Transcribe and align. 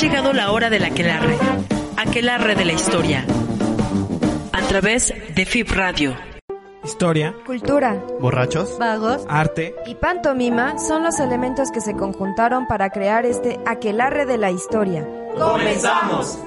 llegado 0.00 0.32
la 0.34 0.52
hora 0.52 0.68
del 0.68 0.84
aquelarre, 0.84 1.38
aquelarre 1.96 2.54
de 2.54 2.64
la 2.66 2.72
historia, 2.74 3.24
a 4.52 4.60
través 4.62 5.14
de 5.34 5.46
FIP 5.46 5.70
Radio. 5.70 6.14
Historia, 6.84 7.34
Cultura, 7.46 8.04
borrachos, 8.20 8.78
vagos. 8.78 9.24
Arte, 9.28 9.74
y 9.86 9.94
pantomima 9.94 10.78
son 10.78 11.02
los 11.02 11.18
elementos 11.18 11.70
que 11.70 11.80
se 11.80 11.94
conjuntaron 11.94 12.66
para 12.66 12.90
crear 12.90 13.24
este 13.24 13.58
aquelarre 13.66 14.26
de 14.26 14.36
la 14.36 14.50
historia. 14.50 15.08
¡Comenzamos! 15.36 16.38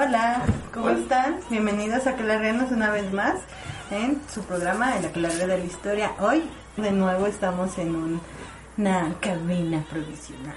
Hola, 0.00 0.42
¿cómo 0.72 0.90
están? 0.90 1.40
Bienvenidos 1.50 2.06
a 2.06 2.10
Aquelarreanos 2.10 2.70
una 2.70 2.88
vez 2.90 3.12
más 3.12 3.34
en 3.90 4.20
su 4.32 4.42
programa 4.44 4.96
El 4.96 5.06
Aquelarre 5.06 5.34
de 5.46 5.58
la 5.58 5.64
Historia. 5.64 6.12
Hoy 6.20 6.44
de 6.76 6.92
nuevo 6.92 7.26
estamos 7.26 7.76
en 7.78 7.96
un- 7.96 8.20
una 8.76 9.12
cabina 9.20 9.84
provisional. 9.90 10.54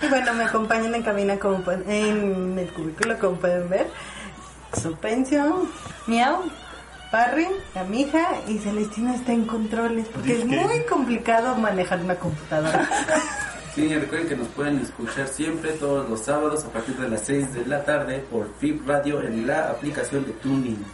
Y 0.00 0.06
bueno, 0.08 0.32
me 0.32 0.44
acompañan 0.44 0.94
en 0.94 1.02
cabina 1.02 1.38
como 1.38 1.62
en 1.72 2.58
el 2.58 2.72
cubículo 2.72 3.18
como 3.18 3.36
pueden 3.36 3.68
ver. 3.68 3.90
Supencio, 4.80 5.66
Miau, 6.06 6.44
Parry, 7.10 7.48
la 7.74 7.84
mija 7.84 8.28
y 8.48 8.56
Celestina 8.58 9.14
está 9.14 9.32
en 9.32 9.44
controles 9.44 10.06
porque 10.08 10.38
es 10.38 10.46
muy 10.46 10.84
complicado 10.88 11.54
manejar 11.56 12.00
una 12.00 12.14
computadora. 12.14 12.88
Sí, 13.74 13.88
recuerden 13.94 14.28
que 14.28 14.36
nos 14.36 14.48
pueden 14.48 14.78
escuchar 14.80 15.28
siempre 15.28 15.70
todos 15.72 16.08
los 16.10 16.20
sábados 16.20 16.64
a 16.64 16.68
partir 16.72 16.96
de 16.96 17.08
las 17.08 17.22
6 17.24 17.54
de 17.54 17.66
la 17.66 17.84
tarde 17.84 18.24
por 18.30 18.52
FIP 18.58 18.86
Radio 18.86 19.22
en 19.22 19.46
la 19.46 19.70
aplicación 19.70 20.24
de 20.26 20.32
Tuning. 20.32 20.84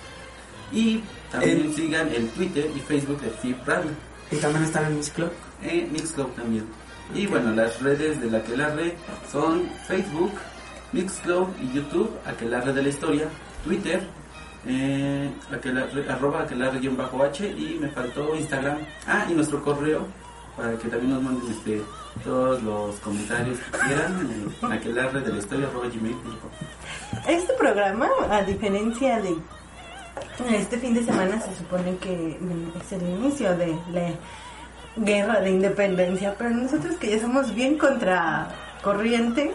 Y 0.72 1.02
también 1.32 1.60
El- 1.62 1.74
sigan 1.74 2.08
el 2.12 2.28
Twitter 2.30 2.70
y 2.76 2.80
Facebook 2.80 3.20
de 3.20 3.30
FIP 3.30 3.66
Radio, 3.66 3.90
y 4.30 4.36
también 4.36 4.64
están 4.64 4.84
en 4.86 4.96
Miss 4.96 5.10
Club. 5.10 5.30
en 5.62 5.90
Mixcloud 5.92 6.28
también. 6.32 6.64
Y 7.14 7.26
bueno, 7.26 7.50
las 7.52 7.80
redes 7.80 8.20
de 8.20 8.30
la 8.30 8.38
Aquelarre 8.38 8.94
son 9.32 9.68
Facebook, 9.88 10.32
Mixcloud 10.92 11.48
y 11.62 11.72
YouTube, 11.76 12.10
Aquelarre 12.26 12.72
de 12.74 12.82
la 12.82 12.88
Historia, 12.90 13.28
Twitter, 13.64 14.02
eh, 14.66 15.30
aquelarre, 15.50 16.08
arroba 16.10 16.42
aquelarre-h 16.42 17.46
y 17.48 17.78
me 17.80 17.88
faltó 17.88 18.34
Instagram. 18.36 18.78
Ah, 19.06 19.26
y 19.30 19.34
nuestro 19.34 19.62
correo 19.62 20.06
para 20.56 20.76
que 20.76 20.88
también 20.88 21.14
nos 21.14 21.22
manden 21.22 21.50
este, 21.50 21.80
todos 22.24 22.62
los 22.62 22.96
comentarios 22.96 23.58
que 23.58 23.78
quieran, 23.78 24.50
en 24.62 24.72
aquelarre 24.72 25.20
de 25.20 25.32
la 25.32 25.38
historia. 25.38 25.68
Este 27.28 27.52
programa, 27.54 28.08
a 28.30 28.42
diferencia 28.42 29.20
de 29.20 29.36
este 30.50 30.78
fin 30.78 30.94
de 30.94 31.04
semana, 31.04 31.40
se 31.40 31.54
supone 31.56 31.96
que 31.98 32.38
es 32.80 32.92
el 32.92 33.02
inicio 33.02 33.56
de 33.56 33.76
la 33.92 34.10
guerra 34.96 35.40
de 35.40 35.50
independencia, 35.50 36.34
pero 36.38 36.50
nosotros 36.50 36.96
que 36.96 37.10
ya 37.10 37.20
somos 37.20 37.54
bien 37.54 37.78
contra 37.78 38.48
corriente, 38.82 39.54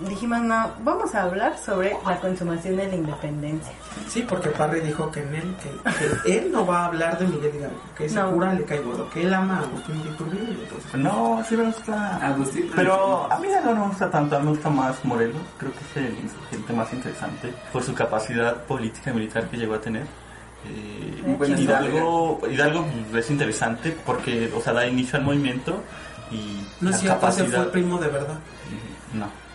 dijimos, 0.00 0.40
no, 0.42 0.70
vamos 0.82 1.14
a 1.14 1.22
hablar 1.22 1.56
sobre 1.58 1.96
la 2.06 2.18
consumación 2.20 2.76
de 2.76 2.86
la 2.88 2.94
independencia. 2.94 3.72
Sí, 4.08 4.24
porque 4.28 4.50
Parry 4.50 4.80
dijo 4.80 5.10
que 5.10 5.20
en 5.22 5.34
él, 5.34 5.56
que, 5.62 6.22
que 6.22 6.38
él 6.38 6.52
no 6.52 6.66
va 6.66 6.80
a 6.80 6.86
hablar 6.86 7.18
de 7.18 7.26
Miguel 7.26 7.54
Hidalgo, 7.56 7.80
que 7.96 8.04
ese 8.04 8.16
No. 8.16 8.30
cura 8.32 8.52
le 8.52 8.64
cae 8.64 8.80
gordo, 8.80 9.08
que 9.10 9.22
él 9.22 9.32
ama 9.32 9.56
a 9.56 9.60
Agustín 9.60 10.02
de 10.02 10.10
Iturbide, 10.10 10.52
entonces, 10.62 10.94
No, 10.94 11.42
sí 11.48 11.56
me 11.56 11.64
gusta. 11.64 12.16
Agustín, 12.26 12.70
Pero 12.76 13.32
a 13.32 13.38
mí 13.38 13.48
no 13.64 13.74
me 13.74 13.86
gusta 13.88 14.10
tanto, 14.10 14.36
a 14.36 14.38
mí 14.40 14.44
me 14.44 14.50
gusta 14.52 14.68
más 14.70 15.04
Morelos. 15.04 15.40
Creo 15.58 15.72
que 15.72 15.78
es 15.78 15.96
el 16.08 16.18
insurgente 16.18 16.72
más 16.74 16.92
interesante 16.92 17.54
por 17.72 17.82
su 17.82 17.94
capacidad 17.94 18.54
política 18.64 19.10
y 19.10 19.14
militar 19.14 19.48
que 19.48 19.56
llegó 19.56 19.74
a 19.74 19.80
tener. 19.80 20.04
Eh, 20.68 21.36
Hidalgo, 21.58 22.40
Hidalgo 22.50 22.86
es 23.14 23.30
interesante 23.30 23.96
porque, 24.04 24.52
o 24.56 24.60
sea, 24.60 24.72
da 24.72 24.86
inicio 24.86 25.18
al 25.18 25.24
movimiento 25.24 25.80
y 26.30 26.66
No 26.80 26.90
la 26.90 26.96
es 26.96 27.02
cierto, 27.02 27.28
ese 27.28 27.36
capacidad. 27.42 27.62
fue 27.62 27.72
primo 27.72 27.98
de 27.98 28.08
verdad. 28.08 28.38
No. 29.14 29.45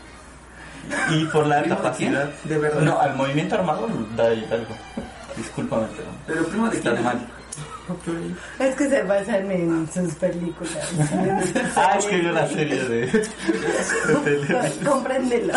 Y 1.11 1.25
por 1.25 1.47
la 1.47 1.61
¿Primo 1.61 1.75
de 1.75 1.81
capacidad. 1.81 2.29
De 2.43 2.57
verdad. 2.57 2.81
No, 2.81 2.99
al 2.99 3.15
movimiento 3.15 3.55
armado 3.55 3.87
da 4.15 4.33
Hidalgo. 4.33 4.75
Discúlpame, 5.37 5.87
pero. 5.95 6.07
Pero 6.27 6.45
primo 6.47 6.69
de 6.69 6.77
Está 6.77 6.91
quién? 6.91 7.03
mal. 7.03 7.27
Es 8.59 8.75
que 8.75 8.87
se 8.89 9.03
basan 9.03 9.51
en 9.51 9.91
sus 9.91 10.13
películas. 10.15 10.77
Ah, 11.75 11.95
es 11.97 12.05
que 12.05 12.17
vi 12.19 12.25
una 12.27 12.47
serie 12.47 12.83
de. 12.83 13.05
de 13.07 13.27
tele. 14.23 14.71
Compréndelo. 14.85 15.53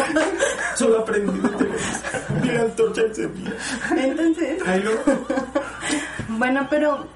Solo 0.75 0.99
aprendí 1.01 1.39
de 1.41 1.49
Televisa. 1.51 2.01
Mira, 2.43 2.61
antorcha 2.63 3.03
encendida. 3.03 3.53
Entonces, 3.97 4.63
Ahí 4.67 4.83
lo... 4.83 4.93
Bueno, 6.37 6.67
pero 6.69 7.07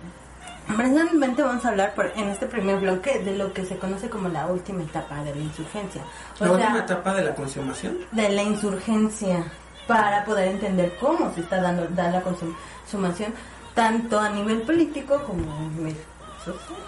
precisamente 0.77 1.43
vamos 1.43 1.65
a 1.65 1.69
hablar 1.69 1.95
por- 1.95 2.13
en 2.17 2.29
este 2.29 2.47
primer 2.47 2.77
bloque 2.79 3.19
de 3.21 3.37
lo 3.37 3.53
que 3.53 3.65
se 3.65 3.77
conoce 3.79 4.09
como 4.09 4.29
la 4.29 4.47
última 4.47 4.83
etapa 4.83 5.23
de 5.25 5.35
la 5.35 5.41
insurgencia. 5.43 6.03
O 6.41 6.45
La 6.45 6.47
sea, 6.47 6.51
última 6.57 6.79
etapa 6.81 7.15
de 7.15 7.25
la 7.25 7.35
consumación. 7.35 7.99
de 8.13 8.29
la 8.31 8.43
insurgencia 8.43 9.45
para 9.87 10.25
poder 10.25 10.49
entender 10.49 10.97
cómo 11.01 11.33
se 11.35 11.41
está 11.41 11.61
dando 11.61 11.87
da 11.89 12.11
la 12.11 12.21
consumación 12.23 13.33
tanto 13.75 14.19
a 14.21 14.29
nivel 14.29 14.63
político 14.63 15.23
como 15.25 15.51
a 15.53 15.61
nivel 15.77 15.97
social. 16.45 16.79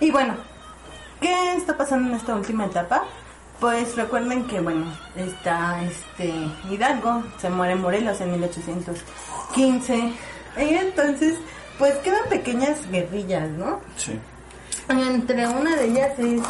Y 0.00 0.10
bueno, 0.10 0.34
¿qué 1.20 1.54
está 1.56 1.76
pasando 1.76 2.08
en 2.10 2.14
esta 2.16 2.36
última 2.36 2.66
etapa? 2.66 3.02
Pues 3.58 3.96
recuerden 3.96 4.46
que 4.46 4.60
bueno, 4.60 4.86
está 5.16 5.82
este 5.82 6.32
Hidalgo, 6.70 7.24
se 7.38 7.50
muere 7.50 7.72
en 7.72 7.80
Morelos 7.80 8.20
en 8.20 8.30
1815 8.30 10.12
y 10.58 10.74
entonces 10.74 11.34
pues 11.78 11.94
quedan 11.98 12.28
pequeñas 12.28 12.78
guerrillas, 12.90 13.48
¿no? 13.50 13.80
Sí. 13.96 14.18
Entre 14.88 15.46
una 15.46 15.76
de 15.76 15.84
ellas 15.84 16.18
es 16.18 16.42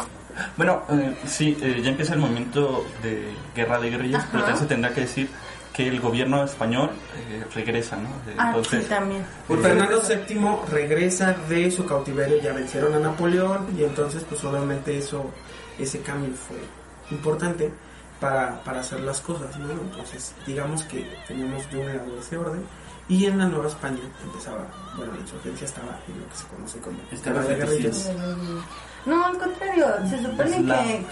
Bueno, 0.57 0.83
eh, 0.89 1.15
sí, 1.25 1.57
eh, 1.61 1.81
ya 1.83 1.89
empieza 1.89 2.13
el 2.13 2.19
movimiento 2.19 2.85
de 3.03 3.33
guerra 3.55 3.79
de 3.79 3.89
guerrillas, 3.89 4.21
Ajá. 4.21 4.29
pero 4.31 4.43
también 4.43 4.61
se 4.61 4.67
tendrá 4.67 4.93
que 4.93 5.01
decir 5.01 5.29
que 5.73 5.87
el 5.87 5.99
gobierno 5.99 6.43
español 6.43 6.89
eh, 7.15 7.43
regresa, 7.53 7.95
¿no? 7.97 8.09
Eh, 8.09 8.35
ah, 8.37 8.55
sí, 8.69 8.79
también. 8.89 9.23
Pues 9.47 9.61
Fernando 9.61 10.01
VII 10.01 10.71
regresa 10.71 11.33
de 11.47 11.71
su 11.71 11.85
cautiverio, 11.85 12.41
ya 12.41 12.53
vencieron 12.53 12.93
a 12.95 12.99
Napoleón 12.99 13.67
y 13.77 13.83
entonces 13.83 14.23
pues 14.27 14.43
obviamente 14.43 14.97
eso, 14.97 15.29
ese 15.77 16.01
cambio 16.01 16.33
fue 16.33 16.57
importante 17.11 17.71
para, 18.19 18.61
para 18.63 18.81
hacer 18.81 18.99
las 19.01 19.21
cosas, 19.21 19.57
¿no? 19.57 19.71
Entonces 19.71 20.33
digamos 20.45 20.83
que 20.83 21.09
teníamos 21.27 21.69
de 21.71 21.77
un 21.77 21.87
lado 21.87 22.19
ese 22.19 22.37
orden 22.37 22.63
y 23.09 23.25
en 23.25 23.37
la 23.39 23.45
Nueva 23.47 23.67
España 23.67 23.99
empezaba, 24.23 24.59
bueno 24.95 25.11
la 25.13 25.19
insurgencia 25.19 25.65
estaba 25.65 25.99
en 26.07 26.19
lo 26.21 26.27
que 26.29 26.35
se 26.35 26.47
conoce 26.47 26.79
como 26.79 26.97
Estaba 27.11 27.41
de 27.43 27.55
guerrillas. 27.55 28.09
No, 29.05 29.25
al 29.25 29.37
contrario, 29.37 29.85
se 30.09 30.21
supone 30.21 30.57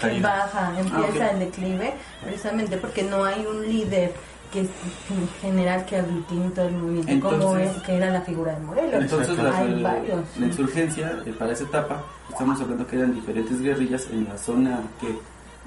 que, 0.00 0.20
baja, 0.20 0.72
empieza 0.78 1.24
Ah, 1.24 1.28
ok. 1.28 1.32
el 1.32 1.38
declive, 1.40 1.94
precisamente 2.22 2.76
porque 2.76 3.02
no 3.02 3.24
hay 3.24 3.44
un 3.46 3.62
líder 3.66 4.12
que 4.52 4.60
es 4.62 4.68
en 5.10 5.28
general 5.42 5.84
que 5.86 5.96
aglutine 5.96 6.48
todo 6.50 6.68
el 6.68 6.74
movimiento, 6.74 7.28
como 7.30 7.56
es, 7.56 7.70
que 7.82 7.96
era 7.96 8.10
la 8.10 8.20
figura 8.22 8.52
de 8.52 8.60
Morelos. 8.60 9.02
Entonces 9.02 9.36
la, 9.38 9.56
hay 9.58 9.80
la- 9.80 9.92
varios. 9.92 10.20
la 10.38 10.46
insurgencia 10.46 11.18
eh, 11.26 11.32
para 11.38 11.52
esa 11.52 11.64
etapa, 11.64 12.02
estamos 12.30 12.60
hablando 12.60 12.86
que 12.86 12.96
eran 12.96 13.14
diferentes 13.14 13.60
guerrillas 13.60 14.06
en 14.12 14.24
la 14.24 14.38
zona 14.38 14.80
que 15.00 15.18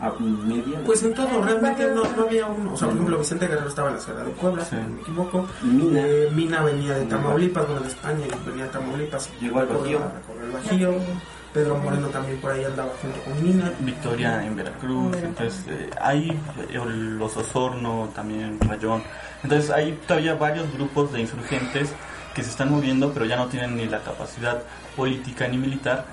media. 0.09 0.79
Pues 0.85 1.03
en 1.03 1.13
todo, 1.13 1.41
realmente 1.43 1.85
no, 1.93 2.03
no 2.15 2.23
había 2.23 2.45
uno. 2.47 2.73
O 2.73 2.77
sea, 2.77 2.87
por 2.87 2.95
ejemplo, 2.95 3.17
Vicente 3.19 3.47
Guerrero 3.47 3.67
estaba 3.67 3.89
en 3.89 3.95
la 3.95 4.01
ciudad 4.01 4.25
de 4.25 4.31
Puebla, 4.31 4.65
si 4.65 4.75
Sí. 4.75 4.81
no 4.81 4.89
me 4.95 5.01
equivoco. 5.01 5.47
Mina. 5.61 6.01
Eh, 6.05 6.29
Mina 6.33 6.61
venía 6.63 6.93
de 6.95 7.05
Tamaulipas, 7.05 7.65
bueno, 7.67 7.81
de 7.81 7.87
España, 7.87 8.25
y 8.25 8.49
venía 8.49 8.63
de 8.65 8.69
Tamaulipas. 8.71 9.29
Llegó 9.39 9.59
al 9.59 9.67
Recorrió- 9.69 9.99
Bajío. 9.99 10.11
recorrió 10.27 10.45
el 10.45 10.51
Bajío. 10.51 10.93
Pedro 11.53 11.77
Moreno 11.79 12.07
también 12.07 12.39
por 12.39 12.51
ahí 12.51 12.63
andaba 12.63 12.91
junto 13.01 13.19
con 13.23 13.43
Mina. 13.43 13.73
Victoria 13.81 14.45
en 14.45 14.55
Veracruz, 14.55 15.17
entonces 15.21 15.65
eh, 15.67 15.89
hay 16.01 16.39
los 16.85 17.35
Osorno, 17.35 18.09
también 18.15 18.57
Rayón. 18.61 19.03
Entonces 19.43 19.69
hay 19.69 19.99
todavía 20.07 20.35
varios 20.35 20.71
grupos 20.73 21.11
de 21.11 21.19
insurgentes 21.19 21.91
que 22.33 22.41
se 22.41 22.51
están 22.51 22.71
moviendo, 22.71 23.11
pero 23.13 23.25
ya 23.25 23.35
no 23.35 23.47
tienen 23.47 23.75
ni 23.75 23.85
la 23.85 23.99
capacidad 23.99 24.63
política 24.95 25.45
ni 25.49 25.57
militar 25.57 26.05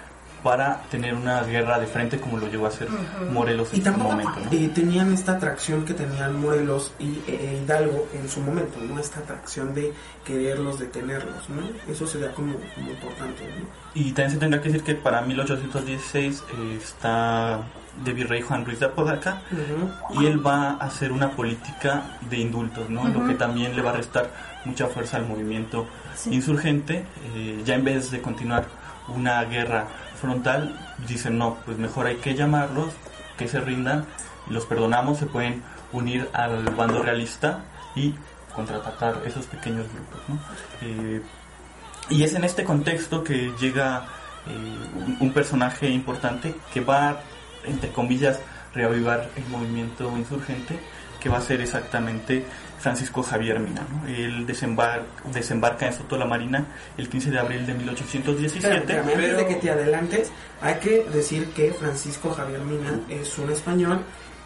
para 0.43 0.83
tener 0.91 1.15
una 1.15 1.43
guerra 1.43 1.79
de 1.79 1.87
frente 1.87 2.19
como 2.19 2.39
lo 2.39 2.49
llegó 2.49 2.67
a 2.67 2.69
hacer 2.69 2.89
Morelos 3.33 3.73
en 3.73 3.81
y 3.81 3.85
su 3.85 3.93
momento. 3.93 4.33
¿no? 4.45 4.53
eh, 4.53 4.71
tenían 4.75 5.13
esta 5.13 5.33
atracción 5.33 5.85
que 5.85 5.95
tenían 5.95 6.41
Morelos 6.41 6.93
y 6.99 7.19
eh, 7.27 7.61
Hidalgo 7.65 8.09
en 8.13 8.29
su 8.29 8.41
momento, 8.41 8.79
¿no? 8.81 8.99
Esta 8.99 9.21
atracción 9.21 9.75
de 9.75 9.93
quererlos, 10.25 10.79
detenerlos, 10.79 11.49
¿no? 11.49 11.63
Eso 11.93 12.07
sería 12.07 12.33
como, 12.33 12.55
como 12.75 12.91
importante, 12.91 13.43
¿no? 13.59 13.67
Y 13.95 14.13
también 14.13 14.31
se 14.31 14.37
tendrá 14.39 14.61
que 14.61 14.69
decir 14.69 14.85
que 14.85 14.95
para 14.95 15.23
1816 15.23 16.45
eh, 16.53 16.79
está 16.81 17.63
de 18.05 18.13
virrey 18.13 18.43
Juan 18.43 18.65
Ruiz 18.65 18.79
de 18.79 18.87
Apodaca 18.87 19.43
y 20.11 20.27
él 20.27 20.45
va 20.47 20.71
a 20.71 20.87
hacer 20.87 21.11
una 21.11 21.33
política 21.33 22.19
de 22.31 22.39
indultos, 22.39 22.89
¿no? 22.89 23.09
Lo 23.09 23.27
que 23.27 23.35
también 23.35 23.75
le 23.75 23.83
va 23.83 23.91
a 23.91 23.95
restar 23.95 24.31
mucha 24.65 24.87
fuerza 24.87 25.17
al 25.17 25.27
movimiento 25.27 25.87
insurgente. 26.31 27.05
Eh, 27.35 27.63
ya 27.65 27.75
en 27.75 27.85
vez 27.85 28.11
de 28.11 28.21
continuar 28.21 28.67
una 29.09 29.43
guerra 29.45 29.87
frontal, 30.21 30.79
dicen 31.07 31.39
no, 31.39 31.57
pues 31.65 31.79
mejor 31.79 32.07
hay 32.07 32.17
que 32.17 32.35
llamarlos, 32.35 32.93
que 33.37 33.49
se 33.49 33.61
rindan, 33.61 34.07
los 34.49 34.67
perdonamos, 34.67 35.19
se 35.19 35.27
pueden 35.27 35.63
unir 35.93 36.29
al 36.33 36.65
bando 36.71 37.03
realista 37.03 37.65
y 37.95 38.15
contraatacar 38.55 39.23
esos 39.25 39.47
pequeños 39.47 39.87
grupos, 39.93 40.21
¿no? 40.29 40.39
Eh, 40.83 41.23
y 42.11 42.23
es 42.23 42.35
en 42.35 42.45
este 42.45 42.65
contexto 42.65 43.23
que 43.23 43.53
llega 43.61 44.05
eh, 44.47 44.79
un, 44.95 45.17
un 45.21 45.33
personaje 45.33 45.89
importante 45.89 46.55
que 46.73 46.81
va, 46.81 47.21
entre 47.65 47.91
comillas, 47.93 48.41
reavivar 48.75 49.29
el 49.37 49.47
movimiento 49.47 50.11
insurgente, 50.17 50.79
que 51.21 51.29
va 51.29 51.39
a 51.39 51.43
ser 51.43 51.61
exactamente 51.61 52.45
Francisco 52.79 53.23
Javier 53.23 53.59
Mina. 53.61 53.83
¿no? 53.91 54.07
Él 54.09 54.47
desembar- 54.47 55.03
desembarca 55.33 55.87
en 55.87 55.93
Soto 55.93 56.17
la 56.17 56.27
Marina 56.27 56.65
el 56.97 57.09
15 57.09 57.31
de 57.31 57.39
abril 57.39 57.67
de 57.67 57.75
1817. 57.75 58.57
Espérame, 58.59 58.81
espérame, 58.81 59.09
antes 59.09 59.17
pero- 59.27 59.39
de 59.39 59.47
que 59.47 59.55
te 59.57 59.71
adelantes, 59.71 60.31
hay 60.61 60.75
que 60.77 61.05
decir 61.13 61.47
que 61.51 61.73
Francisco 61.73 62.31
Javier 62.33 62.61
Mina 62.61 63.01
es 63.09 63.37
un 63.39 63.51
español 63.51 64.01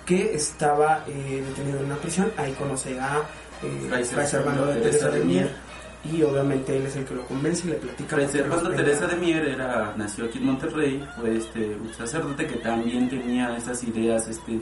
que 0.07 0.35
estaba 0.35 1.05
eh, 1.07 1.45
detenido 1.47 1.79
en 1.81 1.87
una 1.87 1.97
prisión. 1.97 2.33
Ahí 2.37 2.53
conoce 2.53 2.99
a 2.99 3.23
eh, 3.63 4.05
Fray 4.11 4.27
Servando 4.27 4.67
de 4.67 4.81
Teresa 4.81 5.09
de 5.11 5.25
Mier. 5.25 5.73
Y 6.05 6.21
obviamente 6.25 6.77
él 6.77 6.85
es 6.87 6.97
el 6.97 7.05
que 7.05 7.15
lo 7.15 7.25
convence 7.27 7.69
y 7.69 7.71
le 7.71 7.77
platica. 7.77 8.17
Fray 8.17 8.27
Servando 8.29 8.71
Teresa 8.71 9.07
de. 9.07 9.15
Mier 9.15 9.45
era, 9.47 9.95
nació 9.97 10.25
aquí 10.25 10.39
en 10.39 10.47
Monterrey, 10.47 11.07
fue 11.17 11.37
este, 11.37 11.77
un 11.77 11.95
sacerdote 11.95 12.45
que 12.49 12.57
también 12.57 13.09
tenía 13.09 13.57
esas 13.57 13.85
ideas 13.85 14.27
este, 14.27 14.59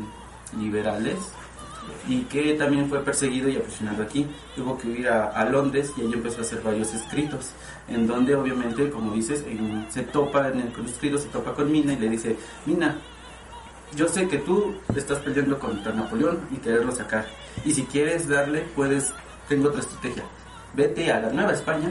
liberales 0.58 1.16
y 2.08 2.22
que 2.22 2.54
también 2.54 2.88
fue 2.88 3.02
perseguido 3.04 3.48
y 3.48 3.56
aprisionado 3.56 4.02
aquí. 4.02 4.26
Tuvo 4.56 4.76
que 4.78 4.88
ir 4.88 5.08
a, 5.08 5.28
a 5.28 5.44
Londres 5.44 5.92
y 5.96 6.00
ahí 6.02 6.12
empezó 6.12 6.38
a 6.38 6.42
hacer 6.42 6.60
varios 6.62 6.92
escritos, 6.94 7.50
en 7.88 8.06
donde 8.06 8.34
obviamente, 8.34 8.90
como 8.90 9.12
dices, 9.12 9.44
en- 9.46 9.86
se 9.90 10.02
topa 10.02 10.48
en 10.48 10.60
el 10.60 10.72
escrito, 10.86 11.18
se 11.18 11.28
topa 11.28 11.54
con 11.54 11.70
Mina 11.70 11.92
y 11.92 11.96
le 11.96 12.08
dice, 12.08 12.36
Mina, 12.66 12.96
yo 13.96 14.08
sé 14.08 14.28
que 14.28 14.38
tú 14.38 14.74
estás 14.94 15.18
peleando 15.18 15.58
contra 15.58 15.92
Napoleón 15.92 16.40
y 16.52 16.56
quererlo 16.56 16.92
sacar. 16.92 17.26
Y 17.64 17.74
si 17.74 17.82
quieres 17.84 18.28
darle, 18.28 18.60
puedes, 18.76 19.12
tengo 19.48 19.68
otra 19.68 19.80
estrategia. 19.80 20.22
Vete 20.74 21.10
a 21.12 21.20
la 21.20 21.30
Nueva 21.30 21.52
España 21.52 21.90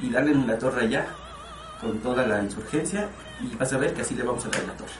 y 0.00 0.10
dale 0.10 0.30
en 0.32 0.46
la 0.46 0.56
torre 0.58 0.82
allá 0.82 1.06
con 1.80 1.98
toda 1.98 2.24
la 2.26 2.42
insurgencia 2.42 3.08
y 3.40 3.54
vas 3.56 3.72
a 3.72 3.78
ver 3.78 3.92
que 3.92 4.02
así 4.02 4.14
le 4.14 4.22
vamos 4.22 4.44
a 4.46 4.48
dar 4.48 4.62
la 4.64 4.72
torre. 4.74 4.92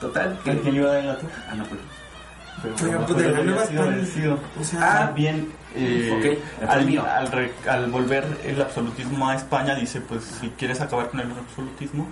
Total, 0.00 0.38
que 0.42 0.58
¿Quién 0.58 0.76
iba 0.76 0.90
a 0.90 0.94
dar 0.94 1.04
la 1.04 1.18
torre? 1.18 1.32
a 1.50 1.54
Napoleón. 1.54 1.86
Pero 2.62 3.04
pues, 3.06 3.18
de 3.22 3.28
la 3.30 3.42
Nueva. 3.42 3.64
O 4.60 4.64
sea, 4.64 4.80
Más 4.80 5.14
bien, 5.14 5.52
eh, 5.74 6.38
al, 6.66 6.86
mío. 6.86 7.04
al 7.04 7.30
re- 7.30 7.52
al 7.68 7.90
volver 7.90 8.24
el 8.44 8.60
absolutismo 8.60 9.28
a 9.28 9.34
España, 9.34 9.74
dice, 9.74 10.00
pues 10.00 10.24
si 10.40 10.48
quieres 10.50 10.80
acabar 10.80 11.10
con 11.10 11.20
el 11.20 11.30
absolutismo, 11.30 12.06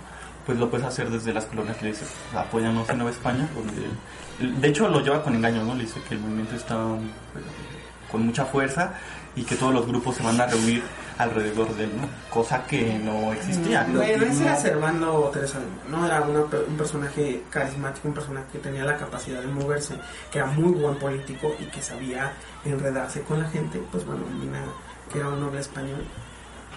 pues 0.45 0.59
lo 0.59 0.69
puedes 0.69 0.85
hacer 0.85 1.09
desde 1.09 1.33
las 1.33 1.45
colonias, 1.45 1.81
le 1.81 1.89
dice, 1.89 2.05
pues, 2.31 2.45
apóyanos 2.45 2.87
en 2.89 2.97
Nueva 2.97 3.11
España, 3.11 3.47
donde, 3.55 4.59
de 4.59 4.67
hecho 4.67 4.87
lo 4.89 4.99
lleva 5.01 5.23
con 5.23 5.33
engaño, 5.35 5.63
¿no? 5.63 5.73
Le 5.75 5.83
dice 5.83 6.01
que 6.07 6.15
el 6.15 6.19
movimiento 6.19 6.55
está 6.55 6.75
eh, 6.75 8.09
con 8.11 8.25
mucha 8.25 8.45
fuerza 8.45 8.93
y 9.35 9.43
que 9.43 9.55
todos 9.55 9.73
los 9.73 9.87
grupos 9.87 10.15
se 10.17 10.23
van 10.23 10.39
a 10.39 10.45
reunir 10.45 10.83
alrededor 11.17 11.73
de 11.75 11.85
él, 11.85 11.91
¿no? 11.99 12.07
Cosa 12.29 12.65
que 12.65 12.99
no 12.99 13.33
existía. 13.33 13.87
Bueno, 13.89 14.25
ese 14.25 14.43
era 14.43 14.55
Servando 14.55 15.29
Teresa 15.33 15.59
¿no? 15.89 16.05
Era 16.05 16.21
una 16.21 16.41
un 16.41 16.77
personaje 16.77 17.43
carismático, 17.49 18.07
un 18.07 18.13
personaje 18.13 18.45
que 18.53 18.59
tenía 18.59 18.83
la 18.83 18.97
capacidad 18.97 19.41
de 19.41 19.47
moverse, 19.47 19.95
que 20.31 20.39
era 20.39 20.47
muy 20.47 20.71
buen 20.71 20.95
político 20.95 21.55
y 21.59 21.65
que 21.65 21.81
sabía 21.81 22.33
enredarse 22.65 23.21
con 23.21 23.39
la 23.39 23.49
gente. 23.49 23.81
Pues 23.91 24.05
bueno, 24.05 24.21
Mina, 24.39 24.63
que 25.11 25.19
era 25.19 25.29
un 25.29 25.39
noble 25.39 25.59
español, 25.59 26.03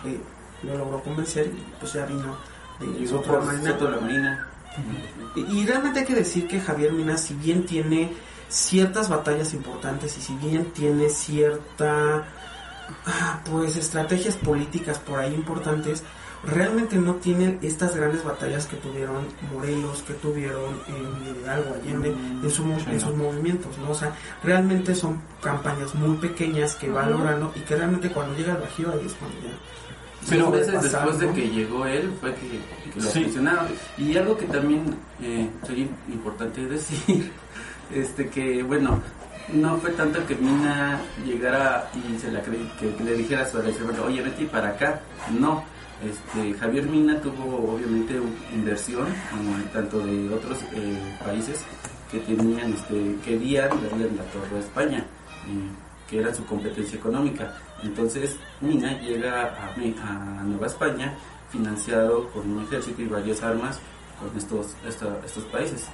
eh, 0.05 0.21
lo 0.62 0.79
logró 0.79 1.03
convencer 1.03 1.47
y 1.47 1.65
pues 1.79 1.93
ya 1.93 2.06
vino 2.06 2.37
de 2.81 2.87
de 2.87 3.91
la 3.91 4.00
Marina. 4.00 4.49
Y, 5.35 5.41
y 5.41 5.67
realmente 5.67 6.00
hay 6.00 6.06
que 6.06 6.15
decir 6.15 6.47
que 6.47 6.61
Javier 6.61 6.93
Mina, 6.93 7.17
si 7.17 7.35
bien 7.35 7.65
tiene 7.65 8.12
ciertas 8.49 9.09
batallas 9.09 9.55
importantes 9.55 10.17
y 10.19 10.21
si 10.21 10.35
bien 10.37 10.67
tiene 10.73 11.09
cierta, 11.09 12.25
pues, 13.50 13.77
estrategias 13.77 14.37
políticas 14.37 14.99
por 14.99 15.21
ahí 15.21 15.35
importantes, 15.35 16.03
realmente 16.44 16.97
no 16.97 17.15
tiene 17.17 17.59
estas 17.62 17.97
grandes 17.97 18.25
batallas 18.25 18.67
que 18.67 18.77
tuvieron 18.77 19.27
Morelos, 19.53 20.03
que 20.03 20.15
tuvieron 20.15 20.75
eh, 20.88 21.41
Hidalgo, 21.43 21.75
Allende, 21.75 22.11
en, 22.11 22.50
su 22.50 22.62
en 22.62 22.71
¿no? 22.71 23.00
sus 23.00 23.15
movimientos, 23.15 23.77
¿no? 23.79 23.91
O 23.91 23.94
sea, 23.94 24.15
realmente 24.43 24.94
son 24.94 25.21
campañas 25.43 25.94
muy 25.94 26.17
pequeñas 26.17 26.75
que 26.77 26.91
va 26.91 27.06
logrando 27.06 27.53
y 27.55 27.61
que 27.61 27.77
realmente 27.77 28.11
cuando 28.11 28.37
llega 28.37 28.55
al 28.55 28.61
Bajío 28.61 28.93
ahí 28.93 29.06
es 29.06 29.15
cuando 29.15 29.37
ya... 29.41 29.50
Pero 30.29 30.50
meses 30.50 30.75
pasar, 30.75 31.09
después 31.09 31.19
de 31.21 31.33
que 31.33 31.49
llegó 31.50 31.87
él 31.87 32.12
fue 32.21 32.35
que, 32.35 32.91
que 32.91 33.00
lo 33.00 33.06
Sí. 33.06 33.33
Y 33.99 34.17
algo 34.17 34.37
que 34.37 34.47
también 34.47 34.97
eh, 35.23 35.49
sería 35.65 35.87
importante 36.09 36.67
decir, 36.67 37.31
este 37.94 38.29
que 38.29 38.62
bueno, 38.65 39.00
no 39.53 39.77
fue 39.79 39.91
tanto 39.93 40.25
que 40.27 40.35
Mina 40.37 41.01
llegara 41.25 41.89
y 41.95 42.19
se 42.19 42.31
la 42.33 42.43
que, 42.43 42.51
que 42.79 43.05
le 43.05 43.15
dijera 43.15 43.43
a 43.43 43.47
su 43.47 43.59
agresor, 43.59 43.95
oye 44.01 44.23
vete 44.23 44.45
para 44.47 44.71
acá. 44.71 45.01
No, 45.39 45.65
este 46.05 46.55
Javier 46.55 46.87
Mina 46.87 47.21
tuvo 47.21 47.75
obviamente 47.75 48.21
inversión 48.53 49.07
en 49.33 49.65
tanto 49.73 50.01
de 50.01 50.29
otros 50.33 50.59
eh, 50.73 51.17
países 51.25 51.65
que 52.11 52.19
tenían, 52.21 52.73
este, 52.73 53.17
querían 53.25 53.71
darle 53.71 54.11
la 54.17 54.23
torre 54.33 54.57
a 54.57 54.61
España. 54.61 54.99
eh, 54.99 55.71
que 56.09 56.21
era 56.21 56.33
su 56.33 56.45
competencia 56.47 56.97
económica. 56.97 57.53
Entonces 57.83 58.37
Mina 58.61 58.97
llega 59.01 59.43
a, 59.43 59.75
a 59.75 60.43
Nueva 60.45 60.69
España 60.69 61.13
financiado 61.51 62.29
por 62.29 62.45
un 62.47 62.63
ejército 62.63 63.03
y 63.03 63.07
varias 63.09 63.43
armas 63.43 63.81
con 64.21 64.31
estos 64.38 64.75
esta- 64.87 65.19
estos 65.25 65.43
países. 65.47 65.88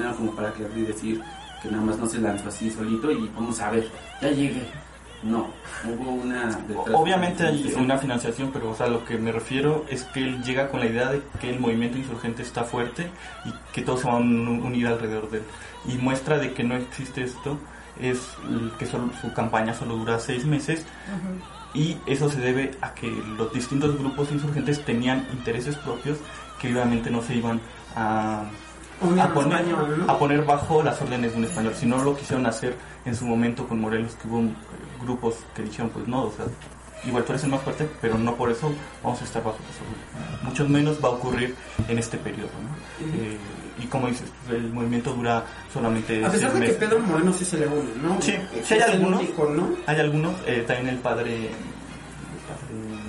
Era 0.00 0.12
como 0.14 0.34
para 0.34 0.52
y 0.76 0.80
decir 0.82 1.22
que 1.62 1.70
nada 1.70 1.82
más 1.84 1.98
no 1.98 2.06
se 2.06 2.18
lanzó 2.18 2.48
así 2.48 2.70
solito 2.70 3.10
y 3.10 3.30
vamos 3.34 3.60
a 3.60 3.70
ver, 3.70 3.88
ya 4.20 4.30
llegué. 4.30 4.62
No, 5.22 5.48
hubo 5.84 6.10
una... 6.12 6.44
detrás- 6.68 6.94
Obviamente 6.94 7.44
hay 7.46 7.74
una 7.78 7.98
financiación, 7.98 8.50
pero 8.52 8.70
o 8.70 8.74
sea, 8.76 8.86
lo 8.86 9.04
que 9.04 9.16
me 9.16 9.32
refiero 9.32 9.84
es 9.90 10.04
que 10.04 10.20
él 10.22 10.42
llega 10.44 10.68
con 10.68 10.80
la 10.80 10.86
idea 10.86 11.10
de 11.10 11.22
que 11.40 11.50
el 11.50 11.58
movimiento 11.58 11.96
insurgente 11.98 12.42
está 12.42 12.64
fuerte 12.64 13.10
y 13.44 13.52
que 13.72 13.82
todos 13.82 14.00
se 14.00 14.06
van 14.06 14.14
a 14.16 14.50
unir 14.50 14.86
alrededor 14.86 15.30
de 15.30 15.38
él. 15.38 15.44
Y 15.88 15.94
muestra 15.98 16.38
de 16.38 16.52
que 16.52 16.62
no 16.64 16.76
existe 16.76 17.22
esto 17.24 17.58
es 17.98 18.18
que 18.78 18.84
solo, 18.86 19.10
su 19.20 19.32
campaña 19.32 19.72
solo 19.72 19.96
dura 19.96 20.18
seis 20.18 20.44
meses 20.44 20.84
y 21.74 21.96
eso 22.06 22.28
se 22.30 22.38
debe 22.40 22.72
a 22.82 22.92
que 22.94 23.10
los 23.38 23.52
distintos 23.52 23.98
grupos 23.98 24.30
insurgentes 24.30 24.84
tenían 24.84 25.26
intereses 25.32 25.76
propios 25.76 26.18
que 26.60 26.68
obviamente 26.72 27.10
no 27.10 27.22
se 27.22 27.34
iban 27.36 27.60
a, 27.96 28.44
a 30.08 30.18
poner, 30.18 30.44
bajo 30.44 30.82
las 30.82 31.00
órdenes 31.02 31.32
de 31.32 31.38
un 31.38 31.44
español. 31.44 31.74
Si 31.78 31.86
no 31.86 32.02
lo 32.02 32.16
quisieron 32.16 32.46
hacer 32.46 32.74
en 33.04 33.14
su 33.14 33.26
momento 33.26 33.66
con 33.68 33.80
Morelos, 33.80 34.14
que 34.20 34.28
hubo 34.28 34.40
eh, 34.40 34.48
grupos 35.02 35.34
que 35.54 35.62
dijeron, 35.62 35.90
pues 35.90 36.06
no, 36.08 36.24
o 36.24 36.32
sea, 36.32 36.46
igual 37.04 37.24
tú 37.24 37.32
eres 37.32 37.44
el 37.44 37.50
más 37.50 37.62
fuerte, 37.62 37.88
pero 38.00 38.16
no 38.18 38.34
por 38.34 38.50
eso 38.50 38.72
vamos 39.02 39.20
a 39.20 39.24
estar 39.24 39.42
bajo 39.44 39.58
tus 39.58 39.76
órdenes. 39.76 40.42
Mucho 40.42 40.68
menos 40.68 40.98
va 41.04 41.08
a 41.08 41.12
ocurrir 41.12 41.54
en 41.88 41.98
este 41.98 42.16
periodo. 42.18 42.48
¿no? 42.62 43.06
Eh, 43.22 43.36
y 43.78 43.86
como 43.86 44.06
dices, 44.08 44.32
pues, 44.46 44.58
el 44.58 44.72
movimiento 44.72 45.12
dura 45.12 45.44
solamente 45.72 46.24
A 46.24 46.30
pesar 46.30 46.52
de 46.54 46.66
que. 46.66 46.72
Pedro 46.72 46.98
Moreno 47.00 47.32
sí 47.34 47.44
se 47.44 47.58
le 47.58 47.66
une, 47.66 47.90
¿no? 48.02 48.20
Sí, 48.22 48.30
Eh, 48.32 48.62
sí 48.64 48.74
hay 48.74 48.80
algunos. 48.80 49.20
único, 49.20 49.50
¿no? 49.50 49.68
Hay 49.86 50.00
algunos, 50.00 50.34
eh, 50.46 50.64
también 50.66 50.88
el 50.88 51.00
padre... 51.00 51.50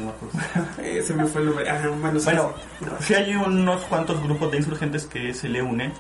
el 0.09 0.15
padre, 0.15 0.29
no 0.33 0.43
me 0.43 0.61
acuerdo. 0.61 0.67
Eh, 0.83 1.01
se 1.05 1.13
me 1.13 1.25
fue 1.25 1.41
el 1.41 1.47
nombre. 1.47 1.69
Ajá, 1.69 1.87
bueno, 1.89 2.19
Bueno, 2.23 2.53
sí. 2.99 3.13
hay 3.13 3.35
unos 3.35 3.81
cuantos 3.83 4.21
grupos 4.23 4.51
de 4.51 4.57
insurgentes 4.57 5.05
que 5.05 5.33
se 5.33 5.49
le 5.49 5.61
unen, 5.61 5.93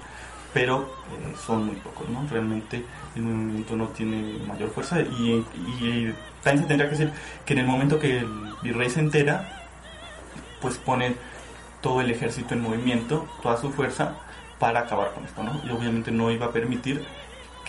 pero 0.53 0.83
eh, 1.11 1.35
son 1.45 1.65
muy 1.67 1.75
pocos, 1.77 2.07
¿no? 2.09 2.25
Realmente 2.29 2.83
el 3.15 3.21
movimiento 3.23 3.75
no 3.75 3.87
tiene 3.89 4.39
mayor 4.47 4.69
fuerza 4.71 5.01
y, 5.01 5.45
y 5.81 6.13
también 6.43 6.63
se 6.63 6.67
tendrá 6.67 6.85
que 6.89 6.95
decir 6.95 7.11
que 7.45 7.53
en 7.53 7.59
el 7.59 7.65
momento 7.67 7.99
que 7.99 8.19
el 8.19 8.27
virrey 8.61 8.89
se 8.89 8.99
entera, 8.99 9.67
pues 10.61 10.77
pone 10.77 11.15
todo 11.81 12.01
el 12.01 12.09
ejército 12.09 12.53
en 12.53 12.61
movimiento, 12.61 13.27
toda 13.43 13.57
su 13.57 13.71
fuerza 13.71 14.15
para 14.59 14.81
acabar 14.81 15.11
con 15.13 15.23
esto, 15.25 15.43
¿no? 15.43 15.61
Y 15.65 15.69
obviamente 15.69 16.11
no 16.11 16.31
iba 16.31 16.47
a 16.47 16.51
permitir 16.51 17.05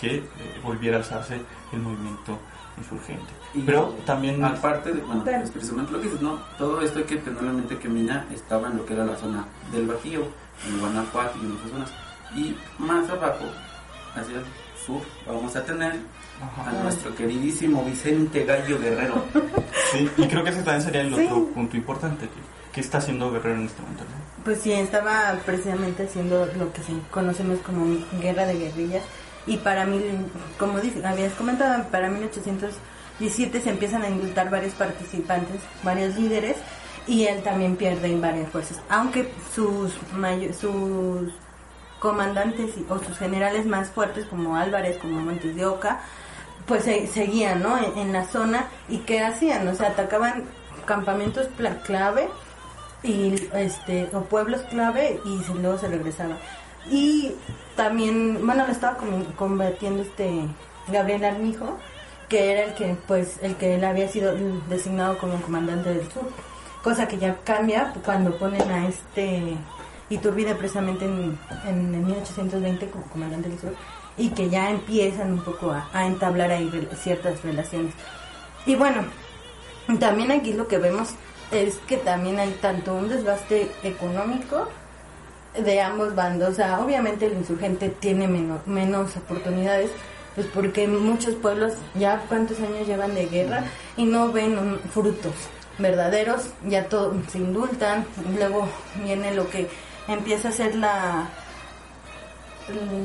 que 0.00 0.16
eh, 0.16 0.24
volviera 0.62 0.96
a 0.96 1.00
alzarse 1.00 1.40
el 1.72 1.80
movimiento 1.80 2.38
insurgente. 2.78 3.32
Y 3.54 3.60
Pero 3.62 3.94
también... 4.06 4.42
Aparte 4.44 4.92
de, 4.92 5.00
bueno, 5.02 5.24
es 5.28 5.50
precisamente 5.50 5.92
lo 5.92 5.98
que 6.00 6.04
dices, 6.06 6.20
¿no? 6.22 6.40
Todo 6.56 6.80
esto 6.80 6.98
hay 6.98 7.04
que 7.04 7.16
tener 7.16 7.42
en 7.42 7.56
mente 7.56 7.78
que 7.78 7.88
Mina 7.88 8.26
estaba 8.32 8.68
en 8.68 8.76
lo 8.78 8.86
que 8.86 8.94
era 8.94 9.04
la 9.04 9.16
zona 9.16 9.46
del 9.72 9.86
Bajío, 9.86 10.22
en 10.68 10.80
Guanajuato 10.80 11.38
y 11.42 11.46
en 11.46 11.52
otras 11.52 11.70
zonas. 11.70 11.90
Y 12.34 12.56
más 12.78 13.08
abajo, 13.10 13.44
hacia 14.14 14.36
el 14.38 14.44
sur, 14.86 15.00
vamos 15.26 15.54
a 15.56 15.64
tener 15.64 15.96
Ajá. 16.42 16.70
a 16.70 16.82
nuestro 16.82 17.14
queridísimo 17.14 17.84
Vicente 17.84 18.44
Gallo 18.44 18.78
Guerrero. 18.78 19.24
Sí, 19.92 20.06
y 20.18 20.26
creo 20.28 20.44
que 20.44 20.50
ese 20.50 20.62
también 20.62 20.82
sería 20.82 21.00
el 21.00 21.14
Sí. 21.14 21.24
otro 21.24 21.46
punto 21.46 21.74
importante. 21.76 22.26
que- 22.26 22.58
¿Qué 22.74 22.80
está 22.82 22.98
haciendo 22.98 23.30
Guerrero 23.32 23.56
en 23.56 23.64
este 23.66 23.80
momento? 23.80 24.04
no? 24.04 24.44
Pues 24.44 24.60
sí, 24.60 24.70
estaba 24.70 25.34
precisamente 25.46 26.02
haciendo 26.02 26.44
lo 26.58 26.70
que 26.74 26.82
se- 26.82 26.92
conocemos 27.10 27.58
como 27.60 27.86
guerra 28.20 28.44
de 28.44 28.58
guerrillas. 28.58 29.02
Y 29.48 29.56
para 29.56 29.84
mí, 29.86 30.00
como 30.58 30.78
habías 31.04 31.32
comentado, 31.34 31.84
para 31.88 32.08
1817 32.10 33.60
se 33.60 33.70
empiezan 33.70 34.02
a 34.02 34.08
indultar 34.08 34.50
varios 34.50 34.74
participantes, 34.74 35.60
varios 35.82 36.16
líderes, 36.16 36.56
y 37.06 37.24
él 37.24 37.42
también 37.42 37.76
pierde 37.76 38.14
varias 38.16 38.50
fuerzas. 38.50 38.78
Aunque 38.90 39.32
sus, 39.54 39.92
sus 40.60 41.32
comandantes 41.98 42.72
o 42.88 42.98
sus 42.98 43.16
generales 43.18 43.66
más 43.66 43.88
fuertes, 43.88 44.26
como 44.26 44.56
Álvarez, 44.56 44.98
como 44.98 45.20
Montes 45.20 45.56
de 45.56 45.64
Oca, 45.66 46.00
pues 46.66 46.84
se- 46.84 47.06
seguían 47.06 47.62
¿no? 47.62 47.78
en, 47.78 47.96
en 47.98 48.12
la 48.12 48.24
zona. 48.26 48.66
¿Y 48.88 48.98
qué 48.98 49.20
hacían? 49.22 49.66
O 49.68 49.74
sea, 49.74 49.88
atacaban 49.88 50.44
campamentos 50.84 51.48
clave 51.86 52.28
y 53.02 53.34
este 53.54 54.08
o 54.12 54.20
pueblos 54.24 54.60
clave 54.70 55.20
y 55.24 55.38
luego 55.60 55.78
se 55.78 55.86
regresaba 55.88 56.36
y 56.90 57.32
también 57.78 58.44
bueno 58.44 58.66
lo 58.66 58.72
estaba 58.72 58.98
combatiendo 59.36 60.02
este 60.02 60.40
Gabriel 60.88 61.24
Armijo 61.24 61.78
que 62.28 62.50
era 62.50 62.64
el 62.64 62.74
que 62.74 62.96
pues 63.06 63.38
el 63.40 63.54
que 63.54 63.76
él 63.76 63.84
había 63.84 64.08
sido 64.08 64.34
designado 64.68 65.16
como 65.16 65.40
comandante 65.40 65.94
del 65.94 66.10
sur 66.10 66.28
cosa 66.82 67.06
que 67.06 67.18
ya 67.18 67.36
cambia 67.44 67.94
cuando 68.04 68.36
ponen 68.36 68.68
a 68.68 68.88
este 68.88 69.56
Iturbide 70.10 70.56
precisamente 70.56 71.04
en, 71.04 71.38
en, 71.66 71.94
el 71.94 72.00
1820 72.00 72.90
como 72.90 73.04
comandante 73.04 73.48
del 73.48 73.60
sur 73.60 73.74
y 74.16 74.30
que 74.30 74.50
ya 74.50 74.70
empiezan 74.70 75.34
un 75.34 75.42
poco 75.42 75.70
a, 75.70 76.06
entablar 76.06 76.50
ahí 76.50 76.68
rel- 76.68 76.90
ciertas 76.96 77.44
relaciones. 77.44 77.94
Y 78.66 78.74
bueno 78.74 79.04
también 80.00 80.32
aquí 80.32 80.52
lo 80.52 80.66
que 80.66 80.78
vemos 80.78 81.10
es 81.52 81.76
que 81.86 81.96
también 81.98 82.40
hay 82.40 82.50
tanto 82.60 82.92
un 82.94 83.08
desgaste 83.08 83.70
económico 83.84 84.66
de 85.56 85.80
ambos 85.80 86.14
bandos. 86.14 86.50
O 86.50 86.54
sea, 86.54 86.80
obviamente 86.80 87.26
el 87.26 87.34
insurgente 87.34 87.88
tiene 87.88 88.28
menos, 88.28 88.66
menos 88.66 89.16
oportunidades, 89.16 89.90
pues 90.34 90.46
porque 90.48 90.86
muchos 90.88 91.34
pueblos 91.34 91.72
ya 91.94 92.22
cuántos 92.28 92.58
años 92.60 92.86
llevan 92.86 93.14
de 93.14 93.26
guerra 93.26 93.64
y 93.96 94.04
no 94.04 94.30
ven 94.32 94.58
un- 94.58 94.78
frutos 94.78 95.34
verdaderos, 95.78 96.48
ya 96.66 96.88
todo 96.88 97.14
se 97.30 97.38
indultan, 97.38 98.04
luego 98.36 98.68
viene 99.02 99.32
lo 99.34 99.48
que 99.48 99.68
empieza 100.08 100.48
a 100.48 100.52
ser 100.52 100.74
la 100.74 101.28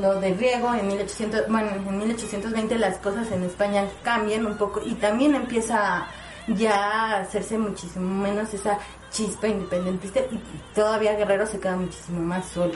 lo 0.02 0.20
de 0.20 0.34
Riego 0.34 0.74
en 0.74 0.88
1800, 0.88 1.48
bueno, 1.48 1.70
en 1.72 1.98
1820 1.98 2.78
las 2.78 2.98
cosas 2.98 3.32
en 3.32 3.44
España 3.44 3.86
cambian 4.04 4.46
un 4.46 4.58
poco 4.58 4.82
y 4.86 4.96
también 4.96 5.36
empieza 5.36 6.06
ya 6.48 7.18
hacerse 7.18 7.58
muchísimo 7.58 8.24
menos 8.24 8.54
esa 8.54 8.78
chispa 9.12 9.48
independentista 9.48 10.20
y 10.20 10.40
todavía 10.74 11.16
Guerrero 11.16 11.46
se 11.46 11.60
queda 11.60 11.76
muchísimo 11.76 12.22
más 12.22 12.48
solo. 12.48 12.74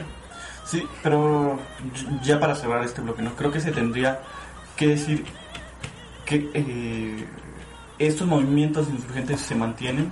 Sí, 0.65 0.85
pero 1.01 1.57
ya 2.23 2.39
para 2.39 2.55
cerrar 2.55 2.83
este 2.83 3.01
bloque, 3.01 3.21
¿no? 3.21 3.33
Creo 3.35 3.51
que 3.51 3.59
se 3.59 3.71
tendría 3.71 4.19
que 4.75 4.87
decir 4.89 5.25
que 6.25 6.49
eh, 6.53 7.25
estos 7.99 8.27
movimientos 8.27 8.89
insurgentes 8.89 9.41
se 9.41 9.55
mantienen 9.55 10.11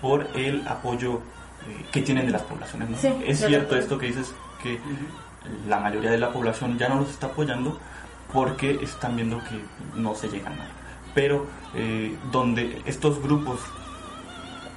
por 0.00 0.26
el 0.34 0.66
apoyo 0.66 1.20
eh, 1.68 1.86
que 1.92 2.02
tienen 2.02 2.26
de 2.26 2.32
las 2.32 2.42
poblaciones, 2.42 2.90
¿no? 2.90 2.96
Sí, 2.98 3.08
es 3.24 3.38
cierto 3.46 3.76
esto 3.76 3.96
que 3.96 4.06
dices 4.06 4.34
que 4.62 4.80
la 5.68 5.78
mayoría 5.78 6.10
de 6.10 6.18
la 6.18 6.32
población 6.32 6.78
ya 6.78 6.88
no 6.88 6.96
los 7.00 7.10
está 7.10 7.28
apoyando 7.28 7.78
porque 8.32 8.78
están 8.82 9.16
viendo 9.16 9.38
que 9.38 9.60
no 9.94 10.14
se 10.14 10.28
llega 10.28 10.48
a 10.48 10.54
nada. 10.54 10.81
Pero 11.14 11.46
eh, 11.74 12.16
donde 12.30 12.80
estos 12.86 13.22
grupos 13.22 13.60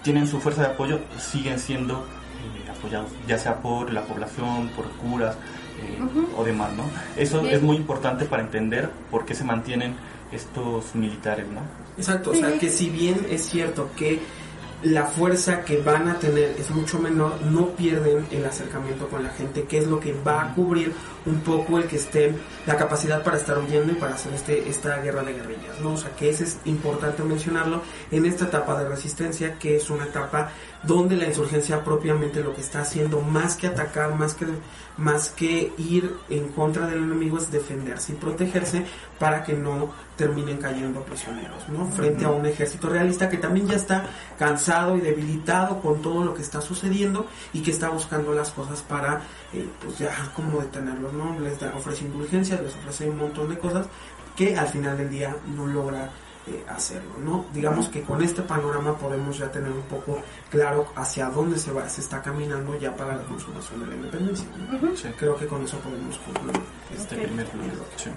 tienen 0.03 0.27
su 0.27 0.39
fuerza 0.39 0.61
de 0.61 0.67
apoyo, 0.67 0.99
siguen 1.17 1.59
siendo 1.59 1.95
eh, 1.95 2.69
apoyados, 2.69 3.11
ya 3.27 3.37
sea 3.37 3.61
por 3.61 3.91
la 3.91 4.03
población, 4.03 4.69
por 4.75 4.85
curas 4.91 5.35
eh, 5.81 5.99
o 6.37 6.43
demás, 6.43 6.73
¿no? 6.73 6.83
Eso 7.17 7.41
Bien. 7.41 7.55
es 7.55 7.61
muy 7.61 7.75
importante 7.75 8.25
para 8.25 8.43
entender 8.43 8.89
por 9.09 9.25
qué 9.25 9.33
se 9.33 9.43
mantienen 9.43 9.95
estos 10.31 10.95
militares, 10.95 11.45
¿no? 11.47 11.61
Exacto, 11.97 12.31
o 12.31 12.35
sea 12.35 12.57
que 12.59 12.69
si 12.69 12.89
bien 12.89 13.25
es 13.29 13.47
cierto 13.47 13.89
que 13.95 14.19
la 14.83 15.05
fuerza 15.05 15.63
que 15.63 15.77
van 15.77 16.07
a 16.07 16.19
tener 16.19 16.55
es 16.59 16.69
mucho 16.69 16.99
menor, 16.99 17.41
no 17.41 17.69
pierden 17.69 18.25
el 18.31 18.45
acercamiento 18.45 19.07
con 19.07 19.23
la 19.23 19.29
gente, 19.29 19.63
que 19.63 19.79
es 19.79 19.87
lo 19.87 19.99
que 19.99 20.13
va 20.13 20.41
a 20.41 20.53
cubrir 20.53 20.93
un 21.25 21.39
poco 21.39 21.77
el 21.77 21.85
que 21.85 21.95
estén, 21.95 22.39
la 22.67 22.77
capacidad 22.77 23.23
para 23.23 23.37
estar 23.37 23.57
huyendo 23.57 23.93
y 23.93 23.95
para 23.95 24.13
hacer 24.13 24.33
este, 24.33 24.69
esta 24.69 24.97
guerra 24.97 25.23
de 25.23 25.33
guerrillas, 25.33 25.79
¿no? 25.81 25.93
O 25.93 25.97
sea 25.97 26.11
que 26.15 26.29
ese 26.29 26.43
es 26.43 26.57
importante 26.65 27.23
mencionarlo 27.23 27.81
en 28.11 28.25
esta 28.25 28.45
etapa 28.45 28.79
de 28.79 28.87
resistencia, 28.87 29.57
que 29.57 29.77
es 29.77 29.89
una 29.89 30.05
etapa 30.05 30.51
donde 30.85 31.15
la 31.15 31.25
insurgencia 31.25 31.83
propiamente 31.83 32.43
lo 32.43 32.53
que 32.53 32.61
está 32.61 32.81
haciendo, 32.81 33.21
más 33.21 33.55
que 33.55 33.67
atacar, 33.67 34.15
más 34.15 34.33
que, 34.33 34.45
más 34.97 35.29
que 35.29 35.73
ir 35.77 36.15
en 36.29 36.49
contra 36.49 36.87
del 36.87 37.03
enemigo, 37.03 37.37
es 37.37 37.51
defenderse 37.51 38.13
y 38.13 38.15
protegerse 38.15 38.85
para 39.19 39.43
que 39.43 39.53
no 39.53 39.93
terminen 40.15 40.57
cayendo 40.57 41.01
prisioneros, 41.01 41.67
¿no? 41.69 41.87
Frente 41.87 42.25
a 42.25 42.29
un 42.29 42.45
ejército 42.45 42.89
realista 42.89 43.29
que 43.29 43.37
también 43.37 43.67
ya 43.67 43.75
está 43.75 44.05
cansado 44.37 44.97
y 44.97 45.01
debilitado 45.01 45.81
con 45.81 46.01
todo 46.01 46.23
lo 46.23 46.33
que 46.33 46.41
está 46.41 46.61
sucediendo 46.61 47.27
y 47.53 47.61
que 47.61 47.71
está 47.71 47.89
buscando 47.89 48.33
las 48.33 48.51
cosas 48.51 48.81
para, 48.81 49.21
eh, 49.53 49.67
pues 49.83 49.97
ya 49.97 50.11
como 50.35 50.59
detenerlos, 50.59 51.13
¿no? 51.13 51.39
Les 51.39 51.59
da, 51.59 51.73
ofrece 51.75 52.05
indulgencias, 52.05 52.61
les 52.61 52.75
ofrece 52.75 53.09
un 53.09 53.17
montón 53.17 53.49
de 53.49 53.57
cosas 53.57 53.87
que 54.35 54.57
al 54.57 54.67
final 54.67 54.97
del 54.97 55.09
día 55.09 55.35
no 55.55 55.65
logra 55.65 56.11
eh, 56.47 56.63
hacerlo, 56.69 57.17
¿no? 57.23 57.45
Digamos 57.53 57.87
que 57.89 58.01
con 58.03 58.21
este 58.21 58.41
panorama 58.43 58.95
podemos 58.97 59.37
ya 59.37 59.51
tener 59.51 59.71
un 59.71 59.81
poco 59.83 60.21
claro 60.49 60.87
hacia 60.95 61.29
dónde 61.29 61.57
se 61.57 61.71
va, 61.71 61.87
se 61.89 62.01
está 62.01 62.21
caminando 62.21 62.77
ya 62.77 62.95
para 62.95 63.15
la 63.15 63.23
consumación 63.23 63.81
de 63.81 63.87
la 63.87 63.95
independencia, 63.95 64.47
¿no? 64.55 64.95
Sí. 64.95 65.07
Creo 65.17 65.35
que 65.35 65.47
con 65.47 65.63
eso 65.63 65.77
podemos 65.79 66.17
concluir 66.19 66.61
Este 66.95 67.15
primer 67.15 67.47
bloque. 67.47 67.97
Sí. 67.97 68.09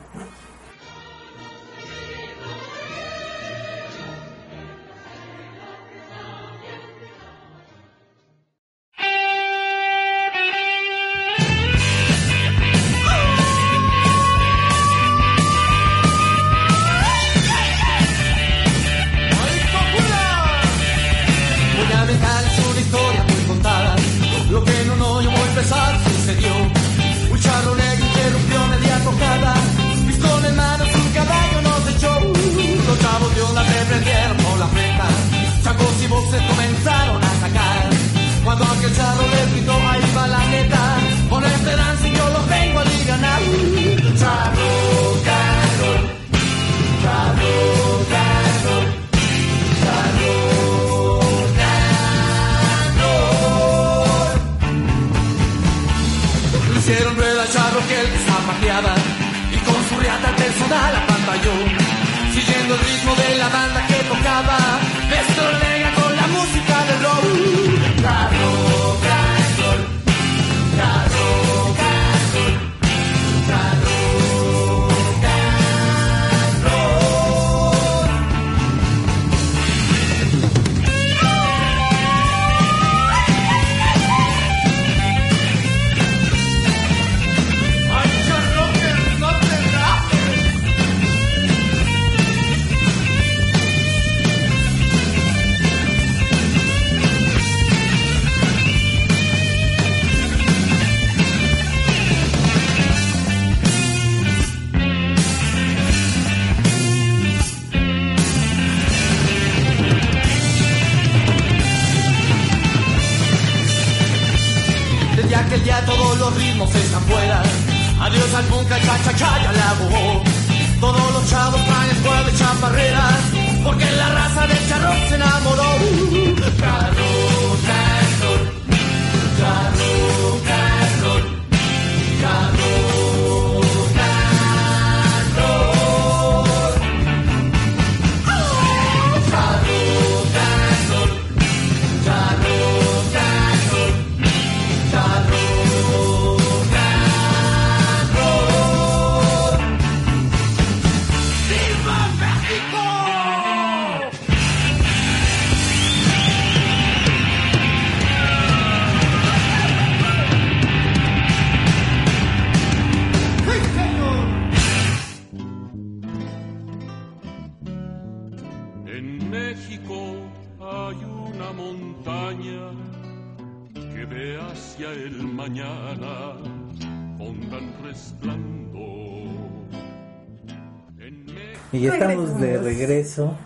Y 181.73 181.81
ya 181.81 181.93
estamos 181.93 182.41
de 182.41 182.59
regreso. 182.59 183.37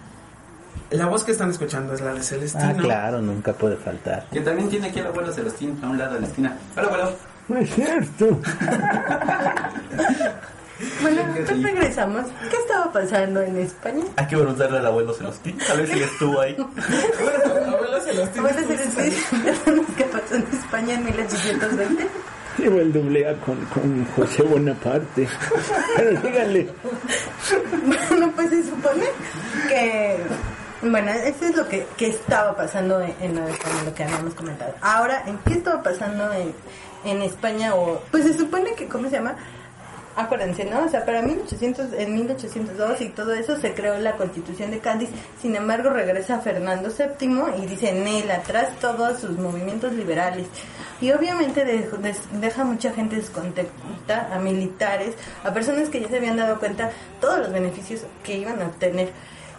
La 0.90 1.06
voz 1.06 1.24
que 1.24 1.32
están 1.32 1.50
escuchando 1.50 1.94
es 1.94 2.00
la 2.02 2.12
de 2.12 2.22
Celestino. 2.22 2.64
Ah, 2.68 2.74
claro, 2.78 3.22
nunca 3.22 3.52
puede 3.54 3.76
faltar. 3.76 4.26
Que 4.30 4.40
también 4.40 4.68
tiene 4.68 4.88
aquí 4.88 4.98
el 4.98 5.06
abuelo 5.06 5.32
Celestín 5.32 5.78
a 5.82 5.88
un 5.88 5.98
lado 5.98 6.14
de 6.14 6.20
la 6.20 6.26
esquina. 6.26 6.56
Hola, 6.76 6.86
abuelo. 6.86 7.12
No 7.48 7.58
es 7.58 7.74
cierto. 7.74 8.40
Bueno, 11.00 11.22
pues 11.34 11.62
regresamos. 11.62 12.26
¿Qué 12.50 12.56
estaba 12.56 12.92
pasando 12.92 13.40
en 13.40 13.56
España? 13.56 14.04
Hay 14.16 14.26
que 14.26 14.36
preguntarle 14.36 14.78
al 14.78 14.86
abuelo 14.86 15.12
Celestín. 15.12 15.56
Tal 15.58 15.80
vez 15.80 15.90
él 15.90 16.02
estuvo 16.02 16.40
ahí. 16.40 16.56
Abuelo 16.56 18.00
Celestino. 18.00 18.42
Vamos 18.42 18.58
a 18.58 18.64
hacer 18.64 18.80
el 18.80 19.94
¿Qué 19.96 20.04
pasó 20.04 20.34
en 20.34 20.46
España 20.52 20.94
en 20.94 21.04
1820? 21.04 22.08
Llevo 22.58 22.80
el 22.80 22.92
con, 23.44 23.64
con 23.66 24.04
José 24.16 24.42
Bonaparte. 24.42 25.28
Pero 25.96 26.20
díganle. 26.20 26.68
Bueno, 27.84 28.32
pues 28.34 28.50
se 28.50 28.62
supone 28.64 29.06
que... 29.68 30.16
Bueno, 30.82 31.12
eso 31.12 31.44
es 31.46 31.56
lo 31.56 31.68
que, 31.68 31.86
que 31.96 32.08
estaba 32.08 32.56
pasando 32.56 33.00
en, 33.00 33.14
en 33.20 33.36
lo 33.36 33.94
que 33.94 34.02
habíamos 34.02 34.34
comentado. 34.34 34.74
Ahora, 34.80 35.22
¿en 35.26 35.38
qué 35.38 35.54
estaba 35.54 35.80
pasando 35.82 36.32
en, 36.32 36.52
en 37.04 37.22
España? 37.22 37.74
o 37.74 38.02
Pues 38.10 38.24
se 38.24 38.34
supone 38.34 38.74
que, 38.74 38.88
¿cómo 38.88 39.08
se 39.08 39.16
llama? 39.16 39.36
Acuérdense, 40.14 40.66
¿no? 40.66 40.84
O 40.84 40.88
sea, 40.90 41.06
para 41.06 41.22
1800, 41.22 41.94
en 41.94 42.14
1802 42.14 43.00
y 43.00 43.08
todo 43.08 43.32
eso 43.32 43.56
se 43.58 43.72
creó 43.72 43.98
la 43.98 44.12
Constitución 44.16 44.70
de 44.70 44.78
Cádiz. 44.78 45.08
Sin 45.40 45.56
embargo, 45.56 45.88
regresa 45.88 46.38
Fernando 46.40 46.90
VII 46.90 47.62
y 47.62 47.66
dice 47.66 47.88
en 47.88 48.06
él 48.06 48.30
atrás 48.30 48.68
todos 48.78 49.20
sus 49.20 49.38
movimientos 49.38 49.92
liberales. 49.94 50.46
Y 51.00 51.10
obviamente 51.12 51.64
de- 51.64 51.88
des- 52.02 52.28
deja 52.40 52.62
mucha 52.62 52.92
gente 52.92 53.16
descontenta, 53.16 54.28
a 54.30 54.38
militares, 54.38 55.14
a 55.44 55.52
personas 55.52 55.88
que 55.88 56.00
ya 56.02 56.08
se 56.08 56.18
habían 56.18 56.36
dado 56.36 56.58
cuenta 56.58 56.90
todos 57.20 57.38
los 57.38 57.52
beneficios 57.52 58.02
que 58.22 58.36
iban 58.36 58.60
a 58.60 58.66
obtener 58.66 59.10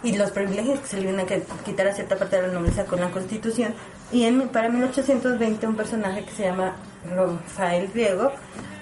y 0.04 0.16
los 0.16 0.30
privilegios 0.30 0.80
que 0.80 0.86
se 0.86 1.00
le 1.00 1.10
iban 1.10 1.20
a 1.20 1.26
quitar 1.64 1.88
a 1.88 1.94
cierta 1.94 2.16
parte 2.18 2.36
de 2.36 2.48
la 2.48 2.54
nobleza 2.54 2.84
con 2.86 3.00
la 3.00 3.10
Constitución. 3.10 3.74
Y 4.12 4.24
en, 4.24 4.48
para 4.50 4.68
1820 4.68 5.66
un 5.66 5.76
personaje 5.76 6.24
que 6.24 6.32
se 6.32 6.44
llama 6.44 6.76
Rafael 7.04 7.88
Griego, 7.92 8.32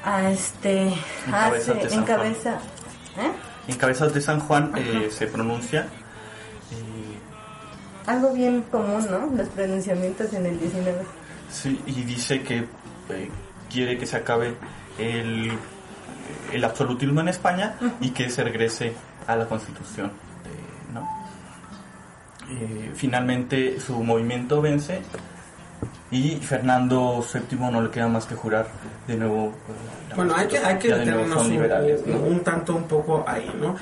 a 0.02 0.30
este, 0.30 0.92
Cabezas 1.24 1.80
de 1.80 1.88
hace, 1.88 1.88
San 1.88 2.00
en 2.00 2.04
Juan. 2.04 2.04
cabeza, 2.04 2.60
¿eh? 3.16 3.32
De 4.12 4.20
San 4.20 4.40
Juan 4.40 4.72
eh, 4.76 5.08
se 5.10 5.28
pronuncia. 5.28 5.92
eh, 6.70 7.20
algo 8.06 8.32
bien 8.32 8.62
común, 8.62 9.06
¿no? 9.10 9.30
Los 9.36 9.48
pronunciamientos 9.50 10.32
en 10.34 10.46
el 10.46 10.58
19. 10.58 11.06
Sí, 11.48 11.82
y 11.86 12.02
dice 12.04 12.42
que 12.42 12.68
eh, 13.10 13.30
quiere 13.70 13.98
que 13.98 14.06
se 14.06 14.16
acabe 14.16 14.56
el, 14.98 15.60
el 16.52 16.64
absolutismo 16.64 17.20
en 17.20 17.28
España 17.28 17.76
y 18.00 18.10
que 18.10 18.28
se 18.30 18.42
regrese 18.42 18.94
a 19.26 19.36
la 19.36 19.46
constitución. 19.46 20.12
Eh, 22.60 22.90
finalmente 22.94 23.78
su 23.80 24.02
movimiento 24.02 24.60
vence 24.62 25.00
y 26.10 26.36
Fernando 26.36 27.24
VII 27.32 27.58
no 27.70 27.80
le 27.82 27.90
queda 27.90 28.08
más 28.08 28.26
que 28.26 28.34
jurar 28.34 28.66
de 29.06 29.16
nuevo. 29.16 29.46
eh, 29.46 30.12
Bueno, 30.16 30.34
hay 30.36 30.46
que, 30.46 30.58
hay 30.58 30.78
que 30.78 30.88
de 30.88 30.98
detenernos 30.98 31.46
un, 31.46 32.32
un 32.32 32.40
tanto 32.40 32.76
un 32.76 32.84
poco 32.84 33.24
ahí, 33.26 33.50
¿no? 33.60 33.76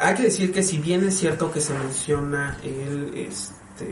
Hay 0.00 0.14
que 0.14 0.24
decir 0.24 0.52
que 0.52 0.62
si 0.62 0.78
bien 0.78 1.06
es 1.06 1.16
cierto 1.18 1.50
que 1.50 1.60
se 1.60 1.74
menciona 1.74 2.56
el, 2.62 3.12
este, 3.16 3.90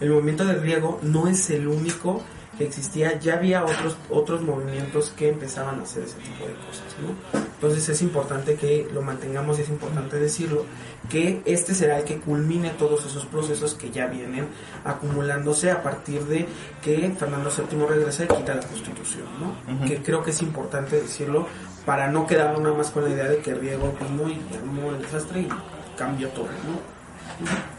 el 0.00 0.10
movimiento 0.10 0.44
del 0.44 0.60
griego, 0.60 0.98
no 1.02 1.26
es 1.28 1.50
el 1.50 1.66
único 1.68 2.22
que 2.58 2.64
existía, 2.64 3.18
ya 3.18 3.34
había 3.34 3.64
otros, 3.64 3.96
otros 4.08 4.42
movimientos 4.42 5.10
que 5.10 5.28
empezaban 5.28 5.80
a 5.80 5.82
hacer 5.82 6.04
ese 6.04 6.16
tipo 6.16 6.46
de 6.46 6.54
cosas, 6.54 6.96
¿no? 7.02 7.40
Entonces 7.56 7.88
es 7.88 8.02
importante 8.02 8.54
que 8.54 8.88
lo 8.92 9.02
mantengamos 9.02 9.58
y 9.58 9.62
es 9.62 9.68
importante 9.68 10.18
decirlo, 10.18 10.64
que 11.08 11.42
este 11.44 11.74
será 11.74 11.98
el 11.98 12.04
que 12.04 12.18
culmine 12.18 12.70
todos 12.70 13.06
esos 13.06 13.24
procesos 13.26 13.74
que 13.74 13.90
ya 13.90 14.06
vienen 14.06 14.48
acumulándose 14.84 15.70
a 15.70 15.82
partir 15.82 16.22
de 16.24 16.46
que 16.82 17.14
Fernando 17.18 17.50
VII 17.50 17.86
regresa 17.86 18.24
y 18.24 18.28
quita 18.28 18.54
la 18.54 18.62
constitución, 18.62 19.24
¿no? 19.40 19.74
Ujú. 19.74 19.86
Que 19.86 20.02
creo 20.02 20.22
que 20.22 20.30
es 20.30 20.42
importante 20.42 21.00
decirlo 21.00 21.46
para 21.84 22.10
no 22.10 22.26
quedar 22.26 22.58
nada 22.58 22.74
más 22.74 22.90
con 22.90 23.04
la 23.04 23.10
idea 23.10 23.28
de 23.28 23.38
que 23.38 23.54
Riego 23.54 23.94
vino 24.00 24.28
y 24.28 24.40
armó 24.56 24.90
el 24.90 25.02
desastre 25.02 25.42
y 25.42 25.48
cambió 25.96 26.28
todo, 26.30 26.46
¿no? 26.46 26.96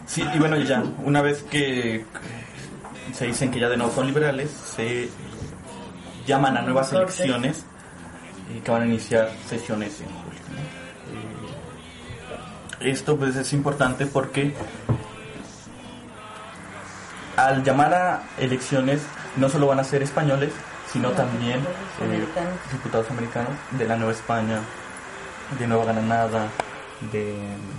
Sí, 0.05 0.23
y 0.33 0.39
bueno, 0.39 0.57
ya, 0.57 0.83
una 1.03 1.21
vez 1.21 1.43
que 1.43 2.05
se 3.13 3.25
dicen 3.25 3.51
que 3.51 3.59
ya 3.59 3.69
de 3.69 3.77
nuevo 3.77 3.93
son 3.93 4.07
liberales, 4.07 4.49
se 4.51 5.03
eh, 5.03 5.09
llaman 6.25 6.57
a 6.57 6.61
nuevas 6.61 6.91
elecciones 6.93 7.63
y 8.55 8.59
que 8.59 8.71
van 8.71 8.83
a 8.83 8.85
iniciar 8.85 9.31
sesiones 9.47 9.99
en 10.01 10.07
julio. 10.07 10.39
¿no? 10.51 10.57
Eh, 12.85 12.91
esto 12.91 13.17
pues 13.17 13.35
es 13.35 13.51
importante 13.53 14.05
porque 14.05 14.53
al 17.35 17.63
llamar 17.63 17.93
a 17.93 18.23
elecciones 18.37 19.01
no 19.35 19.49
solo 19.49 19.67
van 19.67 19.79
a 19.79 19.83
ser 19.83 20.03
españoles, 20.03 20.53
sino 20.91 21.11
también 21.11 21.59
eh, 21.59 22.03
Americanos. 22.03 22.53
diputados 22.71 23.09
americanos 23.11 23.51
de 23.71 23.87
la 23.87 23.95
Nueva 23.95 24.13
España, 24.13 24.59
de 25.59 25.67
Nueva 25.67 25.85
Granada, 25.85 26.47
de 27.11 27.35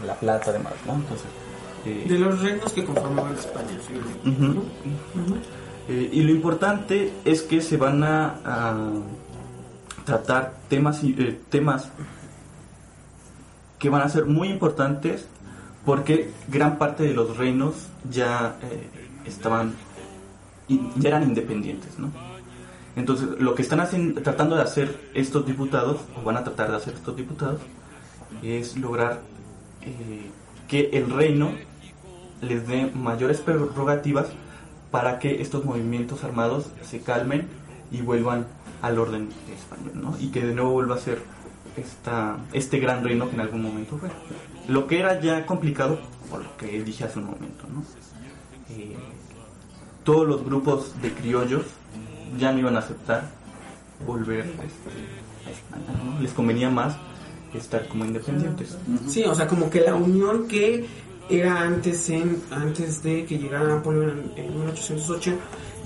La 0.07 0.14
Plata, 0.14 0.51
además, 0.51 0.75
¿no? 0.87 0.95
Entonces, 0.95 1.27
eh, 1.85 2.07
De 2.09 2.19
los 2.19 2.41
reinos 2.41 2.73
que 2.73 2.85
conformaban 2.85 3.35
España, 3.35 3.79
sí. 3.87 4.29
Ujú. 4.29 4.62
Eh, 5.88 6.11
y 6.12 6.23
lo 6.23 6.33
importante 6.33 7.12
es 7.25 7.43
que 7.43 7.61
se 7.61 7.77
van 7.77 8.05
a, 8.05 8.41
a 8.45 8.77
tratar 10.05 10.55
temas, 10.69 11.03
eh, 11.03 11.41
temas 11.49 11.88
que 13.79 13.88
van 13.88 14.03
a 14.03 14.09
ser 14.09 14.27
muy 14.27 14.49
importantes 14.49 15.27
porque 15.85 16.31
gran 16.49 16.77
parte 16.77 17.05
de 17.05 17.14
los 17.14 17.37
reinos 17.37 17.75
ya 18.11 18.57
eh, 18.62 18.88
estaban 19.25 19.75
ya 20.69 21.09
eran 21.09 21.23
independientes, 21.23 21.99
¿no? 21.99 22.11
Entonces, 22.95 23.29
lo 23.38 23.55
que 23.55 23.62
están 23.62 23.81
haciendo, 23.81 24.21
tratando 24.21 24.57
de 24.57 24.62
hacer 24.62 25.11
estos 25.14 25.47
diputados, 25.47 26.01
o 26.14 26.23
van 26.23 26.37
a 26.37 26.45
tratar 26.45 26.71
de 26.71 26.77
hacer 26.77 26.95
estos 26.95 27.17
diputados, 27.17 27.61
es 28.43 28.77
lograr 28.77 29.21
eh, 29.83 30.31
que 30.69 30.91
el 30.93 31.11
reino 31.11 31.51
les 32.41 32.67
dé 32.69 32.91
mayores 32.95 33.41
prerrogativas 33.41 34.27
para 34.91 35.19
que 35.19 35.43
estos 35.43 35.65
movimientos 35.65 36.25
armados 36.25 36.67
se 36.83 37.01
calmen 37.01 37.49
y 37.91 38.03
vuelvan 38.03 38.47
al 38.83 38.99
orden 38.99 39.29
español, 39.53 39.93
¿no? 39.95 40.17
Y 40.21 40.29
que 40.31 40.45
de 40.45 40.55
nuevo 40.55 40.73
vuelva 40.73 40.95
a 40.95 40.99
ser 40.99 41.21
esta, 41.77 42.39
este 42.53 42.79
gran 42.79 43.03
reino 43.03 43.29
que 43.29 43.35
en 43.35 43.41
algún 43.41 43.63
momento 43.63 43.99
fue. 43.99 44.11
Lo 44.69 44.87
que 44.87 45.01
era 45.01 45.21
ya 45.21 45.47
complicado, 45.47 45.99
por 46.31 46.45
lo 46.45 46.57
que 46.57 46.83
dije 46.83 47.05
hace 47.05 47.19
un 47.19 47.27
momento, 47.27 47.65
¿no? 47.73 47.83
Eh, 48.71 48.97
todos 50.05 50.29
los 50.29 50.45
grupos 50.45 51.01
de 51.03 51.13
criollos 51.13 51.65
ya 52.39 52.53
no 52.53 52.59
iban 52.59 52.77
a 52.77 52.81
aceptar 52.81 53.31
volver 54.07 54.41
este, 54.41 55.47
a 55.47 55.51
España, 55.51 56.05
¿no? 56.05 56.21
Les 56.21 56.33
convenía 56.33 56.71
más 56.71 56.97
estar 57.55 57.87
como 57.89 58.05
independientes. 58.05 58.77
Sí, 59.07 59.25
o 59.25 59.35
sea, 59.35 59.47
como 59.47 59.71
que 59.71 59.81
la 59.81 59.95
unión 59.95 60.47
que 60.47 60.87
era 61.31 61.61
antes 61.61 62.09
en 62.11 62.43
antes 62.51 63.03
de 63.03 63.25
que 63.27 63.39
llegara 63.39 63.65
Napoleón 63.65 64.33
en, 64.37 64.45
en 64.45 64.61
1808 64.61 65.33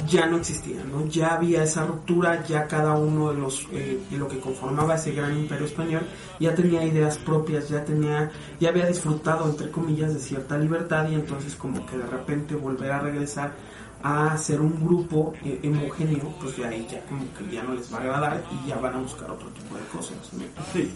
ya 0.09 0.27
no 0.27 0.38
existía, 0.38 0.83
¿no? 0.85 1.07
Ya 1.07 1.35
había 1.35 1.62
esa 1.62 1.85
ruptura, 1.85 2.44
ya 2.46 2.66
cada 2.66 2.94
uno 2.94 3.33
de 3.33 3.38
los 3.38 3.66
eh, 3.72 3.98
de 4.11 4.16
lo 4.16 4.29
que 4.29 4.38
conformaba 4.38 4.94
ese 4.94 5.12
gran 5.12 5.37
imperio 5.37 5.66
español 5.66 6.03
ya 6.40 6.55
tenía 6.55 6.85
ideas 6.85 7.18
propias, 7.18 7.68
ya 7.68 7.85
tenía 7.85 8.31
ya 8.59 8.70
había 8.70 8.87
disfrutado 8.87 9.48
entre 9.48 9.70
comillas 9.70 10.14
de 10.14 10.20
cierta 10.20 10.59
libertad 10.59 11.09
y 11.11 11.14
entonces 11.14 11.55
como 11.57 11.85
que 11.87 11.96
de 11.96 12.07
repente 12.07 12.55
volver 12.55 12.92
a 12.92 13.01
regresar 13.01 13.53
a 14.02 14.36
ser 14.36 14.60
un 14.60 14.84
grupo 14.84 15.32
eh, 15.44 15.60
homogéneo, 15.64 16.34
pues 16.40 16.56
de 16.56 16.64
ahí 16.66 16.86
ya 16.90 17.00
como 17.06 17.22
que 17.38 17.54
ya 17.54 17.62
no 17.62 17.74
les 17.74 17.92
va 17.92 17.98
a 17.98 18.00
agradar 18.00 18.44
y 18.64 18.68
ya 18.68 18.76
van 18.78 18.94
a 18.94 18.98
buscar 18.98 19.30
otro 19.30 19.48
tipo 19.50 19.76
de 19.76 19.82
cosas. 19.92 20.16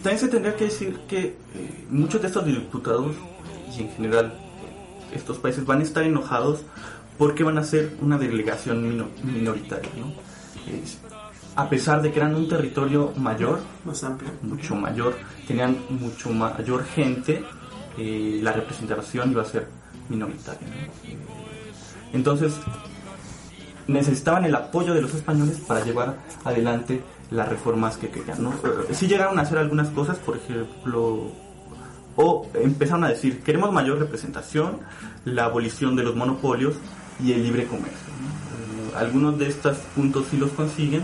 también 0.03 0.19
se 0.19 0.27
tendría 0.27 0.55
que 0.55 0.65
decir 0.65 0.99
que 1.07 1.19
eh, 1.55 1.85
muchos 1.89 2.21
de 2.21 2.27
estos 2.27 2.45
diputados 2.45 3.15
y 3.77 3.81
en 3.83 3.89
general 3.91 4.33
estos 5.13 5.37
países 5.37 5.65
van 5.65 5.79
a 5.79 5.83
estar 5.83 6.03
enojados 6.03 6.61
porque 7.17 7.43
van 7.43 7.57
a 7.57 7.63
ser 7.63 7.95
una 8.01 8.17
delegación 8.17 8.87
mino- 8.87 9.07
minoritaria, 9.23 9.89
a 11.55 11.69
pesar 11.69 12.01
de 12.01 12.11
que 12.11 12.19
eran 12.19 12.35
un 12.35 12.47
territorio 12.47 13.13
mayor, 13.17 13.61
Más 13.85 14.03
amplio. 14.03 14.29
mucho 14.43 14.75
mayor, 14.75 15.15
tenían 15.47 15.77
mucho 15.89 16.29
mayor 16.29 16.83
gente, 16.85 17.43
eh, 17.97 18.39
la 18.43 18.51
representación 18.51 19.31
iba 19.31 19.41
a 19.41 19.45
ser 19.45 19.67
minoritaria. 20.09 20.67
¿no? 20.67 22.13
Entonces, 22.13 22.53
necesitaban 23.87 24.45
el 24.45 24.55
apoyo 24.55 24.93
de 24.93 25.01
los 25.01 25.13
españoles 25.13 25.57
para 25.65 25.83
llevar 25.83 26.17
adelante 26.43 27.01
las 27.31 27.47
reformas 27.47 27.97
que 27.97 28.09
querían. 28.09 28.43
¿no? 28.43 28.51
Eh, 28.51 28.93
Sí 28.93 29.07
llegaron 29.07 29.39
a 29.39 29.43
hacer 29.43 29.57
algunas 29.57 29.89
cosas, 29.89 30.17
por 30.17 30.37
ejemplo, 30.37 31.31
o 32.15 32.47
empezaron 32.53 33.03
a 33.03 33.09
decir, 33.09 33.41
queremos 33.43 33.71
mayor 33.71 33.99
representación, 33.99 34.79
la 35.25 35.45
abolición 35.45 35.95
de 35.95 36.03
los 36.03 36.15
monopolios 36.15 36.75
y 37.23 37.33
el 37.33 37.43
libre 37.43 37.65
comercio. 37.65 37.91
Eh, 37.91 38.97
algunos 38.97 39.37
de 39.37 39.47
estos 39.47 39.77
puntos 39.95 40.25
sí 40.31 40.37
los 40.37 40.51
consiguen, 40.51 41.03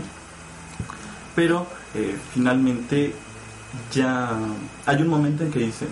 pero 1.34 1.66
eh, 1.94 2.16
finalmente 2.32 3.14
ya 3.92 4.30
hay 4.86 5.02
un 5.02 5.08
momento 5.08 5.44
en 5.44 5.50
que 5.50 5.60
dicen, 5.60 5.88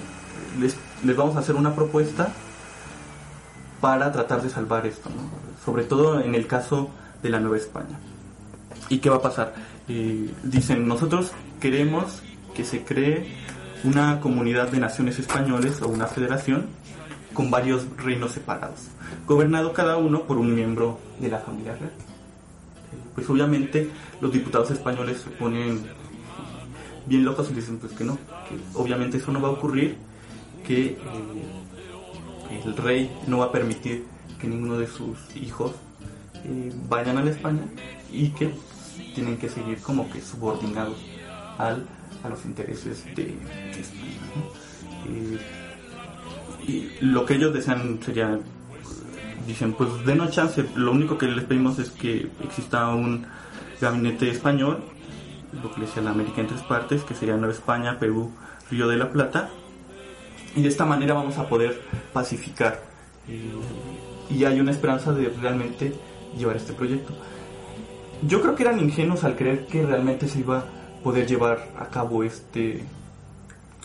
les, 0.61 0.77
les 1.05 1.17
vamos 1.17 1.37
a 1.37 1.41
hacer 1.41 1.55
una 1.55 1.75
propuesta 1.75 2.33
para 3.83 4.13
tratar 4.13 4.41
de 4.41 4.49
salvar 4.49 4.87
esto, 4.87 5.11
¿no? 5.11 5.23
sobre 5.65 5.83
todo 5.83 6.21
en 6.21 6.37
el 6.37 6.47
caso 6.47 6.89
de 7.21 7.31
la 7.31 7.41
Nueva 7.41 7.57
España. 7.57 7.99
¿Y 8.89 8.99
qué 8.99 9.11
va 9.11 9.17
a 9.17 9.23
pasar? 9.23 9.55
Eh, 9.89 10.33
dicen, 10.45 10.87
nosotros 10.87 11.33
queremos 11.61 12.23
que 12.55 12.65
se 12.65 12.85
cree 12.85 13.27
una 13.83 14.21
comunidad 14.21 14.69
de 14.69 14.79
naciones 14.79 15.19
españoles 15.19 15.83
o 15.83 15.89
una 15.89 16.07
federación 16.07 16.67
con 17.35 17.51
varios 17.51 17.85
reinos 17.97 18.31
separados, 18.31 18.83
gobernado 19.27 19.73
cada 19.73 19.97
uno 19.97 20.23
por 20.23 20.39
un 20.39 20.55
miembro 20.55 21.01
de 21.19 21.29
la 21.29 21.41
familia 21.41 21.73
real. 21.73 21.91
Eh, 21.91 22.97
Pues 23.17 23.29
obviamente 23.29 23.91
los 24.21 24.33
diputados 24.33 24.71
españoles 24.71 25.23
se 25.25 25.31
ponen 25.31 25.83
bien 27.07 27.25
locos 27.25 27.51
y 27.51 27.55
dicen 27.55 27.79
pues 27.79 27.93
que 27.95 28.05
no, 28.05 28.17
que 28.49 28.57
obviamente 28.75 29.17
eso 29.17 29.33
no 29.33 29.43
va 29.43 29.49
a 29.49 29.53
ocurrir, 29.53 29.97
que 30.65 30.87
eh, 30.87 30.99
el 32.65 32.77
rey 32.77 33.11
no 33.27 33.39
va 33.39 33.47
a 33.47 33.53
permitir 33.53 34.05
que 34.41 34.47
ninguno 34.47 34.79
de 34.79 34.87
sus 34.87 35.19
hijos 35.37 35.73
eh, 36.45 36.73
vayan 36.89 37.19
a 37.19 37.25
la 37.25 37.31
España 37.31 37.63
y 38.11 38.31
que 38.31 38.53
tienen 39.15 39.37
que 39.39 39.49
seguir 39.49 39.79
como 39.81 40.11
que 40.11 40.21
subordinados 40.21 40.99
a 41.59 42.29
los 42.29 42.45
intereses 42.45 43.05
de, 43.15 43.35
España. 43.71 44.03
Eh, 45.09 45.39
y 46.67 46.91
lo 47.01 47.25
que 47.25 47.35
ellos 47.35 47.53
desean 47.53 48.01
sería, 48.05 48.39
dicen, 49.47 49.73
pues 49.75 49.91
denos 50.05 50.31
chance, 50.31 50.65
lo 50.77 50.93
único 50.93 51.19
que 51.19 51.27
les 51.27 51.45
pedimos 51.45 51.79
es 51.79 51.91
que 51.91 52.31
exista 52.43 52.89
un 52.89 53.27
gabinete 53.81 54.31
español, 54.31 54.83
lo 55.63 55.73
que 55.73 55.81
le 55.81 55.87
decía 55.87 56.03
la 56.03 56.11
América 56.11 56.41
en 56.41 56.47
tres 56.47 56.63
partes, 56.63 57.03
que 57.03 57.15
sería 57.15 57.37
Nueva 57.37 57.53
España, 57.53 57.99
Perú, 57.99 58.31
Río 58.71 58.89
de 58.89 58.97
la 58.97 59.11
Plata, 59.11 59.51
y 60.57 60.63
de 60.63 60.69
esta 60.69 60.85
manera 60.85 61.15
vamos 61.15 61.39
a 61.39 61.49
poder 61.49 61.81
pacificar 62.13 62.83
y 64.31 64.45
hay 64.45 64.61
una 64.61 64.71
esperanza 64.71 65.13
de 65.13 65.29
realmente 65.41 65.95
llevar 66.37 66.57
este 66.57 66.73
proyecto. 66.73 67.13
Yo 68.27 68.41
creo 68.41 68.55
que 68.55 68.63
eran 68.63 68.81
ingenuos 68.81 69.25
al 69.25 69.37
creer 69.37 69.67
que 69.67 69.85
realmente 69.85 70.29
se 70.29 70.41
iba 70.41 70.59
a 70.59 70.65
poder 71.03 71.27
llevar 71.27 71.69
a 71.79 71.87
cabo 71.87 72.23
este, 72.23 72.83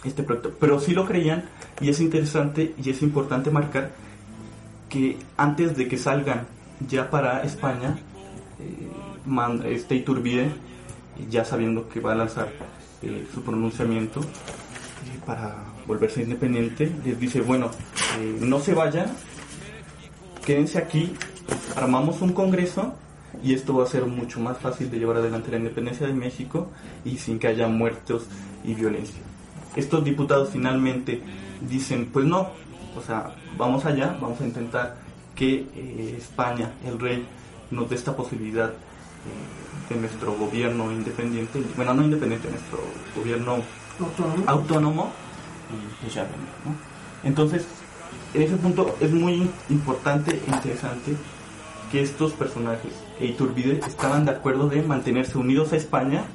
este 0.04 0.24
proyecto, 0.24 0.54
pero 0.60 0.80
sí 0.80 0.94
lo 0.94 1.06
creían 1.06 1.46
y 1.82 1.90
es 1.90 2.00
interesante 2.00 2.74
y 2.84 2.90
es 2.90 3.02
importante 3.02 3.50
marcar 3.52 3.92
que 4.90 5.18
antes 5.38 5.76
de 5.76 5.88
que 5.88 5.98
salgan 5.98 6.46
ya 6.88 7.10
para 7.10 7.42
España, 7.44 7.98
eh, 8.60 8.88
man- 9.26 9.64
este 9.66 9.96
Iturbide, 9.96 10.52
ya 11.30 11.44
sabiendo 11.44 11.90
que 11.90 12.00
va 12.00 12.12
a 12.12 12.16
lanzar 12.16 12.50
eh, 13.02 13.26
su 13.34 13.42
pronunciamiento 13.42 14.22
para 15.28 15.56
volverse 15.86 16.24
independiente, 16.24 16.90
les 17.04 17.20
dice, 17.20 17.42
bueno, 17.42 17.70
eh, 18.18 18.38
no 18.40 18.62
se 18.62 18.74
vayan, 18.74 19.08
quédense 20.46 20.78
aquí, 20.78 21.14
armamos 21.76 22.22
un 22.22 22.32
congreso 22.32 22.94
y 23.44 23.54
esto 23.54 23.76
va 23.76 23.84
a 23.84 23.88
ser 23.88 24.06
mucho 24.06 24.40
más 24.40 24.58
fácil 24.58 24.90
de 24.90 24.98
llevar 24.98 25.18
adelante 25.18 25.52
la 25.52 25.58
independencia 25.58 26.08
de 26.08 26.14
México 26.14 26.70
y 27.04 27.18
sin 27.18 27.40
que 27.40 27.48
haya 27.48 27.68
muertos 27.68 28.26
y 28.64 28.74
violencia. 28.74 29.20
Estos 29.76 30.04
diputados 30.06 30.50
finalmente 30.50 31.22
dicen, 31.70 32.10
pues 32.12 32.26
no, 32.26 32.48
o 32.96 33.02
sea, 33.06 33.36
vamos 33.58 33.84
allá, 33.84 34.18
vamos 34.22 34.40
a 34.40 34.46
intentar 34.46 34.96
que 35.36 35.68
eh, 35.76 36.16
España, 36.18 36.72
el 36.86 36.98
rey, 36.98 37.26
nos 37.70 37.90
dé 37.90 37.96
esta 37.98 38.16
posibilidad 38.16 38.70
eh, 38.70 39.94
de 39.94 40.00
nuestro 40.00 40.34
gobierno 40.36 40.90
independiente, 40.90 41.62
bueno, 41.76 41.94
no 41.94 42.04
independiente, 42.04 42.50
nuestro 42.50 42.80
gobierno 43.14 43.58
Autónomo. 44.00 44.44
autónomo 44.48 45.12
y 46.06 46.10
ya 46.10 46.24
¿no? 46.24 46.76
Entonces, 47.24 47.66
en 48.34 48.42
ese 48.42 48.56
punto 48.58 48.96
es 49.00 49.12
muy 49.12 49.50
importante 49.70 50.32
e 50.46 50.52
interesante 50.52 51.16
que 51.92 52.02
estos 52.02 52.34
personajes 52.34 52.92
e 53.20 53.28
Iturbide 53.28 53.80
estaban 53.88 54.26
de 54.26 54.32
acuerdo 54.32 54.68
de 54.68 54.82
mantenerse 54.82 55.38
unidos 55.38 55.74
a 55.74 55.78
España, 55.78 56.26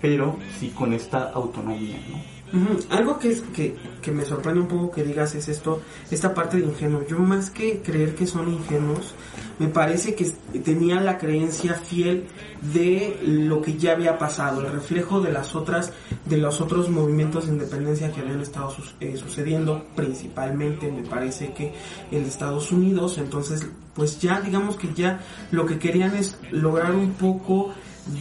pero 0.00 0.36
sí 0.58 0.70
con 0.70 0.92
esta 0.92 1.30
autonomía, 1.30 1.98
¿no? 2.10 2.37
Algo 2.90 3.18
que, 3.18 3.30
es, 3.30 3.40
que, 3.42 3.76
que 4.00 4.10
me 4.10 4.24
sorprende 4.24 4.60
un 4.60 4.68
poco 4.68 4.90
que 4.90 5.02
digas 5.04 5.34
es 5.34 5.48
esto, 5.48 5.82
esta 6.10 6.32
parte 6.32 6.56
de 6.56 6.64
ingenuo. 6.64 7.04
Yo 7.06 7.18
más 7.18 7.50
que 7.50 7.80
creer 7.82 8.14
que 8.14 8.26
son 8.26 8.48
ingenuos, 8.52 9.14
me 9.58 9.68
parece 9.68 10.14
que 10.14 10.24
tenían 10.64 11.04
la 11.04 11.18
creencia 11.18 11.74
fiel 11.74 12.24
de 12.72 13.18
lo 13.22 13.60
que 13.60 13.76
ya 13.76 13.92
había 13.92 14.16
pasado, 14.18 14.60
el 14.64 14.72
reflejo 14.72 15.20
de 15.20 15.32
las 15.32 15.54
otras, 15.54 15.92
de 16.24 16.38
los 16.38 16.60
otros 16.60 16.88
movimientos 16.88 17.46
de 17.46 17.52
independencia 17.52 18.12
que 18.12 18.20
habían 18.20 18.40
estado 18.40 18.70
sus- 18.70 18.94
eh, 19.00 19.16
sucediendo, 19.16 19.84
principalmente 19.94 20.90
me 20.90 21.02
parece 21.02 21.52
que 21.52 21.74
de 22.10 22.20
Estados 22.22 22.72
Unidos. 22.72 23.18
Entonces, 23.18 23.66
pues 23.94 24.20
ya 24.20 24.40
digamos 24.40 24.76
que 24.76 24.94
ya 24.94 25.20
lo 25.50 25.66
que 25.66 25.78
querían 25.78 26.14
es 26.14 26.38
lograr 26.50 26.94
un 26.94 27.12
poco 27.12 27.72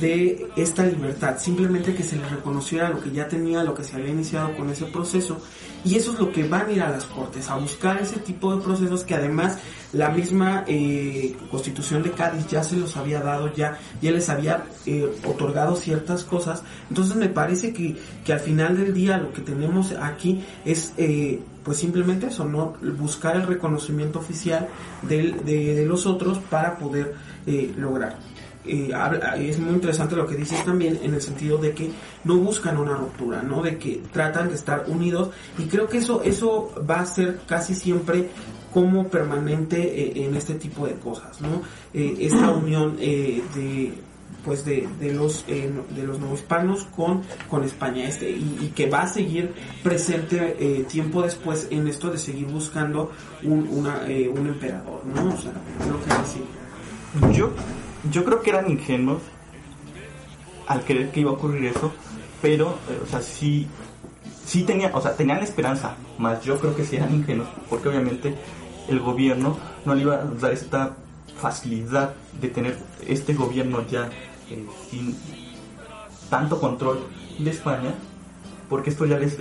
de 0.02 0.48
esta 0.58 0.86
libertad, 0.86 1.38
simplemente 1.40 1.96
que 1.96 2.04
se 2.04 2.18
les 2.18 2.30
reconociera 2.30 2.90
lo 2.90 3.02
que 3.02 3.12
ya 3.12 3.28
tenía, 3.28 3.64
lo 3.64 3.74
que 3.74 3.84
se 3.84 3.96
había 3.96 4.10
iniciado 4.10 4.56
con 4.56 4.70
ese 4.70 4.86
proceso, 4.86 5.40
y 5.86 5.96
eso 5.96 6.12
es 6.14 6.20
lo 6.20 6.32
que 6.32 6.48
van 6.48 6.68
a 6.68 6.72
ir 6.72 6.82
a 6.82 6.90
las 6.90 7.06
cortes, 7.06 7.50
a 7.50 7.56
buscar 7.56 8.02
ese 8.02 8.20
tipo 8.20 8.56
de 8.56 8.62
procesos 8.62 9.04
que 9.06 9.16
además 9.16 9.58
la 9.94 10.10
misma 10.10 10.66
eh, 10.68 11.36
constitución 11.50 12.04
de 12.04 12.12
Cádiz 12.12 12.48
ya 12.48 12.64
se 12.64 12.76
los 12.76 12.98
había 12.98 13.22
dado, 13.22 13.54
ya, 13.56 13.80
ya 14.02 14.12
les 14.12 14.28
había 14.30 14.66
eh, 14.86 15.10
otorgado 15.26 15.76
ciertas 15.78 16.26
cosas, 16.26 16.64
entonces 16.90 17.16
me 17.16 17.30
parece 17.30 17.72
que, 17.72 17.96
que 18.26 18.34
al 18.34 18.40
final 18.42 18.76
del 18.78 18.94
día 18.94 19.18
lo 19.18 19.32
que 19.32 19.42
tenemos 19.42 19.94
aquí 19.94 20.44
es 20.66 20.94
eh, 20.98 21.40
pues 21.64 21.78
simplemente 21.78 22.28
eso, 22.28 22.46
¿no? 22.46 22.74
buscar 22.98 23.36
el 23.38 23.48
reconocimiento 23.48 24.20
oficial 24.20 24.68
del- 25.04 25.44
de, 25.46 25.76
de 25.76 25.86
los 25.86 26.06
otros 26.06 26.40
para 26.50 26.78
poder 26.78 27.14
eh, 27.46 27.74
lograr 27.78 28.18
eh, 28.68 29.50
es 29.50 29.60
muy 29.60 29.74
interesante 29.74 30.16
lo 30.16 30.28
que 30.28 30.36
dices 30.36 30.64
también 30.64 31.00
en 31.02 31.14
el 31.14 31.22
sentido 31.22 31.58
de 31.58 31.74
que 31.74 31.92
no 32.24 32.38
buscan 32.38 32.78
una 32.78 32.94
ruptura, 32.96 33.42
¿no? 33.42 33.62
De 33.62 33.78
que 33.78 34.02
tratan 34.12 34.50
de 34.50 34.56
estar 34.56 34.86
unidos 34.88 35.30
y 35.58 35.64
creo 35.66 35.88
que 35.88 35.98
eso 35.98 36.22
eso 36.24 36.74
va 36.90 37.02
a 37.02 37.06
ser 37.06 37.40
casi 37.48 37.76
siempre 37.76 38.30
como 38.74 39.08
permanente 39.08 39.78
eh, 39.80 40.26
en 40.26 40.36
este 40.36 40.56
tipo 40.56 40.86
de 40.86 40.94
cosas, 40.96 41.42
¿no? 41.42 41.62
Eh, 41.94 42.18
esta 42.20 42.50
unión 42.64 42.98
eh, 43.00 43.42
de 43.56 43.94
pues 44.48 44.64
de, 44.64 44.88
de 45.00 45.14
los 45.14 45.44
eh, 45.50 45.70
de 45.96 46.04
los 46.04 46.20
novohispanos 46.20 46.86
con 46.96 47.22
con 47.50 47.66
España 47.66 48.08
este 48.08 48.30
y, 48.32 48.58
y 48.62 48.68
que 48.74 48.90
va 48.90 49.02
a 49.02 49.08
seguir 49.08 49.54
presente 49.84 50.56
eh, 50.60 50.86
tiempo 50.86 51.22
después 51.22 51.68
en 51.70 51.86
esto 51.88 52.10
de 52.10 52.18
seguir 52.18 52.48
buscando 52.48 53.12
un 53.44 53.68
una, 53.70 54.08
eh, 54.08 54.30
un 54.30 54.48
emperador, 54.48 55.02
¿no? 55.06 55.34
O 55.34 55.38
sea, 55.38 55.52
que. 55.52 57.34
Yo, 57.34 57.52
yo 58.12 58.24
creo 58.26 58.42
que 58.42 58.50
eran 58.52 58.70
ingenuos 58.70 59.22
al 60.68 60.84
creer 60.84 61.12
que 61.12 61.22
iba 61.22 61.32
a 61.32 61.34
ocurrir 61.34 61.66
eso, 61.66 61.94
pero, 62.42 62.78
eh, 62.90 63.02
o 63.04 63.08
sea, 63.08 63.22
sí, 63.22 63.68
sí 64.46 64.64
tenía, 64.64 64.92
o 64.94 65.02
sea, 65.02 65.16
tenían 65.16 65.42
esperanza, 65.42 65.96
más 66.18 66.44
yo 66.44 66.60
creo 66.60 66.76
que 66.76 66.84
sí 66.84 66.98
eran 66.98 67.14
ingenuos, 67.14 67.48
porque 67.70 67.90
obviamente 67.90 68.36
el 68.88 69.00
gobierno 69.00 69.58
no 69.86 69.96
le 69.96 70.02
iba 70.02 70.16
a 70.16 70.26
dar 70.26 70.54
esta 70.54 70.96
facilidad 71.40 72.14
de 72.42 72.50
tener 72.50 72.78
este 73.06 73.34
gobierno 73.34 73.86
ya 73.88 74.10
eh, 74.50 74.66
sin 74.90 75.16
tanto 76.30 76.60
control 76.60 77.00
de 77.40 77.50
España, 77.50 77.94
porque 78.70 78.90
esto 78.90 79.06
ya 79.06 79.18
les, 79.18 79.38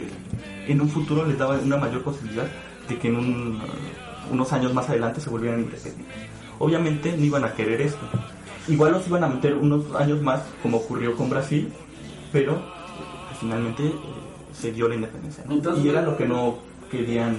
en 0.66 0.81
un 0.81 0.88
futuro 0.88 1.24
les 1.26 1.38
daba 1.38 1.59
una 1.59 1.76
mayor 1.76 2.02
posibilidad 2.02 2.46
de 2.88 2.98
que 2.98 3.09
en 3.09 3.16
un, 3.16 3.61
unos 4.31 4.52
años 4.52 4.72
más 4.72 4.88
adelante 4.88 5.20
se 5.20 5.31
volvieran 5.31 5.61
independientes. 5.61 6.16
Obviamente 6.59 7.16
no 7.16 7.24
iban 7.24 7.44
a 7.44 7.52
querer 7.52 7.81
esto. 7.81 8.09
Igual 8.68 8.92
los 8.92 9.07
iban 9.07 9.22
a 9.24 9.29
meter 9.29 9.55
unos 9.55 9.94
años 9.94 10.20
más, 10.22 10.42
como 10.62 10.79
ocurrió 10.79 11.14
con 11.16 11.31
Brasil, 11.31 11.72
pero 12.33 12.52
eh, 12.55 13.37
finalmente 13.40 13.87
eh, 13.87 13.92
se 14.52 14.72
dio 14.72 14.88
la 14.88 14.94
independencia. 14.96 15.44
¿no? 15.46 15.55
Entonces- 15.55 15.85
y 15.85 15.88
era 15.88 16.02
lo 16.02 16.16
que 16.16 16.26
no 16.26 16.57
querían 16.90 17.37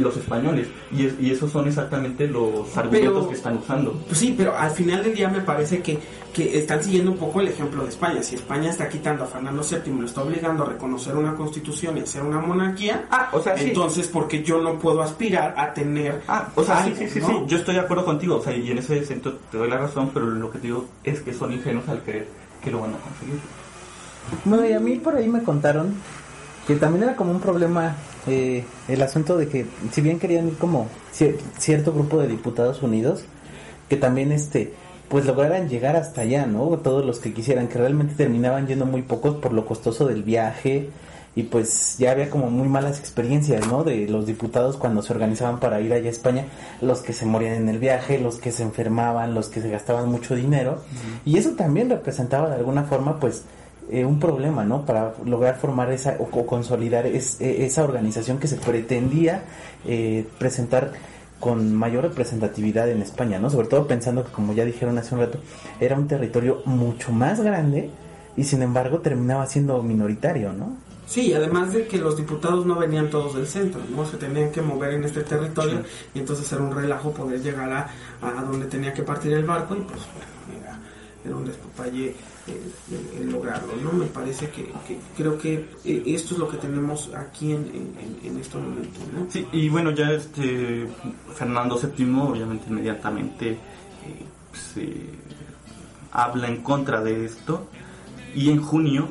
los 0.00 0.16
españoles. 0.16 0.68
Y, 0.92 1.06
es- 1.06 1.14
y 1.20 1.30
esos 1.30 1.50
son 1.50 1.66
exactamente 1.68 2.26
los 2.26 2.76
argumentos 2.76 3.12
Pero- 3.14 3.28
que 3.28 3.34
están 3.34 3.56
usando. 3.58 3.92
Pues 4.06 4.18
sí, 4.18 4.34
pero 4.36 4.56
al 4.56 4.70
final 4.70 5.02
del 5.02 5.14
día 5.14 5.28
me 5.28 5.40
parece 5.40 5.80
que, 5.82 5.98
que 6.32 6.58
están 6.58 6.82
siguiendo 6.82 7.10
un 7.12 7.16
poco 7.18 7.40
el 7.40 7.48
ejemplo 7.48 7.82
de 7.84 7.88
España. 7.88 8.22
Si 8.22 8.34
España 8.34 8.70
está 8.70 8.88
quitando 8.88 9.24
a 9.24 9.26
Fernando 9.26 9.62
VII, 9.62 9.92
lo 10.00 10.06
está 10.06 10.22
obligando 10.22 10.64
a 10.64 10.68
reconocer 10.68 11.16
una 11.16 11.34
constitución 11.34 11.96
y 11.96 12.00
hacer 12.00 12.22
una 12.22 12.38
monarquía, 12.40 13.06
Ah, 13.10 13.30
o 13.32 13.40
sea, 13.42 13.56
sí. 13.56 13.64
entonces 13.68 14.08
porque 14.08 14.42
yo 14.42 14.60
no 14.60 14.78
puedo 14.78 15.02
aspirar 15.02 15.54
a 15.56 15.72
tener 15.72 16.22
Ah, 16.28 16.48
o 16.54 16.62
sea, 16.62 16.82
sí, 16.84 16.90
algo, 16.90 16.96
sí, 16.98 17.08
sí, 17.08 17.20
¿no? 17.20 17.26
sí, 17.28 17.34
yo 17.46 17.56
estoy 17.58 17.74
de 17.74 17.80
acuerdo 17.80 18.04
contigo, 18.04 18.36
o 18.36 18.42
sea, 18.42 18.54
y 18.54 18.70
en 18.70 18.78
ese 18.78 19.04
sentido 19.04 19.36
te 19.50 19.56
doy 19.58 19.68
la 19.70 19.78
razón, 19.78 20.10
pero 20.12 20.26
lo 20.26 20.50
que 20.50 20.58
te 20.58 20.66
digo 20.66 20.84
es 21.04 21.20
que 21.20 21.32
son 21.32 21.52
ingenuos 21.52 21.88
al 21.88 22.02
creer 22.02 22.28
que 22.62 22.70
lo 22.70 22.80
van 22.80 22.90
a 22.94 22.98
conseguir. 22.98 23.40
Bueno, 24.44 24.66
y 24.66 24.72
a 24.72 24.80
mí 24.80 24.96
por 24.96 25.14
ahí 25.16 25.28
me 25.28 25.42
contaron 25.42 25.94
que 26.66 26.74
también 26.76 27.04
era 27.04 27.16
como 27.16 27.30
un 27.30 27.40
problema 27.40 27.96
eh, 28.26 28.64
el 28.88 29.02
asunto 29.02 29.36
de 29.36 29.48
que 29.48 29.66
si 29.92 30.00
bien 30.00 30.18
querían 30.18 30.48
ir 30.48 30.56
como 30.58 30.88
cier- 31.16 31.36
cierto 31.58 31.92
grupo 31.92 32.18
de 32.18 32.28
diputados 32.28 32.82
unidos, 32.82 33.24
que 33.88 33.96
también 33.96 34.32
este 34.32 34.72
pues 35.08 35.24
lograran 35.24 35.68
llegar 35.68 35.94
hasta 35.94 36.22
allá, 36.22 36.46
¿no? 36.46 36.66
Todos 36.78 37.04
los 37.06 37.20
que 37.20 37.32
quisieran, 37.32 37.68
que 37.68 37.78
realmente 37.78 38.14
terminaban 38.16 38.66
yendo 38.66 38.86
muy 38.86 39.02
pocos 39.02 39.36
por 39.36 39.52
lo 39.52 39.64
costoso 39.64 40.08
del 40.08 40.24
viaje 40.24 40.90
y 41.36 41.44
pues 41.44 41.96
ya 41.98 42.10
había 42.10 42.28
como 42.30 42.50
muy 42.50 42.66
malas 42.66 42.98
experiencias, 42.98 43.68
¿no? 43.68 43.84
De 43.84 44.08
los 44.08 44.26
diputados 44.26 44.76
cuando 44.76 45.02
se 45.02 45.12
organizaban 45.12 45.60
para 45.60 45.80
ir 45.80 45.92
allá 45.92 46.08
a 46.08 46.10
España, 46.10 46.46
los 46.80 47.02
que 47.02 47.12
se 47.12 47.24
morían 47.26 47.54
en 47.54 47.68
el 47.68 47.78
viaje, 47.78 48.18
los 48.18 48.38
que 48.38 48.50
se 48.50 48.64
enfermaban, 48.64 49.34
los 49.34 49.48
que 49.48 49.60
se 49.60 49.68
gastaban 49.70 50.10
mucho 50.10 50.34
dinero 50.34 50.80
y 51.24 51.38
eso 51.38 51.50
también 51.50 51.88
representaba 51.88 52.48
de 52.50 52.56
alguna 52.56 52.82
forma 52.82 53.20
pues 53.20 53.42
eh, 53.90 54.04
un 54.04 54.18
problema, 54.18 54.64
¿no? 54.64 54.84
Para 54.84 55.14
lograr 55.24 55.56
formar 55.58 55.92
esa 55.92 56.16
o, 56.18 56.24
o 56.24 56.46
consolidar 56.46 57.06
es- 57.06 57.40
eh, 57.40 57.64
esa 57.66 57.84
organización 57.84 58.38
que 58.38 58.46
se 58.48 58.56
pretendía 58.56 59.42
eh, 59.84 60.26
presentar 60.38 60.92
con 61.40 61.74
mayor 61.74 62.02
representatividad 62.04 62.88
en 62.90 63.02
España, 63.02 63.38
¿no? 63.38 63.50
Sobre 63.50 63.68
todo 63.68 63.86
pensando 63.86 64.24
que, 64.24 64.32
como 64.32 64.52
ya 64.54 64.64
dijeron 64.64 64.96
hace 64.98 65.14
un 65.14 65.20
rato, 65.20 65.38
era 65.80 65.96
un 65.96 66.08
territorio 66.08 66.62
mucho 66.64 67.12
más 67.12 67.40
grande 67.40 67.90
y 68.36 68.44
sin 68.44 68.62
embargo 68.62 68.98
terminaba 69.00 69.46
siendo 69.46 69.82
minoritario, 69.82 70.52
¿no? 70.52 70.76
Sí, 71.06 71.32
además 71.34 71.72
de 71.72 71.86
que 71.86 71.98
los 71.98 72.16
diputados 72.16 72.66
no 72.66 72.74
venían 72.74 73.10
todos 73.10 73.36
del 73.36 73.46
centro, 73.46 73.80
¿no? 73.94 74.04
Se 74.06 74.16
tenían 74.16 74.50
que 74.50 74.60
mover 74.60 74.94
en 74.94 75.04
este 75.04 75.22
territorio 75.22 75.82
y 76.14 76.18
entonces 76.18 76.50
era 76.50 76.62
un 76.62 76.74
relajo 76.74 77.12
poder 77.12 77.40
llegar 77.40 77.70
a, 77.72 77.90
a 78.22 78.42
donde 78.42 78.66
tenía 78.66 78.92
que 78.92 79.02
partir 79.04 79.32
el 79.34 79.44
barco 79.44 79.76
y 79.76 79.80
pues 79.82 80.00
bueno, 80.00 80.60
era, 80.64 80.78
era 81.26 81.36
un 81.36 81.44
despapalle 81.44 82.14
el, 82.46 83.20
el- 83.22 83.30
lograrlo, 83.30 83.74
¿no? 83.82 83.92
Me 83.92 84.06
parece 84.06 84.48
que, 84.50 84.64
que 84.86 84.98
creo 85.16 85.36
que 85.38 85.68
eh, 85.84 86.02
esto 86.06 86.34
es 86.34 86.38
lo 86.38 86.48
que 86.48 86.56
tenemos 86.58 87.10
aquí 87.14 87.52
en, 87.52 87.64
en, 88.00 88.18
en 88.22 88.38
estos 88.40 88.62
momentos, 88.62 89.02
¿no? 89.12 89.26
Sí, 89.30 89.46
y 89.52 89.68
bueno, 89.68 89.90
ya 89.90 90.12
este 90.12 90.88
Fernando 91.34 91.78
VII 91.78 92.06
obviamente 92.20 92.66
inmediatamente 92.68 93.50
eh, 93.50 93.58
se 94.74 94.94
habla 96.12 96.48
en 96.48 96.62
contra 96.62 97.02
de 97.02 97.24
esto 97.26 97.66
y 98.34 98.50
en 98.50 98.62
junio 98.62 99.08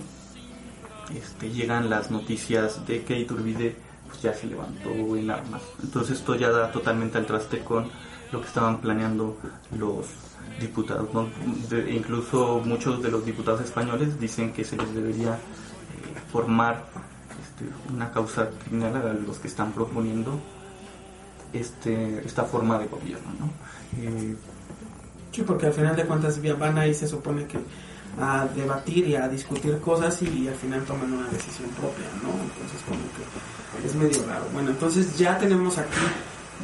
este, 1.14 1.52
llegan 1.52 1.90
las 1.90 2.10
noticias 2.12 2.86
de 2.88 3.04
que 3.04 3.20
Iturbide 3.20 3.76
pues, 4.08 4.22
ya 4.22 4.34
se 4.34 4.48
levantó 4.48 4.90
en 5.16 5.30
armas. 5.30 5.62
Entonces 5.84 6.18
esto 6.20 6.36
ya 6.36 6.50
da 6.50 6.72
totalmente 6.72 7.18
al 7.18 7.26
traste 7.26 7.60
con 7.60 7.90
lo 8.32 8.42
que 8.42 8.48
estaban 8.48 8.82
planeando 8.82 9.38
los 9.78 10.06
diputados. 10.60 11.14
¿no? 11.14 11.30
Incluso 11.90 12.62
muchos 12.66 13.02
de 13.02 13.12
los 13.12 13.26
diputados 13.26 13.62
españoles 13.62 14.20
dicen 14.20 14.54
que 14.54 14.64
se 14.64 14.78
les 14.78 14.94
debería 14.94 15.34
eh, 15.34 16.20
formar 16.32 16.86
este, 17.42 17.66
una 17.94 18.12
causa 18.12 18.50
criminal 18.64 18.96
a 18.96 19.14
los 19.14 19.38
que 19.40 19.48
están 19.48 19.72
proponiendo 19.72 20.40
este, 21.54 22.26
esta 22.26 22.44
forma 22.44 22.78
de 22.80 22.88
gobierno. 22.88 23.32
¿no? 23.40 23.50
Eh, 24.02 24.36
Sí, 25.36 25.42
porque 25.42 25.66
al 25.66 25.74
final 25.74 25.94
de 25.98 26.06
cuentas 26.06 26.40
van 26.58 26.78
ahí 26.78 26.94
se 26.94 27.10
supone 27.10 27.46
que 27.46 27.60
a 28.22 28.48
debatir 28.56 29.06
y 29.06 29.18
a 29.18 29.28
discutir 29.28 29.78
cosas 29.82 30.22
y, 30.22 30.48
al 30.48 30.56
final 30.56 30.82
toman 30.86 31.12
una 31.12 31.28
decisión 31.28 31.70
propia, 31.72 32.06
¿no? 32.24 32.30
Entonces 32.30 32.82
como 32.88 33.02
que 33.12 33.86
es 33.86 33.96
medio 33.96 34.26
raro. 34.26 34.46
Bueno, 34.54 34.70
entonces 34.70 35.18
ya 35.18 35.38
tenemos 35.38 35.78
aquí 35.78 36.00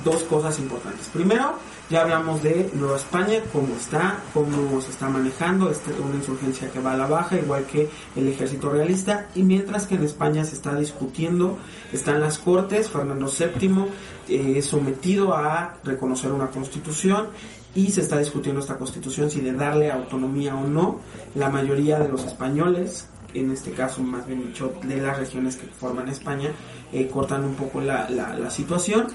dos 0.03 0.23
cosas 0.23 0.57
importantes. 0.59 1.07
Primero, 1.13 1.53
ya 1.89 2.01
hablamos 2.03 2.41
de 2.41 2.69
Nueva 2.73 2.95
España, 2.95 3.39
cómo 3.51 3.75
está, 3.75 4.17
cómo 4.33 4.79
se 4.81 4.91
está 4.91 5.09
manejando, 5.09 5.69
este, 5.69 5.91
una 5.99 6.15
insurgencia 6.15 6.69
que 6.71 6.79
va 6.79 6.93
a 6.93 6.97
la 6.97 7.05
baja, 7.07 7.35
igual 7.37 7.65
que 7.65 7.89
el 8.15 8.27
ejército 8.29 8.69
realista, 8.69 9.27
y 9.35 9.43
mientras 9.43 9.87
que 9.87 9.95
en 9.95 10.03
España 10.03 10.45
se 10.45 10.55
está 10.55 10.73
discutiendo, 10.75 11.57
están 11.91 12.21
las 12.21 12.37
cortes, 12.39 12.89
Fernando 12.89 13.27
VII 13.27 13.85
eh, 14.29 14.53
es 14.57 14.65
sometido 14.65 15.35
a 15.35 15.75
reconocer 15.83 16.31
una 16.31 16.47
constitución 16.47 17.27
y 17.75 17.91
se 17.91 18.01
está 18.01 18.17
discutiendo 18.19 18.61
esta 18.61 18.77
constitución 18.77 19.29
si 19.29 19.41
de 19.41 19.51
darle 19.53 19.91
autonomía 19.91 20.55
o 20.55 20.65
no. 20.67 20.99
La 21.35 21.49
mayoría 21.49 21.99
de 21.99 22.07
los 22.09 22.23
españoles, 22.25 23.07
en 23.33 23.51
este 23.51 23.71
caso 23.71 24.01
más 24.01 24.25
bien 24.27 24.45
dicho 24.47 24.73
de 24.83 24.97
las 24.97 25.17
regiones 25.17 25.55
que 25.57 25.67
forman 25.67 26.09
España, 26.09 26.51
eh, 26.93 27.07
cortan 27.07 27.45
un 27.45 27.55
poco 27.55 27.79
la- 27.79 28.09
la 28.09 28.49
situación 28.49 29.07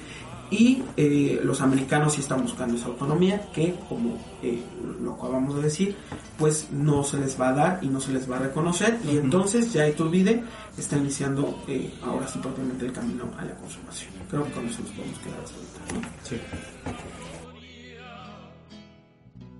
y 0.50 0.82
eh, 0.96 1.40
los 1.42 1.60
americanos 1.60 2.14
sí 2.14 2.20
están 2.20 2.42
buscando 2.42 2.76
esa 2.76 2.86
autonomía 2.86 3.50
que 3.52 3.74
como 3.88 4.18
eh, 4.42 4.62
lo 5.00 5.14
acabamos 5.14 5.56
de 5.56 5.62
decir 5.62 5.96
pues 6.38 6.68
no 6.70 7.02
se 7.02 7.18
les 7.18 7.40
va 7.40 7.48
a 7.48 7.52
dar 7.52 7.78
y 7.82 7.88
no 7.88 8.00
se 8.00 8.12
les 8.12 8.30
va 8.30 8.36
a 8.36 8.40
reconocer 8.40 8.98
y 9.04 9.16
entonces 9.16 9.72
ya 9.72 9.88
Iturbide 9.88 10.42
está 10.76 10.96
iniciando 10.96 11.62
eh, 11.66 11.92
ahora 12.04 12.28
sí 12.28 12.38
propiamente 12.38 12.86
el 12.86 12.92
camino 12.92 13.24
a 13.36 13.44
la 13.44 13.54
consumación 13.54 14.12
creo 14.30 14.44
que 14.44 14.52
con 14.52 14.66
eso 14.66 14.82
nos 14.82 14.90
podemos 14.92 15.18
quedar 15.18 15.40
hasta 15.42 15.56
ahorita 15.56 16.08
¿no? 16.08 16.14
sí. 16.22 16.36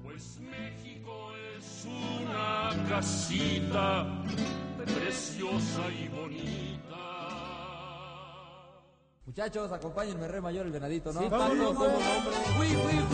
Pues 0.02 0.38
México 0.40 1.30
es 1.58 1.86
una 1.86 2.88
casita 2.88 4.24
preciosa 4.86 5.82
y 5.90 6.08
bonita. 6.08 6.25
Muchachos, 9.26 9.72
acompáñenme, 9.72 10.28
Re 10.28 10.40
Mayor, 10.40 10.66
el 10.66 10.72
venadito, 10.72 11.12
¿no? 11.12 11.18
Sí, 11.18 11.26
uy, 11.26 11.32
uy, 12.60 12.76
uy, 12.76 12.76
uy, 12.76 13.06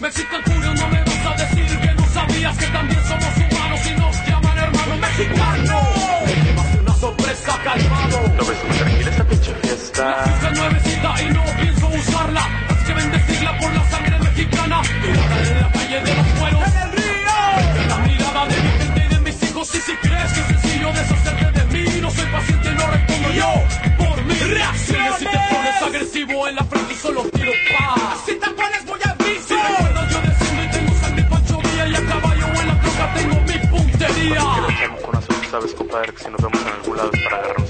Mexicano, 0.00 0.44
no 0.74 0.88
me 0.90 1.04
vas 1.04 1.26
a 1.26 1.34
decir 1.42 1.80
que 1.80 1.92
no 1.92 2.06
sabías 2.06 2.56
que 2.56 2.66
también 2.66 3.00
somos 3.02 3.36
humanos 3.36 3.80
y 3.84 4.00
nos 4.00 4.16
llaman 4.28 4.58
hermano 4.58 4.96
mexicano. 4.96 5.80
Llevaste 6.44 6.80
una 6.80 6.94
sorpresa, 6.94 7.58
calmado. 7.64 8.28
¿No 8.28 8.44
ves 8.44 8.64
muy 8.64 8.76
tranquila 8.78 9.10
esta 9.10 9.24
pinche 9.24 9.54
fiesta? 9.54 10.24
Esta 10.24 10.50
nuevecita 10.52 11.22
y 11.22 11.30
no 11.34 11.44
pienso 11.60 11.88
usarla. 11.88 12.46
Así 12.68 12.84
que 12.86 12.94
bendecirla 12.94 13.58
por 13.58 13.74
la 13.74 13.90
sangre 13.90 14.18
mexicana. 14.20 14.82
Tirada 15.02 15.29
sabes, 35.50 35.74
compadre, 35.74 36.12
que 36.12 36.22
si 36.22 36.30
nos 36.30 36.40
vemos 36.40 36.62
en 36.62 36.68
algún 36.68 36.96
lado 36.96 37.10
es 37.12 37.20
para 37.22 37.38
agarrarnos 37.38 37.69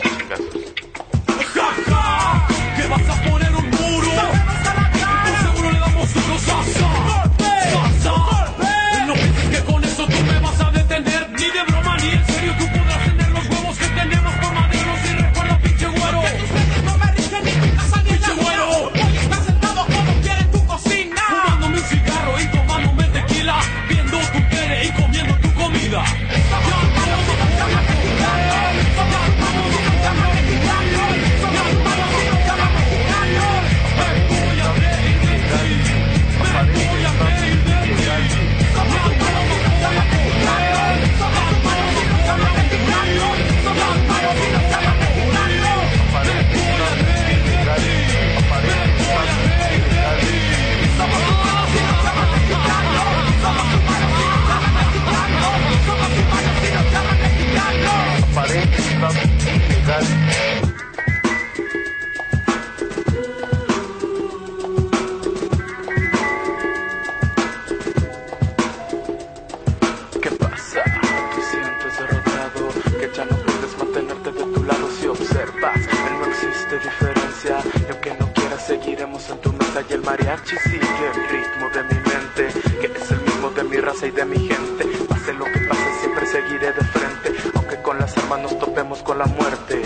mariachi 80.11 80.57
sigue 80.65 81.07
el 81.15 81.29
ritmo 81.29 81.71
de 81.71 81.83
mi 81.85 82.01
mente, 82.11 82.61
que 82.81 83.01
es 83.01 83.11
el 83.13 83.21
mismo 83.21 83.51
de 83.51 83.63
mi 83.63 83.77
raza 83.77 84.09
y 84.09 84.11
de 84.11 84.25
mi 84.25 84.39
gente. 84.39 84.85
Pase 85.09 85.33
lo 85.35 85.45
que 85.45 85.61
pase, 85.69 85.89
siempre 86.01 86.27
seguiré 86.27 86.73
de 86.73 86.85
frente, 86.95 87.51
aunque 87.55 87.81
con 87.81 87.97
las 87.97 88.19
armas 88.19 88.41
nos 88.41 88.59
topemos 88.59 89.03
con 89.05 89.19
la 89.19 89.27
muerte. 89.27 89.83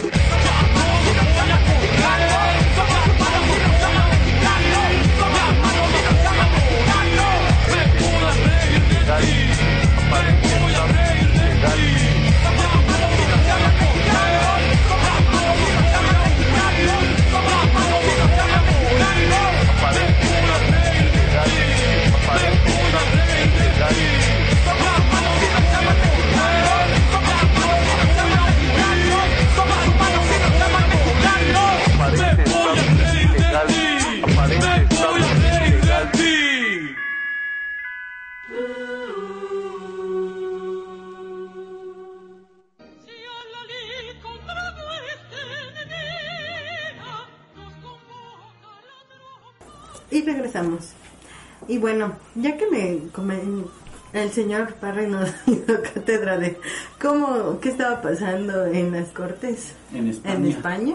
Bueno, 51.84 52.14
ya 52.34 52.56
que 52.56 52.66
me 52.70 52.98
el 54.14 54.32
señor 54.32 54.72
Parra 54.76 55.02
nos 55.02 55.28
dio 55.46 55.82
cátedra 55.82 56.38
de 56.38 56.58
cómo, 56.98 57.60
qué 57.60 57.68
estaba 57.68 58.00
pasando 58.00 58.64
en 58.64 58.92
las 58.92 59.08
cortes 59.10 59.74
En 59.92 60.08
España. 60.08 60.34
en 60.34 60.46
España, 60.46 60.94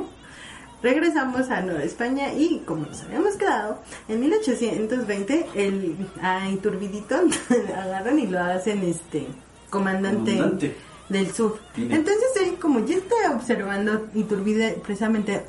regresamos 0.82 1.48
a 1.52 1.62
Nueva 1.62 1.84
España 1.84 2.34
y 2.34 2.64
como 2.66 2.88
nos 2.88 3.04
habíamos 3.04 3.36
quedado, 3.36 3.78
en 4.08 4.20
1820 4.20 5.46
el 5.54 5.96
a 6.24 6.50
Iturbidito 6.50 7.18
agarran 7.78 8.18
y 8.18 8.26
lo 8.26 8.40
hacen 8.40 8.82
este 8.82 9.28
comandante, 9.70 10.38
Comandante. 10.38 10.76
del 11.08 11.32
sur. 11.32 11.60
Entonces 11.78 12.30
él 12.42 12.56
como 12.60 12.84
ya 12.84 12.96
está 12.96 13.32
observando 13.36 14.08
Iturbide 14.16 14.80
precisamente 14.84 15.44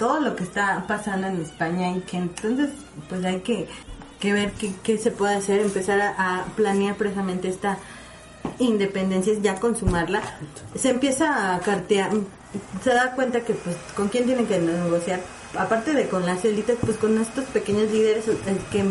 todo 0.00 0.18
lo 0.18 0.34
que 0.34 0.42
está 0.42 0.84
pasando 0.88 1.28
en 1.28 1.42
España 1.42 1.96
y 1.96 2.00
que 2.00 2.16
entonces 2.16 2.70
pues 3.08 3.24
hay 3.24 3.38
que, 3.40 3.68
que 4.20 4.32
ver 4.32 4.52
qué, 4.52 4.72
qué 4.82 4.98
se 4.98 5.10
puede 5.10 5.34
hacer, 5.34 5.60
empezar 5.60 6.00
a, 6.00 6.44
planear 6.54 6.94
precisamente 6.96 7.48
esta 7.48 7.78
independencia, 8.58 9.32
ya 9.40 9.58
consumarla, 9.58 10.22
se 10.74 10.90
empieza 10.90 11.54
a 11.54 11.60
cartear, 11.60 12.10
se 12.82 12.90
da 12.90 13.12
cuenta 13.14 13.40
que 13.40 13.54
pues 13.54 13.76
con 13.96 14.08
quién 14.08 14.26
tienen 14.26 14.46
que 14.46 14.58
negociar, 14.58 15.20
aparte 15.58 15.94
de 15.94 16.08
con 16.08 16.26
las 16.26 16.44
élites, 16.44 16.78
pues 16.80 16.96
con 16.98 17.18
estos 17.20 17.44
pequeños 17.46 17.90
líderes 17.90 18.24
que 18.70 18.84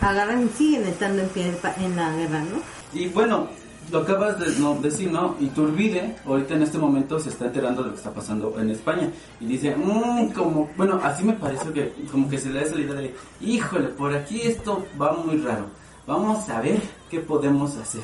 agarran 0.00 0.46
y 0.46 0.48
siguen 0.58 0.86
estando 0.86 1.22
en 1.22 1.28
pie 1.28 1.52
en 1.78 1.96
la 1.96 2.14
guerra, 2.16 2.40
¿no? 2.40 2.60
Y 2.92 3.08
bueno, 3.08 3.48
lo 3.90 3.98
acabas 4.00 4.38
de 4.38 4.58
no, 4.58 4.74
decir, 4.76 5.10
¿no? 5.10 5.36
Iturbide, 5.40 6.16
ahorita 6.24 6.54
en 6.54 6.62
este 6.62 6.78
momento 6.78 7.18
se 7.18 7.28
está 7.28 7.46
enterando 7.46 7.82
de 7.82 7.88
lo 7.88 7.94
que 7.94 7.98
está 7.98 8.12
pasando 8.12 8.54
en 8.58 8.70
España. 8.70 9.10
Y 9.40 9.46
dice, 9.46 9.74
mmm, 9.76 10.30
como, 10.32 10.70
bueno, 10.76 11.00
así 11.02 11.24
me 11.24 11.34
parece 11.34 11.70
que 11.72 11.92
como 12.10 12.28
que 12.28 12.38
se 12.38 12.50
le 12.50 12.60
da 12.60 12.66
esa 12.66 12.78
idea 12.78 12.94
de, 12.94 13.14
híjole, 13.40 13.88
por 13.88 14.14
aquí 14.14 14.40
esto 14.42 14.86
va 15.00 15.12
muy 15.12 15.38
raro. 15.38 15.66
Vamos 16.06 16.48
a 16.48 16.60
ver 16.60 16.80
qué 17.10 17.20
podemos 17.20 17.76
hacer. 17.76 18.02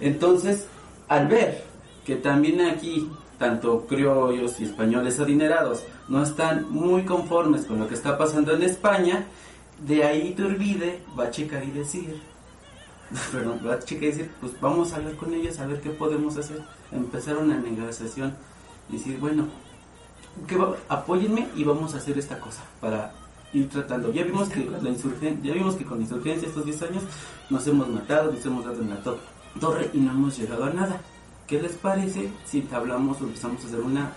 Entonces, 0.00 0.66
al 1.08 1.28
ver 1.28 1.64
que 2.04 2.16
también 2.16 2.60
aquí, 2.62 3.08
tanto 3.38 3.86
criollos 3.86 4.60
y 4.60 4.64
españoles 4.64 5.20
adinerados 5.20 5.84
no 6.08 6.22
están 6.22 6.70
muy 6.70 7.04
conformes 7.04 7.64
con 7.64 7.78
lo 7.78 7.88
que 7.88 7.94
está 7.94 8.18
pasando 8.18 8.52
en 8.54 8.62
España, 8.62 9.26
de 9.86 10.04
ahí 10.04 10.28
Iturbide 10.28 11.00
va 11.18 11.24
a 11.24 11.30
checar 11.30 11.64
y 11.64 11.70
decir, 11.70 12.20
perdón, 13.32 13.60
va 13.66 13.74
a 13.74 13.78
checar 13.80 14.04
y 14.04 14.06
decir, 14.08 14.30
pues 14.40 14.52
vamos 14.60 14.92
a 14.92 14.96
hablar 14.96 15.14
con 15.16 15.32
ellos 15.34 15.58
a 15.58 15.66
ver 15.66 15.80
qué 15.80 15.90
podemos 15.90 16.36
hacer. 16.36 16.62
Empezar 16.92 17.36
una 17.38 17.56
negociación 17.56 18.34
y 18.88 18.94
decir, 18.98 19.18
bueno, 19.18 19.46
que 20.46 20.56
va- 20.56 20.76
apóyenme 20.88 21.48
y 21.56 21.64
vamos 21.64 21.94
a 21.94 21.98
hacer 21.98 22.18
esta 22.18 22.38
cosa 22.40 22.62
para 22.80 23.12
ir 23.52 23.68
tratando. 23.68 24.12
Ya 24.12 24.22
vimos 24.24 24.48
que 24.48 24.64
la 24.64 24.78
insurgen- 24.90 25.42
ya 25.42 25.52
vimos 25.54 25.74
que 25.74 25.84
con 25.84 25.98
la 25.98 26.04
insurgencia 26.04 26.46
estos 26.48 26.64
10 26.64 26.82
años 26.82 27.02
nos 27.50 27.66
hemos 27.66 27.88
matado, 27.88 28.30
nos 28.32 28.44
hemos 28.46 28.64
dado 28.64 28.80
en 28.80 28.90
la 28.90 29.02
to- 29.02 29.18
torre 29.58 29.90
y 29.92 29.98
no 29.98 30.12
hemos 30.12 30.38
llegado 30.38 30.64
a 30.64 30.70
nada. 30.70 31.00
¿Qué 31.48 31.60
les 31.60 31.72
parece 31.72 32.30
si 32.46 32.66
hablamos 32.72 33.20
o 33.20 33.24
empezamos 33.24 33.64
a 33.64 33.66
hacer 33.66 33.80
una 33.80 34.12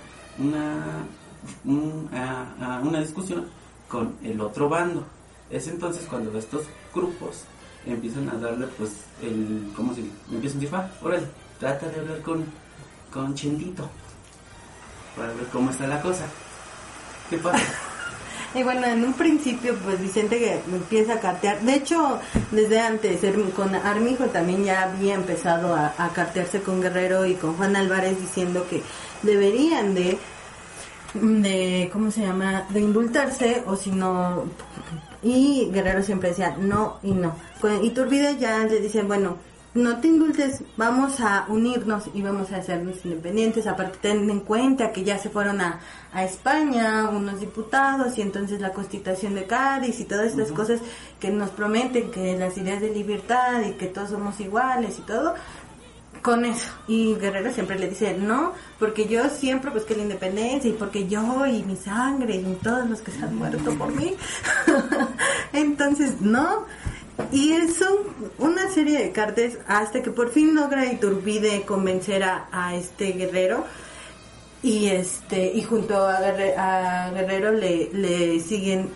una 1.66 2.80
una 2.84 3.00
discusión 3.00 3.46
con 3.88 4.14
el 4.24 4.40
otro 4.42 4.70
bando? 4.70 5.04
Es 5.50 5.68
entonces 5.68 6.06
cuando 6.10 6.38
estos 6.38 6.64
grupos 6.94 7.44
empiezan 7.86 8.30
a 8.30 8.34
darle 8.34 8.68
pues 8.78 8.92
el 9.22 9.72
¿cómo 9.76 9.94
se 9.94 10.02
dice? 10.02 10.14
empiezan 10.32 10.58
a 10.58 10.62
decir, 10.62 10.76
"Va, 10.76 10.92
órale, 11.02 11.28
trata 11.60 11.88
de 11.88 12.00
hablar 12.00 12.22
con 12.22 12.46
con 13.12 13.36
Chendito 13.36 13.90
para 15.16 15.30
ver 15.34 15.46
cómo 15.52 15.70
está 15.70 15.86
la 15.88 16.02
cosa. 16.02 16.26
¿Qué 17.30 17.38
pasa? 17.38 17.64
Y 18.56 18.62
bueno, 18.62 18.86
en 18.86 19.04
un 19.04 19.14
principio, 19.14 19.74
pues 19.84 20.00
Vicente 20.00 20.38
que 20.38 20.62
empieza 20.72 21.14
a 21.14 21.20
cartear. 21.20 21.60
De 21.62 21.74
hecho, 21.74 22.20
desde 22.52 22.80
antes, 22.80 23.20
con 23.56 23.74
Armijo 23.74 24.26
también 24.26 24.64
ya 24.64 24.84
había 24.84 25.16
empezado 25.16 25.74
a, 25.74 25.92
a 25.98 26.10
cartearse 26.10 26.62
con 26.62 26.80
Guerrero 26.80 27.26
y 27.26 27.34
con 27.34 27.56
Juan 27.56 27.76
Álvarez 27.76 28.20
diciendo 28.20 28.68
que 28.70 28.84
deberían 29.24 29.96
de, 29.96 30.20
de 31.16 31.90
¿cómo 31.92 32.12
se 32.12 32.22
llama? 32.22 32.68
De 32.70 32.82
indultarse 32.82 33.64
o 33.66 33.76
si 33.76 33.90
no... 33.92 34.44
Y 35.24 35.70
Guerrero 35.72 36.04
siempre 36.04 36.30
decía 36.30 36.56
no 36.60 37.00
y 37.02 37.12
no. 37.12 37.36
Con 37.62 37.84
Iturbide 37.84 38.38
ya 38.38 38.60
le 38.66 38.80
dicen, 38.80 39.08
bueno, 39.08 39.38
no 39.76 39.98
te 40.00 40.08
indultes, 40.08 40.64
vamos 40.78 41.20
a 41.20 41.46
unirnos 41.48 42.04
y 42.14 42.22
vamos 42.22 42.52
a 42.52 42.58
hacernos 42.58 43.04
independientes. 43.06 43.66
Aparte, 43.66 43.98
ten 44.02 44.30
en 44.30 44.42
cuenta 44.42 44.92
que 44.92 45.04
ya 45.04 45.18
se 45.18 45.32
fueron 45.32 45.62
a, 45.62 45.80
a 46.12 46.24
España 46.24 47.10
unos 47.10 47.40
diputados 47.40 48.16
y 48.20 48.22
entonces 48.22 48.62
la 48.62 48.72
constitución 48.72 49.34
de 49.34 49.46
Cádiz 49.46 50.00
y 50.00 50.06
todas 50.06 50.28
estas 50.28 50.52
cosas 50.52 50.80
que 51.20 51.32
nos 51.32 51.50
prometen 51.50 52.12
que 52.12 52.38
las 52.38 52.56
ideas 52.58 52.82
de 52.82 52.92
libertad 52.92 53.62
y 53.62 53.72
que 53.72 53.88
todos 53.88 54.12
somos 54.12 54.40
iguales 54.40 55.00
y 55.00 55.02
todo. 55.02 55.34
Con 56.22 56.46
eso. 56.46 56.72
Y 56.88 57.16
Guerrero 57.16 57.52
siempre 57.52 57.78
le 57.78 57.90
dice, 57.90 58.16
no, 58.18 58.54
porque 58.80 59.08
yo 59.08 59.30
siempre 59.30 59.72
busqué 59.72 59.96
la 59.96 60.04
independencia 60.04 60.70
y 60.70 60.74
porque 60.74 61.08
yo 61.08 61.46
y 61.46 61.64
mi 61.64 61.76
sangre 61.76 62.36
y 62.36 62.60
todos 62.64 62.90
los 62.90 63.02
que 63.02 63.12
se 63.12 63.24
han 63.24 63.36
muerto 63.36 63.74
por 63.74 63.94
mí. 63.94 64.16
Entonces, 65.54 66.22
no. 66.22 66.66
Y 67.32 67.54
son 67.78 67.98
una 68.40 68.70
serie 68.70 69.00
de 69.00 69.12
cartas 69.12 69.54
hasta 69.68 70.02
que 70.02 70.12
por 70.12 70.32
fin 70.32 70.56
logra 70.56 70.92
Iturbide 70.92 71.64
convencer 71.64 72.24
a, 72.24 72.48
a 72.52 72.76
este 72.76 73.12
guerrero 73.12 73.66
y 74.64 74.88
este 74.88 75.52
y 75.54 75.62
junto 75.62 76.08
a, 76.08 76.16
a 76.16 77.12
Guerrero 77.12 77.52
le, 77.52 77.90
le 77.94 78.40
siguen 78.40 78.90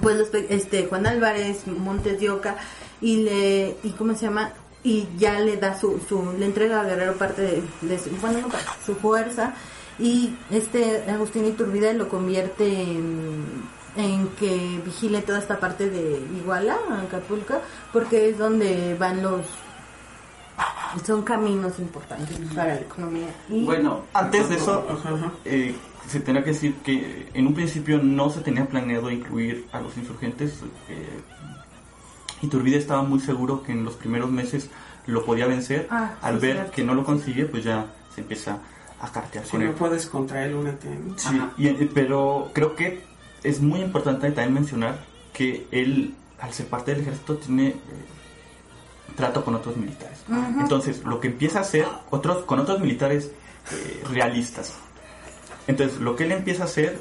pues 0.00 0.16
los 0.16 0.34
este 0.48 0.86
Juan 0.86 1.06
Álvarez 1.06 1.66
Montes 1.66 2.18
de 2.18 2.30
Oca 2.30 2.56
y 3.00 3.18
le 3.18 3.76
y 3.82 3.90
cómo 3.90 4.14
se 4.14 4.26
llama 4.26 4.52
y 4.84 5.08
ya 5.16 5.38
le 5.38 5.56
da 5.56 5.78
su, 5.78 6.00
su 6.08 6.32
le 6.38 6.46
entrega 6.46 6.80
a 6.80 6.84
Guerrero 6.84 7.14
parte 7.14 7.42
de, 7.42 7.62
de 7.82 7.98
su 7.98 8.10
bueno 8.16 8.40
no 8.40 8.48
su 8.84 8.94
fuerza 8.96 9.54
y 9.98 10.34
este 10.50 11.04
Agustín 11.10 11.46
Iturbide 11.46 11.94
lo 11.94 12.08
convierte 12.08 12.66
en, 12.82 13.44
en 13.96 14.28
que 14.30 14.80
vigile 14.84 15.20
toda 15.22 15.38
esta 15.38 15.60
parte 15.60 15.88
de 15.88 16.20
Iguala 16.36 16.78
Acapulco 17.06 17.54
porque 17.92 18.30
es 18.30 18.38
donde 18.38 18.96
van 18.98 19.22
los 19.22 19.46
son 21.06 21.22
caminos 21.22 21.78
importantes 21.78 22.36
para 22.54 22.74
la 22.74 22.80
economía 22.80 23.28
y 23.48 23.64
Bueno, 23.64 24.02
antes 24.12 24.48
de 24.48 24.56
eso, 24.56 24.84
eh, 25.44 25.74
se 26.06 26.20
tenía 26.20 26.42
que 26.42 26.50
decir 26.50 26.74
que 26.84 27.28
en 27.32 27.46
un 27.46 27.54
principio 27.54 27.98
no 27.98 28.28
se 28.30 28.40
tenía 28.40 28.66
planeado 28.66 29.10
incluir 29.10 29.66
a 29.72 29.80
los 29.80 29.96
insurgentes. 29.96 30.60
Eh, 30.88 31.20
Iturbide 32.42 32.76
estaba 32.78 33.02
muy 33.02 33.20
seguro 33.20 33.62
que 33.62 33.72
en 33.72 33.84
los 33.84 33.94
primeros 33.94 34.30
meses 34.30 34.68
lo 35.06 35.24
podía 35.24 35.46
vencer. 35.46 35.86
Ah, 35.90 36.14
Al 36.22 36.34
sí, 36.40 36.46
ver 36.46 36.56
cierto. 36.56 36.72
que 36.72 36.84
no 36.84 36.94
lo 36.94 37.04
consigue, 37.04 37.44
pues 37.46 37.64
ya 37.64 37.86
se 38.14 38.20
empieza 38.20 38.58
a 39.00 39.10
cartear 39.10 39.44
Si 39.44 39.52
con 39.52 39.60
no 39.64 39.70
él. 39.70 39.74
puedes 39.74 40.06
contra 40.06 40.44
él, 40.44 40.54
únete. 40.54 40.88
Sí, 41.16 41.40
y- 41.56 41.68
eh, 41.68 41.90
pero 41.94 42.50
creo 42.52 42.74
que 42.76 43.02
es 43.42 43.60
muy 43.60 43.80
importante 43.80 44.26
también 44.30 44.54
mencionar 44.54 44.98
que 45.32 45.66
él, 45.70 46.14
al 46.40 46.52
ser 46.52 46.66
parte 46.66 46.92
del 46.92 47.00
ejército, 47.02 47.36
tiene 47.36 47.68
eh, 47.68 47.76
trato 49.16 49.44
con 49.44 49.54
otros 49.54 49.76
militares. 49.76 50.18
Entonces, 50.58 51.02
lo 51.04 51.20
que 51.20 51.28
empieza 51.28 51.58
a 51.58 51.62
hacer 51.62 51.86
otros, 52.10 52.44
con 52.44 52.58
otros 52.60 52.80
militares 52.80 53.30
eh, 53.72 54.02
realistas. 54.10 54.74
Entonces, 55.66 56.00
lo 56.00 56.16
que 56.16 56.24
él 56.24 56.32
empieza 56.32 56.62
a 56.62 56.66
hacer 56.66 57.00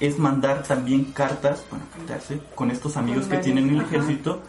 es 0.00 0.18
mandar 0.18 0.62
también 0.64 1.04
cartas, 1.12 1.64
bueno, 1.70 1.84
cartarse 1.96 2.40
con 2.54 2.70
estos 2.70 2.96
amigos 2.96 3.26
que 3.26 3.38
tienen 3.38 3.68
en 3.68 3.76
el 3.76 3.82
ejército 3.82 4.42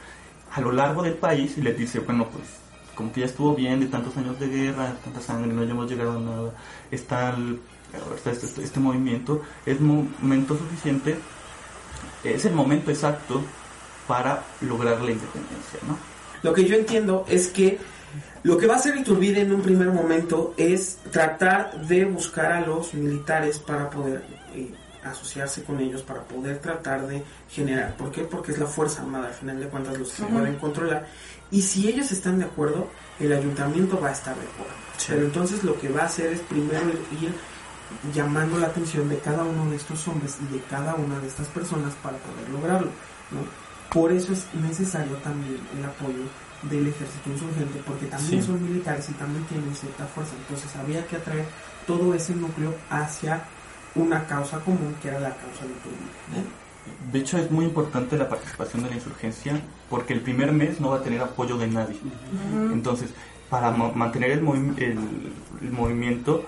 a 0.54 0.62
lo 0.62 0.72
largo 0.72 1.04
del 1.04 1.14
país 1.16 1.58
y 1.58 1.62
les 1.62 1.78
dice, 1.78 2.00
bueno, 2.00 2.28
pues 2.32 2.44
como 2.96 3.12
que 3.12 3.20
ya 3.22 3.26
estuvo 3.26 3.54
bien 3.54 3.80
de 3.82 3.88
tantos 3.88 4.16
años 4.18 4.40
de 4.40 4.48
guerra, 4.48 4.94
tanta 5.04 5.20
sangre, 5.22 5.52
no 5.52 5.62
hemos 5.64 5.90
llegado 5.90 6.18
a 6.18 6.22
nada, 6.22 6.52
está, 6.92 7.32
el- 7.32 7.60
está 8.16 8.32
este, 8.32 8.46
este- 8.46 8.64
este 8.64 8.80
movimiento, 8.80 9.42
es 9.66 9.80
momento 9.82 10.58
suficiente, 10.58 11.18
es 12.24 12.46
el 12.46 12.54
momento 12.54 12.92
exacto 12.92 13.42
para 14.08 14.44
lograr 14.62 15.02
la 15.02 15.12
independencia, 15.12 15.80
¿no? 15.88 15.98
Lo 16.42 16.54
que 16.54 16.66
yo 16.66 16.76
entiendo 16.76 17.26
es 17.28 17.48
que 17.50 17.78
lo 18.44 18.58
que 18.58 18.68
va 18.68 18.76
a 18.76 18.78
hacer 18.78 18.96
Iturbide 18.96 19.42
en 19.42 19.54
un 19.54 19.62
primer 19.62 19.88
momento 19.90 20.54
es 20.58 21.00
tratar 21.12 21.86
de 21.88 22.06
buscar 22.06 22.52
a 22.52 22.62
los 22.62 22.94
militares 22.94 23.58
para 23.60 23.90
poder 23.90 24.24
eh, 24.54 24.72
asociarse 25.12 25.64
con 25.64 25.80
ellos, 25.80 26.02
para 26.02 26.22
poder 26.24 26.60
tratar 26.60 27.08
de 27.08 27.24
generar. 27.50 27.96
¿Por 27.98 28.12
qué? 28.12 28.22
Porque 28.24 28.52
es 28.52 28.58
la 28.60 28.66
Fuerza 28.66 29.02
Armada, 29.02 29.28
al 29.28 29.34
final 29.34 29.60
de 29.60 29.68
cuentas, 29.68 29.98
los 29.98 30.10
que 30.10 30.16
se 30.18 30.24
Ujú. 30.24 30.34
pueden 30.34 30.56
controlar. 30.58 31.08
Y 31.52 31.62
si 31.62 31.88
ellos 31.88 32.12
están 32.12 32.40
de 32.40 32.46
acuerdo, 32.46 32.88
el 33.20 33.32
ayuntamiento 33.34 34.00
va 34.00 34.10
a 34.10 34.12
estar 34.12 34.36
de 34.36 34.42
acuerdo. 34.48 34.74
Pero 35.08 35.22
entonces 35.22 35.64
lo 35.64 35.80
que 35.80 35.90
va 35.90 36.02
a 36.02 36.06
hacer 36.06 36.34
es 36.34 36.40
primero 36.42 36.90
ir, 36.90 37.24
ir 37.24 37.34
llamando 38.14 38.58
la 38.58 38.68
atención 38.68 39.08
de 39.10 39.20
cada 39.20 39.44
uno 39.44 39.70
de 39.70 39.76
estos 39.76 40.08
hombres 40.08 40.38
y 40.50 40.54
de 40.54 40.62
cada 40.64 40.96
una 40.96 41.20
de 41.20 41.28
estas 41.28 41.48
personas 41.48 41.94
para 42.02 42.18
poder 42.18 42.50
lograrlo. 42.50 42.88
¿no? 43.32 43.42
Por 43.92 44.12
eso 44.12 44.34
es 44.34 44.46
necesario 44.56 45.16
también 45.18 45.60
el 45.78 45.86
apoyo 45.86 46.24
del 46.64 46.88
ejército 46.88 47.30
insurgente, 47.30 47.80
porque 47.86 48.08
también 48.08 48.42
Sí. 48.42 48.48
son 48.48 48.64
militares 48.64 49.08
y 49.10 49.14
también 49.14 49.44
tienen 49.46 49.76
cierta 49.76 50.06
fuerza. 50.08 50.34
Entonces 50.40 50.76
había 50.76 51.06
que 51.06 51.18
atraer 51.18 51.46
todo 51.86 52.14
ese 52.16 52.34
núcleo 52.34 52.74
hacia 52.90 53.44
una 53.96 54.26
causa 54.26 54.60
común, 54.60 54.96
que 55.02 55.08
era 55.10 55.20
la 55.20 55.30
causa 55.30 55.64
de 55.66 55.72
Iturbide. 55.72 56.44
¿no? 56.44 57.12
De 57.12 57.20
hecho, 57.20 57.38
es 57.38 57.50
muy 57.50 57.66
importante 57.66 58.18
la 58.18 58.30
participación 58.30 58.84
de 58.84 58.90
la 58.90 58.96
insurgencia 58.96 59.60
porque 59.90 60.14
el 60.14 60.22
primer 60.22 60.52
mes 60.52 60.80
no 60.80 60.90
va 60.92 60.98
a 60.98 61.02
tener 61.04 61.22
apoyo 61.22 61.58
de 61.58 61.68
nadie. 61.68 61.98
Entonces, 62.72 63.12
para 63.50 63.72
mantener 63.72 64.32
el, 64.32 64.44
movi- 64.44 64.78
el- 64.78 65.32
el 65.62 65.72
movimiento 65.72 66.44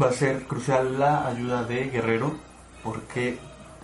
va 0.00 0.08
a 0.08 0.12
ser 0.12 0.44
crucial 0.44 0.98
la 0.98 1.26
ayuda 1.26 1.64
de 1.64 1.90
Guerrero 1.90 2.34
porque 2.82 3.38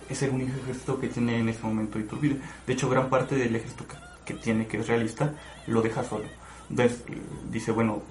es 0.09 0.21
el 0.23 0.29
único 0.31 0.53
ejército 0.63 0.99
que 0.99 1.07
tiene 1.09 1.39
en 1.39 1.49
ese 1.49 1.61
momento 1.63 1.99
Iturbide. 1.99 2.39
De 2.65 2.73
hecho, 2.73 2.89
gran 2.89 3.09
parte 3.09 3.35
del 3.35 3.55
ejército 3.55 3.85
que, 3.87 3.95
que 4.33 4.39
tiene, 4.39 4.65
que 4.67 4.77
es 4.77 4.87
realista, 4.87 5.33
lo 5.67 5.81
deja 5.81 6.03
solo. 6.03 6.25
Entonces, 6.69 7.03
eh, 7.09 7.17
dice, 7.51 7.71
bueno, 7.71 8.01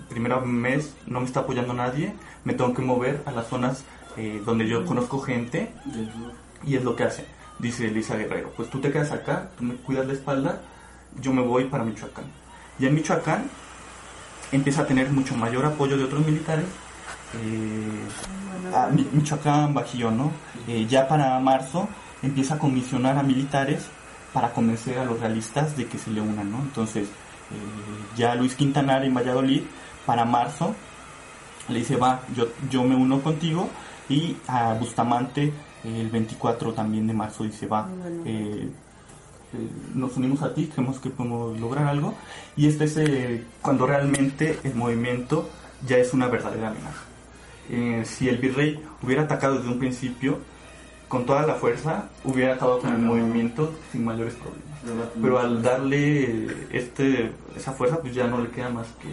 el 0.00 0.06
primer 0.08 0.38
mes 0.42 0.94
no 1.06 1.20
me 1.20 1.26
está 1.26 1.40
apoyando 1.40 1.72
nadie, 1.74 2.14
me 2.44 2.54
tengo 2.54 2.74
que 2.74 2.82
mover 2.82 3.22
a 3.26 3.32
las 3.32 3.48
zonas 3.48 3.84
eh, 4.16 4.42
donde 4.44 4.66
yo 4.68 4.84
conozco 4.84 5.20
gente 5.20 5.72
y 6.64 6.76
es 6.76 6.84
lo 6.84 6.96
que 6.96 7.04
hace. 7.04 7.24
Dice 7.58 7.88
Elisa 7.88 8.16
Guerrero, 8.16 8.52
pues 8.56 8.70
tú 8.70 8.80
te 8.80 8.90
quedas 8.92 9.10
acá, 9.12 9.50
tú 9.58 9.64
me 9.64 9.74
cuidas 9.74 10.06
la 10.06 10.12
espalda, 10.12 10.60
yo 11.20 11.32
me 11.32 11.42
voy 11.42 11.64
para 11.64 11.84
Michoacán. 11.84 12.24
Y 12.78 12.86
en 12.86 12.94
Michoacán 12.94 13.50
empieza 14.52 14.82
a 14.82 14.86
tener 14.86 15.10
mucho 15.10 15.36
mayor 15.36 15.64
apoyo 15.66 15.96
de 15.96 16.04
otros 16.04 16.24
militares. 16.24 16.66
eh, 17.34 18.74
a 18.74 18.86
Mi- 18.86 19.06
Michoacán, 19.12 19.74
Bajío, 19.74 20.10
¿no? 20.10 20.30
Eh, 20.66 20.86
ya 20.88 21.06
para 21.08 21.38
marzo 21.40 21.88
empieza 22.22 22.54
a 22.54 22.58
comisionar 22.58 23.18
a 23.18 23.22
militares 23.22 23.86
para 24.32 24.52
convencer 24.52 24.98
a 24.98 25.04
los 25.04 25.20
realistas 25.20 25.76
de 25.76 25.86
que 25.86 25.98
se 25.98 26.10
le 26.10 26.20
unan, 26.20 26.50
¿no? 26.50 26.58
Entonces, 26.58 27.04
eh, 27.06 28.16
ya 28.16 28.34
Luis 28.34 28.54
Quintanar 28.54 29.04
en 29.04 29.14
Valladolid, 29.14 29.62
para 30.06 30.24
marzo, 30.24 30.74
le 31.68 31.80
dice, 31.80 31.96
va, 31.96 32.20
yo, 32.34 32.46
yo 32.70 32.82
me 32.84 32.94
uno 32.94 33.20
contigo, 33.20 33.68
y 34.08 34.36
a 34.46 34.74
Bustamante 34.74 35.52
el 35.84 36.08
24 36.10 36.72
también 36.72 37.06
de 37.06 37.14
marzo 37.14 37.44
dice, 37.44 37.66
va, 37.66 37.88
eh, 38.24 38.68
eh, 39.52 39.68
nos 39.94 40.16
unimos 40.16 40.42
a 40.42 40.52
ti, 40.52 40.66
creemos 40.66 40.98
que 40.98 41.08
podemos 41.10 41.58
lograr 41.58 41.86
algo, 41.86 42.14
y 42.56 42.66
este 42.66 42.84
es 42.84 42.96
eh, 42.98 43.44
cuando 43.62 43.86
realmente 43.86 44.58
el 44.64 44.74
movimiento 44.74 45.48
ya 45.86 45.96
es 45.96 46.12
una 46.12 46.26
verdadera 46.28 46.68
amenaza. 46.68 47.02
Eh, 47.70 48.02
si 48.04 48.28
el 48.28 48.38
virrey 48.38 48.80
hubiera 49.02 49.22
atacado 49.22 49.56
desde 49.56 49.68
un 49.68 49.78
principio, 49.78 50.38
con 51.08 51.24
toda 51.24 51.46
la 51.46 51.54
fuerza, 51.54 52.10
hubiera 52.24 52.54
acabado 52.54 52.80
con 52.80 52.92
el 52.92 53.00
movimiento 53.00 53.72
sin 53.90 54.04
mayores 54.04 54.34
problemas. 54.34 55.08
Pero 55.20 55.38
al 55.38 55.62
darle 55.62 56.66
este, 56.70 57.32
esa 57.56 57.72
fuerza, 57.72 57.98
pues 58.00 58.14
ya 58.14 58.26
no 58.26 58.42
le 58.42 58.50
queda 58.50 58.68
más 58.68 58.88
que 59.00 59.08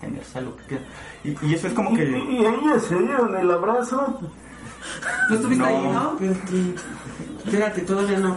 pues, 0.00 0.36
a 0.36 0.40
lo 0.40 0.56
que 0.56 0.64
queda. 0.64 0.80
Y, 1.24 1.46
y 1.46 1.54
eso 1.54 1.66
es 1.68 1.72
como 1.74 1.94
que... 1.94 2.04
¿Y 2.04 2.38
ellos 2.44 2.82
se 2.88 2.96
dieron 2.98 3.36
el 3.36 3.50
abrazo? 3.50 4.20
¿Tú 5.28 5.34
estuviste 5.34 5.62
No. 5.62 5.68
ahí, 5.68 5.88
no? 5.92 6.16
Pues. 6.18 6.36
Espérate, 7.44 7.82
todavía 7.82 8.18
no. 8.18 8.36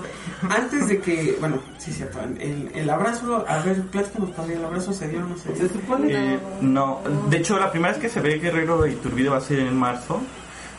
Antes 0.50 0.88
de 0.88 1.00
que, 1.00 1.38
bueno, 1.39 1.60
sí, 1.78 1.91
cierto, 1.91 2.20
el, 2.22 2.72
el 2.74 2.89
abrazo, 2.89 3.46
a 3.48 3.60
ver, 3.60 3.82
pláticanos, 3.88 4.32
padre, 4.32 4.56
el 4.56 4.66
abrazo 4.66 4.93
se 4.93 5.08
dio 5.08 5.20
o 5.20 5.24
no 5.30 5.38
se 5.38 5.54
dio. 5.54 5.68
Se 5.68 5.74
supone 5.74 6.34
Eh, 6.36 6.39
no, 6.62 7.02
de 7.30 7.38
hecho 7.38 7.58
la 7.60 7.72
primera 7.72 7.93
vez 7.93 8.02
que 8.02 8.10
se 8.10 8.20
ve 8.22 8.38
Guerrero 8.39 8.82
de 8.82 8.91
Iturbide 8.91 9.30
va 9.30 9.38
a 9.38 9.41
ser 9.41 9.60
en 9.60 9.78
marzo 9.78 10.22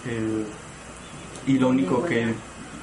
eh, 0.07 0.45
y 1.47 1.59
lo 1.59 1.69
único 1.69 2.05
que 2.05 2.35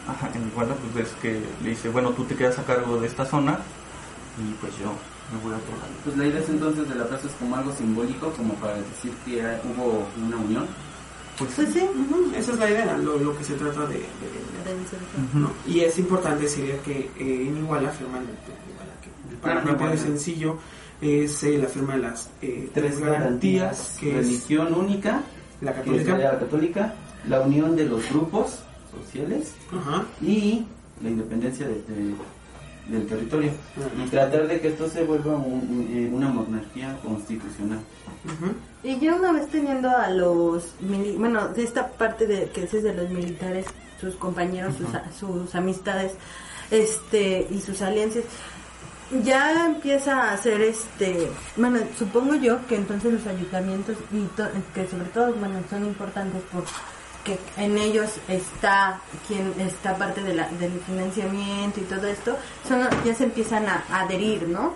ajá, 0.07 0.29
en 0.34 0.47
Iguala 0.47 0.75
pues 0.93 1.07
es 1.07 1.13
que 1.21 1.41
le 1.61 1.69
dice 1.69 1.89
bueno 1.89 2.09
tú 2.11 2.23
te 2.25 2.36
quedas 2.36 2.57
a 2.59 2.63
cargo 2.63 2.99
de 2.99 3.07
esta 3.07 3.25
zona 3.25 3.59
y 4.38 4.53
pues 4.55 4.73
yo 4.77 4.93
me 5.34 5.39
voy 5.43 5.53
a 5.53 5.57
otro 5.57 5.75
lado. 5.77 5.93
Pues 6.03 6.17
la 6.17 6.27
idea 6.27 6.39
es 6.39 6.49
entonces 6.49 6.88
del 6.89 7.01
abrazo 7.01 7.27
es 7.27 7.34
como 7.34 7.55
algo 7.55 7.73
simbólico, 7.73 8.29
como 8.31 8.53
para 8.55 8.75
decir 8.75 9.11
que 9.25 9.41
hubo 9.69 10.05
una 10.25 10.38
unión. 10.38 10.65
Pues, 11.38 11.51
Pues 11.55 11.69
sí. 11.73 11.79
Ujú, 11.81 12.31
Esa 12.36 12.51
es 12.53 12.59
la 12.59 12.69
idea, 12.69 12.97
lo, 12.97 13.17
lo 13.17 13.36
que 13.38 13.43
se 13.43 13.55
trata 13.55 13.81
de... 13.88 13.95
de- 13.95 13.99
de- 13.99 15.39
¿no? 15.39 15.51
Y 15.67 15.79
es 15.81 15.97
importante 15.97 16.43
decir 16.43 16.77
que 16.86 17.09
eh, 17.17 17.47
en 17.47 17.57
Iguala 17.57 17.89
firman 17.89 18.21
el 18.21 18.27
plan 18.27 18.57
de 18.65 18.71
Iguala, 18.71 18.93
que 19.01 19.36
para 19.41 19.61
y 19.71 19.73
Iguala. 19.73 19.97
sencillo 19.97 20.57
es 21.01 21.43
eh, 21.43 21.57
la 21.57 21.67
firma 21.67 21.95
de 21.95 21.99
las 22.01 22.29
eh, 22.41 22.69
Tres 22.73 22.99
garantías, 22.99 23.97
que 23.99 24.19
es 24.19 24.25
religión 24.27 24.73
única, 24.75 25.21
la 25.61 25.73
que 25.73 25.79
católica, 25.79 26.11
sería 26.11 26.34
la 26.34 26.39
católica, 26.39 26.93
la 27.27 27.41
unión 27.41 27.75
de 27.75 27.86
los 27.86 28.07
grupos 28.09 28.59
sociales 28.91 29.53
y 30.21 30.65
la 31.01 31.09
independencia 31.09 31.67
de- 31.67 31.81
de- 31.81 32.15
del 32.88 33.07
territorio. 33.07 33.51
Y 34.05 34.09
tratar 34.09 34.47
de 34.47 34.59
que 34.59 34.67
esto 34.69 34.89
se 34.89 35.03
vuelva 35.03 35.36
un- 35.36 35.53
un- 35.69 35.88
eh, 35.91 36.09
una 36.11 36.29
monarquía 36.29 36.97
constitucional. 37.03 37.79
Y 38.84 38.99
ya 38.99 39.15
una 39.15 39.31
vez 39.31 39.47
teniendo 39.49 39.89
a 39.89 40.09
los, 40.09 40.73
mili- 40.81 41.17
bueno, 41.17 41.47
de 41.49 41.63
esta 41.63 41.88
parte 41.88 42.27
de 42.27 42.49
que 42.49 42.63
es 42.63 42.71
de 42.84 42.93
los 42.93 43.09
militares, 43.09 43.65
sus 43.99 44.15
compañeros, 44.15 44.75
sus, 44.75 44.93
a- 44.93 45.09
sus 45.17 45.55
amistades, 45.55 46.13
este, 46.71 47.47
y 47.49 47.61
sus 47.61 47.81
alianzas, 47.81 48.23
ya 49.23 49.65
empieza 49.67 50.23
a 50.23 50.34
hacer 50.34 50.59
este, 50.61 51.29
bueno, 51.55 51.79
supongo 51.97 52.36
yo 52.36 52.65
que 52.67 52.75
entonces 52.75 53.13
los 53.13 53.27
ayuntamientos, 53.27 53.95
y 54.11 54.23
to- 54.36 54.49
que 54.73 54.88
sobre 54.88 55.05
todo, 55.09 55.34
bueno, 55.36 55.59
son 55.69 55.86
importantes 55.86 56.41
porque 57.24 57.39
en 57.57 57.78
ellos 57.78 58.11
está 58.28 58.99
quien 59.28 59.53
está 59.59 59.95
parte 59.95 60.21
de 60.21 60.34
la, 60.34 60.49
del 60.49 60.80
financiamiento 60.82 61.80
y 61.80 61.84
todo 61.84 62.07
esto, 62.07 62.38
son, 62.67 62.88
ya 63.05 63.15
se 63.15 63.24
empiezan 63.26 63.65
a, 63.67 63.84
adherir, 63.91 64.47
¿no? 64.47 64.74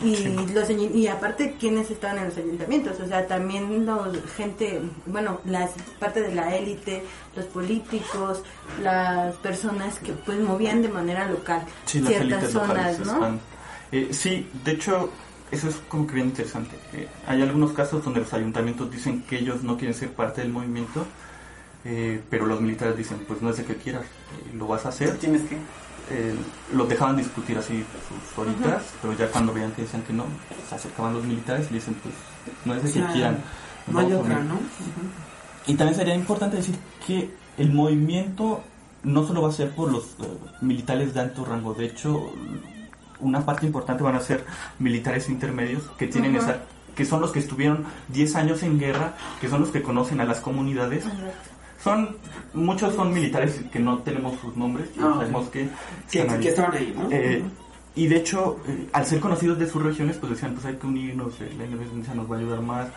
y 0.00 0.26
los 0.52 0.68
y 0.70 1.06
aparte 1.06 1.54
quienes 1.58 1.88
estaban 1.88 2.18
en 2.18 2.24
los 2.24 2.36
ayuntamientos 2.36 2.98
o 2.98 3.06
sea 3.06 3.28
también 3.28 3.86
los 3.86 4.18
gente 4.36 4.80
bueno 5.06 5.40
las 5.44 5.70
parte 6.00 6.20
de 6.20 6.34
la 6.34 6.56
élite 6.56 7.04
los 7.36 7.44
políticos 7.44 8.42
las 8.82 9.36
personas 9.36 10.00
que 10.00 10.12
pues 10.12 10.40
movían 10.40 10.82
de 10.82 10.88
manera 10.88 11.26
local 11.26 11.64
Sí, 11.84 12.02
ciertas 12.04 12.50
zonas 12.50 12.98
no 13.06 13.38
eh, 13.94 14.08
sí, 14.10 14.48
de 14.64 14.72
hecho, 14.72 15.08
eso 15.52 15.68
es 15.68 15.76
como 15.88 16.04
que 16.04 16.14
bien 16.14 16.26
interesante. 16.26 16.74
Eh, 16.92 17.06
hay 17.28 17.42
algunos 17.42 17.72
casos 17.72 18.04
donde 18.04 18.18
los 18.18 18.32
ayuntamientos 18.32 18.90
dicen 18.90 19.22
que 19.22 19.38
ellos 19.38 19.62
no 19.62 19.76
quieren 19.76 19.94
ser 19.94 20.10
parte 20.10 20.40
del 20.40 20.50
movimiento, 20.50 21.06
eh, 21.84 22.22
pero 22.30 22.46
los 22.46 22.60
militares 22.60 22.96
dicen, 22.96 23.18
pues 23.26 23.42
no 23.42 23.50
es 23.50 23.58
de 23.58 23.64
que 23.64 23.76
quieras, 23.76 24.04
eh, 24.04 24.56
lo 24.56 24.66
vas 24.66 24.86
a 24.86 24.88
hacer. 24.88 25.16
Tienes 25.18 25.42
que. 25.42 25.56
Eh, 26.10 26.34
los 26.74 26.86
dejaban 26.86 27.16
discutir 27.16 27.56
así 27.56 27.82
sus 28.08 28.38
horitas, 28.38 28.82
pero 29.00 29.14
ya 29.14 29.26
cuando 29.28 29.54
veían 29.54 29.72
que 29.72 29.82
decían 29.82 30.02
que 30.02 30.12
no, 30.12 30.24
se 30.68 30.74
acercaban 30.74 31.14
los 31.14 31.24
militares 31.24 31.66
y 31.70 31.74
dicen, 31.74 31.96
pues 32.02 32.14
no 32.66 32.74
es 32.74 32.82
de 32.82 32.92
que 32.92 33.12
quieran. 33.12 33.38
no 33.86 33.98
hay 34.00 34.12
otra, 34.12 34.36
unir". 34.36 34.44
¿no? 34.44 34.58
Y 35.66 35.74
también 35.74 35.96
sería 35.96 36.14
importante 36.14 36.58
decir 36.58 36.76
que 37.06 37.30
el 37.56 37.72
movimiento 37.72 38.62
no 39.02 39.26
solo 39.26 39.42
va 39.42 39.48
a 39.48 39.52
ser 39.52 39.70
por 39.74 39.90
los 39.90 40.04
eh, 40.20 40.38
militares 40.60 41.14
de 41.14 41.20
alto 41.20 41.44
rango, 41.44 41.72
de 41.72 41.86
hecho, 41.86 42.32
una 43.20 43.44
parte 43.46 43.64
importante 43.64 44.02
van 44.02 44.16
a 44.16 44.20
ser 44.20 44.44
militares 44.78 45.30
intermedios 45.30 45.84
que 45.98 46.06
tienen 46.06 46.36
esa 46.36 46.58
que 46.94 47.04
son 47.04 47.20
los 47.20 47.32
que 47.32 47.40
estuvieron 47.40 47.84
10 48.08 48.36
años 48.36 48.62
en 48.62 48.78
guerra, 48.78 49.14
que 49.40 49.48
son 49.48 49.60
los 49.60 49.70
que 49.70 49.82
conocen 49.82 50.20
a 50.20 50.24
las 50.24 50.40
comunidades. 50.40 51.04
Son 51.84 52.16
muchos 52.54 52.94
son 52.94 53.12
militares 53.12 53.60
que 53.70 53.78
no 53.78 53.98
tenemos 53.98 54.40
sus 54.40 54.56
nombres, 54.56 54.88
Ah, 54.98 55.06
ok. 55.08 55.14
sabemos 55.16 55.48
que, 55.50 55.68
Que- 56.10 56.20
están 56.20 56.36
ahí. 56.36 56.42
que 56.42 56.48
estaban 56.48 56.72
ahí, 56.74 56.94
¿no? 56.96 57.08
Eh, 57.10 57.42
y 57.94 58.06
de 58.06 58.16
hecho, 58.16 58.56
eh, 58.66 58.88
al 58.92 59.04
ser 59.04 59.20
conocidos 59.20 59.58
de 59.58 59.68
sus 59.68 59.82
regiones, 59.82 60.16
pues 60.16 60.32
decían, 60.32 60.54
pues 60.54 60.64
hay 60.64 60.76
que 60.76 60.86
unirnos, 60.86 61.38
eh, 61.42 61.52
la 61.58 61.64
independencia 61.66 62.14
nos 62.14 62.30
va 62.30 62.36
a 62.36 62.38
ayudar 62.38 62.60
más. 62.62 62.88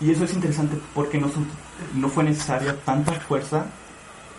Y 0.00 0.10
eso 0.10 0.24
es 0.24 0.32
interesante 0.32 0.78
porque 0.94 1.18
no, 1.18 1.28
son- 1.28 1.46
no 1.94 2.08
fue 2.08 2.24
necesaria 2.24 2.74
tanta 2.84 3.12
fuerza 3.12 3.66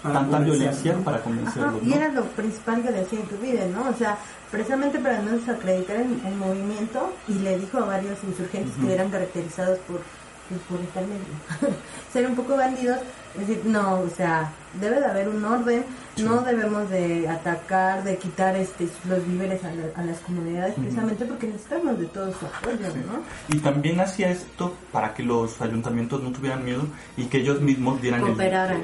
Para 0.01 0.15
tanta 0.21 0.39
violencia 0.39 0.93
¿no? 0.93 1.01
para 1.03 1.21
convencerlos. 1.21 1.75
Ajá, 1.75 1.77
y 1.85 1.93
era 1.93 2.07
lo 2.09 2.23
principal 2.23 2.81
que 2.81 2.91
decía 2.91 3.19
Iturbide, 3.19 3.67
¿no? 3.69 3.87
O 3.89 3.93
sea, 3.93 4.17
precisamente 4.49 4.97
para 4.99 5.21
no 5.21 5.31
desacreditar 5.31 5.97
el, 5.97 6.19
el 6.25 6.35
movimiento 6.37 7.13
y 7.27 7.33
le 7.33 7.59
dijo 7.59 7.77
a 7.77 7.85
varios 7.85 8.17
insurgentes 8.23 8.73
que 8.81 8.93
eran 8.93 9.09
caracterizados 9.11 9.77
por, 9.79 9.99
pues, 10.47 10.61
por 10.69 10.79
estar 10.79 11.03
medio, 11.03 11.75
ser 12.13 12.25
un 12.27 12.35
poco 12.35 12.55
bandidos, 12.55 12.99
es 13.35 13.47
decir, 13.47 13.63
no, 13.65 13.99
o 14.01 14.09
sea, 14.09 14.51
debe 14.79 14.99
de 14.99 15.05
haber 15.05 15.29
un 15.29 15.43
orden, 15.43 15.83
no 16.23 16.41
debemos 16.41 16.89
de 16.89 17.27
atacar, 17.29 18.03
de 18.03 18.17
quitar 18.17 18.55
este 18.55 18.87
los 19.07 19.25
víveres 19.27 19.63
a, 19.63 19.71
la- 19.73 20.01
a 20.01 20.03
las 20.05 20.19
comunidades, 20.19 20.73
precisamente 20.75 21.25
porque 21.25 21.47
necesitamos 21.47 21.99
de 21.99 22.05
todo 22.07 22.31
su 22.33 22.45
apoyo, 22.45 22.77
¿no? 23.07 23.55
Y 23.55 23.59
también 23.59 23.99
hacía 23.99 24.29
esto 24.31 24.73
para 24.91 25.13
que 25.13 25.23
los 25.23 25.61
ayuntamientos 25.61 26.21
no 26.23 26.31
tuvieran 26.31 26.65
miedo 26.65 26.83
y 27.17 27.25
que 27.25 27.37
ellos 27.39 27.61
mismos 27.61 28.01
dieran 28.01 28.21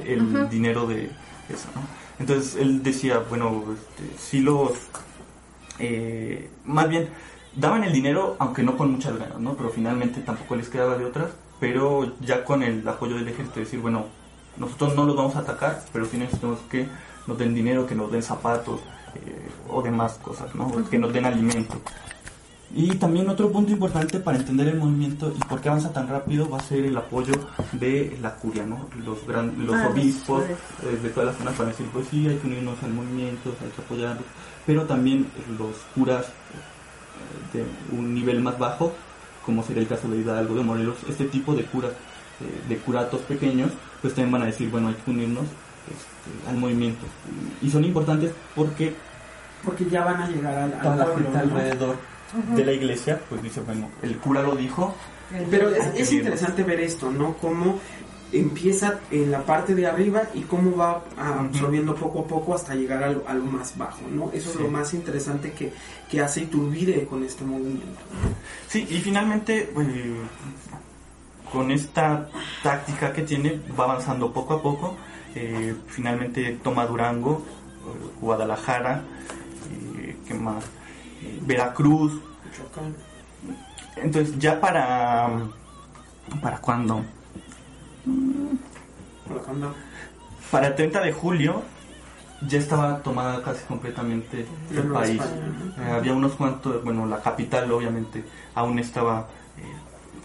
el, 0.05 0.49
dinero 0.49 0.85
de 0.87 1.05
eso, 1.49 1.67
¿no? 1.75 1.81
Entonces 2.19 2.55
él 2.55 2.81
decía, 2.83 3.19
bueno, 3.29 3.63
este, 3.73 4.17
sí 4.17 4.39
los... 4.39 4.71
eh, 5.79 6.49
más 6.65 6.87
bien, 6.89 7.09
daban 7.55 7.83
el 7.83 7.91
dinero, 7.93 8.35
aunque 8.39 8.63
no 8.63 8.77
con 8.77 8.91
muchas 8.91 9.17
ganas, 9.17 9.39
¿no? 9.39 9.55
Pero 9.55 9.69
finalmente 9.69 10.21
tampoco 10.21 10.55
les 10.55 10.69
quedaba 10.69 10.97
de 10.97 11.05
otras, 11.05 11.31
pero 11.59 12.13
ya 12.21 12.43
con 12.45 12.63
el 12.63 12.87
apoyo 12.87 13.15
del 13.15 13.27
ejército, 13.27 13.59
decir, 13.59 13.79
bueno, 13.79 14.05
nosotros 14.57 14.95
no 14.95 15.05
los 15.05 15.15
vamos 15.15 15.35
a 15.35 15.39
atacar, 15.39 15.83
pero 15.91 16.05
sí 16.05 16.17
necesitamos 16.17 16.59
que 16.69 16.87
nos 17.27 17.37
den 17.37 17.53
dinero, 17.53 17.85
que 17.87 17.95
nos 17.95 18.11
den 18.11 18.23
zapatos 18.23 18.79
eh, 19.15 19.49
o 19.69 19.81
demás 19.81 20.13
cosas, 20.21 20.53
¿no? 20.55 20.71
Que 20.89 20.97
nos 20.97 21.11
den 21.13 21.25
alimento. 21.25 21.75
Y 22.73 22.89
también 22.95 23.29
otro 23.29 23.51
punto 23.51 23.71
importante 23.71 24.19
para 24.19 24.37
entender 24.37 24.67
el 24.67 24.77
movimiento 24.77 25.31
y 25.33 25.39
por 25.45 25.61
qué 25.61 25.69
avanza 25.69 25.93
tan 25.93 26.09
rápido 26.09 26.49
va 26.49 26.57
a 26.57 26.61
ser 26.61 26.85
el 26.85 26.97
apoyo 26.97 27.33
de 27.71 28.17
la 28.21 28.35
curia, 28.35 28.65
¿no? 28.65 28.89
Los, 29.05 29.25
gran, 29.25 29.65
los 29.65 29.75
Ah, 29.75 29.89
obispos 29.89 30.43
eh, 30.43 30.99
de 31.01 31.09
todas 31.09 31.27
las 31.27 31.37
zonas 31.37 31.57
van 31.57 31.67
a 31.67 31.71
decir, 31.71 31.85
pues 31.93 32.07
sí, 32.09 32.27
hay 32.27 32.35
que 32.37 32.47
unirnos 32.47 32.81
al 32.83 32.91
movimiento, 32.91 33.55
hay 33.63 33.69
que 33.69 33.81
apoyarlos, 33.81 34.25
pero 34.65 34.83
también 34.83 35.27
los 35.57 35.75
curas 35.93 36.25
eh, 36.25 37.57
de 37.57 37.97
un 37.97 38.13
nivel 38.13 38.41
más 38.41 38.57
bajo, 38.59 38.93
como 39.45 39.63
sería 39.63 39.83
el 39.83 39.87
caso 39.87 40.09
de 40.09 40.17
Hidalgo, 40.17 40.55
de 40.55 40.63
Morelos, 40.63 40.97
este 41.07 41.25
tipo 41.25 41.53
de 41.53 41.63
curas, 41.63 41.91
eh, 41.91 42.67
de 42.67 42.77
curatos 42.79 43.21
pequeños, 43.21 43.71
pues 44.05 44.13
también 44.13 44.31
van 44.33 44.41
a 44.43 44.45
decir, 44.45 44.69
bueno, 44.69 44.89
hay 44.89 44.93
que 44.93 45.09
unirnos 45.11 45.45
este, 45.45 46.49
al 46.49 46.57
movimiento. 46.57 47.05
Y 47.61 47.69
son 47.71 47.83
importantes 47.83 48.31
porque 48.55 48.93
Porque 49.63 49.85
ya 49.89 50.03
van 50.05 50.21
a 50.21 50.27
llegar 50.29 50.55
al, 50.55 50.73
al 50.73 50.81
toda 50.81 50.95
la 50.95 51.05
pueblo, 51.05 51.23
gente 51.31 51.39
alrededor 51.39 51.95
de 52.55 52.65
la 52.65 52.71
iglesia, 52.71 53.19
pues 53.29 53.41
dice, 53.41 53.61
bueno, 53.61 53.89
el 54.03 54.17
cura 54.17 54.43
lo 54.43 54.55
dijo. 54.55 54.93
Pero 55.49 55.69
es, 55.69 55.85
es 55.95 56.11
interesante 56.11 56.61
ver 56.63 56.79
esto, 56.81 57.09
¿no? 57.09 57.33
Cómo 57.37 57.79
empieza 58.31 58.99
en 59.09 59.31
la 59.31 59.43
parte 59.43 59.73
de 59.73 59.87
arriba 59.87 60.23
y 60.35 60.41
cómo 60.41 60.75
va 60.75 61.03
absorbiendo 61.17 61.95
poco 61.95 62.19
a 62.21 62.27
poco 62.27 62.53
hasta 62.53 62.75
llegar 62.75 63.03
a 63.03 63.09
lo, 63.09 63.23
a 63.27 63.33
lo 63.33 63.45
más 63.45 63.75
bajo, 63.77 64.01
¿no? 64.11 64.29
Eso 64.33 64.49
es 64.51 64.57
Sí. 64.57 64.61
lo 64.63 64.69
más 64.69 64.93
interesante 64.93 65.51
que, 65.53 65.71
que 66.09 66.21
hace 66.21 66.41
Iturbide 66.41 67.05
con 67.05 67.23
este 67.23 67.43
movimiento. 67.43 68.01
Sí, 68.67 68.85
y 68.89 68.99
finalmente, 69.01 69.69
pues, 69.73 69.87
con 71.51 71.71
esta 71.71 72.27
táctica 72.63 73.13
que 73.13 73.21
tiene, 73.23 73.59
va 73.77 73.85
avanzando 73.85 74.31
poco 74.31 74.55
a 74.55 74.61
poco. 74.61 74.95
eh, 75.35 75.75
finalmente 75.87 76.59
toma 76.63 76.85
Durango, 76.85 77.41
eh, 77.43 78.09
Guadalajara, 78.21 79.01
eh, 79.71 80.15
¿qué 80.25 80.33
más? 80.33 80.63
Eh, 81.21 81.39
Veracruz. 81.41 82.13
Entonces, 83.97 84.37
ya 84.39 84.59
para. 84.61 85.29
¿Para 86.41 86.57
cuándo? 86.59 87.03
Para 90.51 90.67
el 90.67 90.75
30 90.75 91.01
de 91.01 91.11
julio 91.11 91.63
ya 92.47 92.59
estaba 92.59 93.01
tomada 93.01 93.41
casi 93.41 93.63
completamente 93.65 94.45
el 94.71 94.87
país. 94.91 95.21
Había 95.91 96.13
unos 96.13 96.33
cuantos, 96.33 96.83
bueno, 96.83 97.05
la 97.05 97.21
capital 97.21 97.71
obviamente 97.71 98.23
aún 98.53 98.77
estaba 98.79 99.27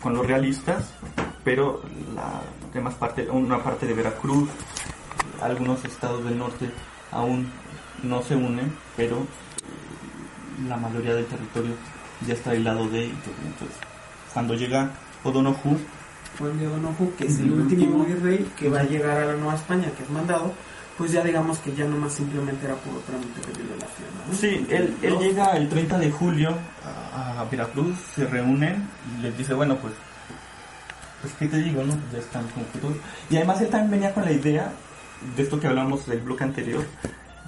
con 0.02 0.14
los 0.14 0.26
realistas, 0.26 0.92
pero 1.44 1.82
la 2.14 2.40
demás 2.72 2.94
parte, 2.94 3.28
una 3.28 3.62
parte 3.62 3.86
de 3.86 3.94
Veracruz, 3.94 4.48
algunos 5.42 5.84
estados 5.84 6.24
del 6.24 6.38
norte 6.38 6.70
aún 7.12 7.50
no 8.02 8.22
se 8.22 8.36
unen, 8.36 8.72
pero 8.96 9.26
la 10.68 10.76
mayoría 10.76 11.14
del 11.14 11.26
territorio 11.26 11.72
ya 12.26 12.34
está 12.34 12.50
del 12.50 12.64
lado 12.64 12.88
de. 12.88 13.04
Entonces, 13.06 13.76
cuando 14.32 14.54
llega 14.54 14.90
O'Donoghue, 15.24 15.78
Juan 16.38 16.58
de 16.58 16.66
O'Donoghue, 16.66 17.12
que 17.18 17.26
es 17.26 17.38
el 17.40 17.46
El 17.46 17.52
último 17.52 17.96
último. 17.96 18.04
virrey 18.04 18.50
que 18.58 18.68
va 18.68 18.80
a 18.80 18.84
llegar 18.84 19.18
a 19.18 19.26
la 19.26 19.34
Nueva 19.34 19.54
España, 19.54 19.90
que 19.96 20.02
es 20.02 20.10
mandado, 20.10 20.52
pues 21.00 21.12
ya 21.12 21.24
digamos 21.24 21.58
que 21.60 21.74
ya 21.74 21.86
nomás 21.86 22.12
simplemente 22.12 22.66
era 22.66 22.74
puro 22.74 22.98
trámite 22.98 23.40
de 23.40 23.62
violación. 23.62 24.08
¿no? 24.28 24.34
Sí, 24.34 24.66
él, 24.68 24.94
él 25.00 25.18
llega 25.18 25.56
el 25.56 25.66
30 25.66 25.98
de 25.98 26.10
julio 26.10 26.54
a, 26.84 27.40
a 27.40 27.44
Veracruz, 27.44 27.96
se 28.14 28.26
reúnen 28.26 28.86
y 29.16 29.22
les 29.22 29.38
dice, 29.38 29.54
bueno, 29.54 29.78
pues, 29.78 29.94
pues 31.22 31.32
¿qué 31.38 31.46
te 31.46 31.56
digo, 31.56 31.82
no? 31.84 31.94
Ya 32.12 32.18
están 32.18 32.44
todos. 32.82 32.96
Y 33.30 33.36
además 33.36 33.62
él 33.62 33.68
también 33.68 33.92
venía 33.92 34.12
con 34.12 34.26
la 34.26 34.32
idea 34.32 34.72
de 35.34 35.42
esto 35.42 35.58
que 35.58 35.68
hablamos 35.68 36.06
del 36.06 36.20
bloque 36.20 36.44
anterior, 36.44 36.84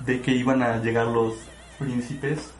de 0.06 0.22
que 0.22 0.30
iban 0.30 0.62
a 0.62 0.78
llegar 0.78 1.08
los 1.08 1.34
príncipes 1.78 2.52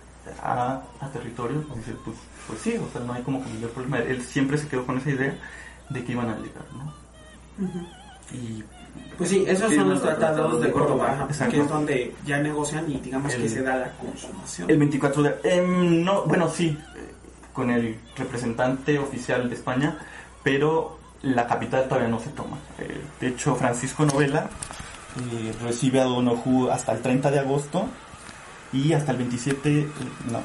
a, 0.43 0.83
a 1.01 1.09
territorio. 1.09 1.65
Dice, 1.75 1.95
pues, 2.05 2.19
pues 2.47 2.61
sí, 2.61 2.77
o 2.77 2.93
sea, 2.93 3.01
no 3.01 3.15
hay 3.15 3.23
como 3.23 3.43
que 3.43 3.49
mayor 3.49 3.71
problema. 3.71 4.01
Él 4.01 4.21
siempre 4.23 4.59
se 4.59 4.69
quedó 4.69 4.85
con 4.85 4.99
esa 4.99 5.09
idea 5.09 5.35
de 5.89 6.05
que 6.05 6.13
iban 6.13 6.29
a 6.29 6.37
llegar, 6.37 6.67
¿no? 6.77 7.65
Ujú. 7.65 7.87
Y 8.35 8.63
Pues 9.19 9.31
sí, 9.31 9.45
esos 9.47 9.71
Sí, 9.71 9.77
son 9.77 9.91
los 9.91 10.03
tratados 10.03 10.61
de 10.61 10.71
Córdoba, 10.71 11.27
Exacto. 11.29 11.55
que 11.55 11.61
es 11.61 11.69
donde 11.69 12.15
ya 12.27 12.39
negocian 12.39 12.91
y 12.91 12.99
digamos 12.99 13.35
que 13.35 13.49
se 13.49 13.63
da 13.63 13.77
la 13.77 13.91
consumación. 13.93 14.71
El 14.71 14.79
24 14.79 15.23
de... 15.23 15.35
em, 15.45 16.03
no, 16.05 16.23
bueno, 16.25 16.49
sí, 16.49 16.77
eh, 16.97 17.13
con 17.53 17.71
el 17.71 17.97
representante 18.17 18.99
oficial 18.99 19.49
de 19.49 19.55
España, 19.55 19.99
pero 20.43 20.99
la 21.23 21.47
capital 21.47 21.87
todavía 21.89 22.09
no 22.09 22.19
se 22.19 22.31
toma. 22.31 22.57
Eh, 22.79 23.01
de 23.21 23.29
hecho, 23.29 23.55
Francisco 23.55 24.05
Novela 24.05 24.49
eh, 25.33 25.53
recibe 25.63 26.01
a 26.01 26.05
Donoghue 26.05 26.71
hasta 26.73 26.93
el 26.93 27.01
30 27.01 27.31
de 27.31 27.39
agosto 27.39 27.87
y 28.73 28.93
hasta 28.93 29.13
el 29.13 29.19
27, 29.19 29.79
eh, 29.81 29.89
no, 30.31 30.41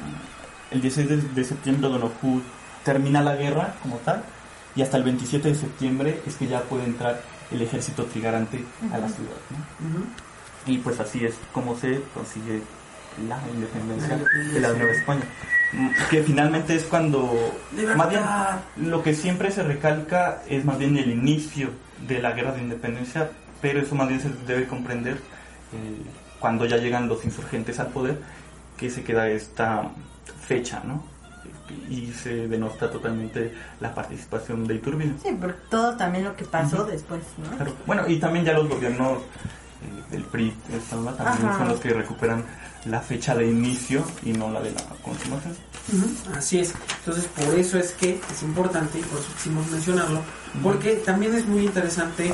el 0.70 0.80
16 0.80 1.08
de, 1.08 1.16
de 1.16 1.44
septiembre 1.44 1.88
Donoghue 1.88 2.42
termina 2.84 3.22
la 3.22 3.34
guerra 3.34 3.74
como 3.82 3.96
tal 3.96 4.22
y 4.76 4.82
hasta 4.82 4.98
el 4.98 5.02
27 5.02 5.48
de 5.48 5.54
septiembre 5.54 6.20
es 6.26 6.36
que 6.36 6.46
ya 6.46 6.60
puede 6.62 6.84
entrar 6.84 7.20
el 7.50 7.62
ejército 7.62 8.04
trigarante 8.04 8.64
a 8.92 8.98
la 8.98 9.08
ciudad. 9.08 9.36
¿no? 9.80 10.72
Y 10.72 10.78
pues 10.78 11.00
así 11.00 11.24
es 11.24 11.34
como 11.52 11.76
se 11.76 12.00
consigue 12.14 12.60
la 13.26 13.40
independencia 13.52 14.16
La 14.16 14.52
de 14.52 14.60
la 14.60 14.72
Nueva 14.74 14.92
España. 14.92 15.22
Que 16.10 16.22
finalmente 16.22 16.74
es 16.74 16.84
cuando, 16.84 17.54
más 17.96 18.08
bien, 18.08 18.22
lo 18.76 19.02
que 19.02 19.14
siempre 19.14 19.50
se 19.50 19.62
recalca 19.62 20.42
es 20.48 20.64
más 20.64 20.78
bien 20.78 20.96
el 20.96 21.10
inicio 21.10 21.70
de 22.06 22.20
la 22.20 22.32
guerra 22.32 22.52
de 22.52 22.62
independencia, 22.62 23.30
pero 23.60 23.80
eso 23.80 23.94
más 23.94 24.08
bien 24.08 24.20
se 24.20 24.30
debe 24.46 24.66
comprender 24.66 25.14
eh, 25.14 26.02
cuando 26.38 26.64
ya 26.64 26.76
llegan 26.78 27.08
los 27.08 27.24
insurgentes 27.24 27.80
al 27.80 27.88
poder, 27.88 28.18
que 28.76 28.88
se 28.88 29.02
queda 29.02 29.28
esta 29.28 29.90
fecha, 30.46 30.82
¿no? 30.84 31.04
Y 31.88 32.12
se 32.12 32.48
denota 32.48 32.90
totalmente 32.90 33.52
la 33.80 33.94
participación 33.94 34.66
de 34.66 34.76
Iturbide. 34.76 35.14
Sí, 35.22 35.32
por 35.32 35.52
todo 35.70 35.96
también 35.96 36.24
lo 36.24 36.36
que 36.36 36.44
pasó 36.44 36.84
después, 36.84 37.20
¿no? 37.38 37.56
Claro. 37.56 37.72
Bueno, 37.86 38.08
y 38.08 38.18
también 38.18 38.44
ya 38.44 38.52
los 38.52 38.68
gobiernos 38.68 39.18
eh, 39.18 40.10
del 40.10 40.24
PRI 40.24 40.54
también 40.90 41.14
Ajá. 41.18 41.58
son 41.58 41.68
los 41.68 41.80
que 41.80 41.90
recuperan 41.90 42.44
la 42.84 43.00
fecha 43.00 43.34
de 43.34 43.46
inicio 43.46 44.04
y 44.24 44.32
no 44.32 44.50
la 44.50 44.60
de 44.60 44.70
la 44.70 44.82
consumación. 45.02 45.54
Así 46.34 46.60
es. 46.60 46.74
Entonces, 47.00 47.24
por 47.26 47.58
eso 47.58 47.78
es 47.78 47.92
que 47.92 48.20
es 48.30 48.42
importante 48.42 48.98
y 48.98 49.02
por 49.02 49.20
eso 49.20 49.28
quisimos 49.34 49.66
mencionarlo, 49.70 50.20
porque 50.62 50.96
también 50.96 51.34
es 51.34 51.46
muy 51.46 51.64
interesante 51.64 52.32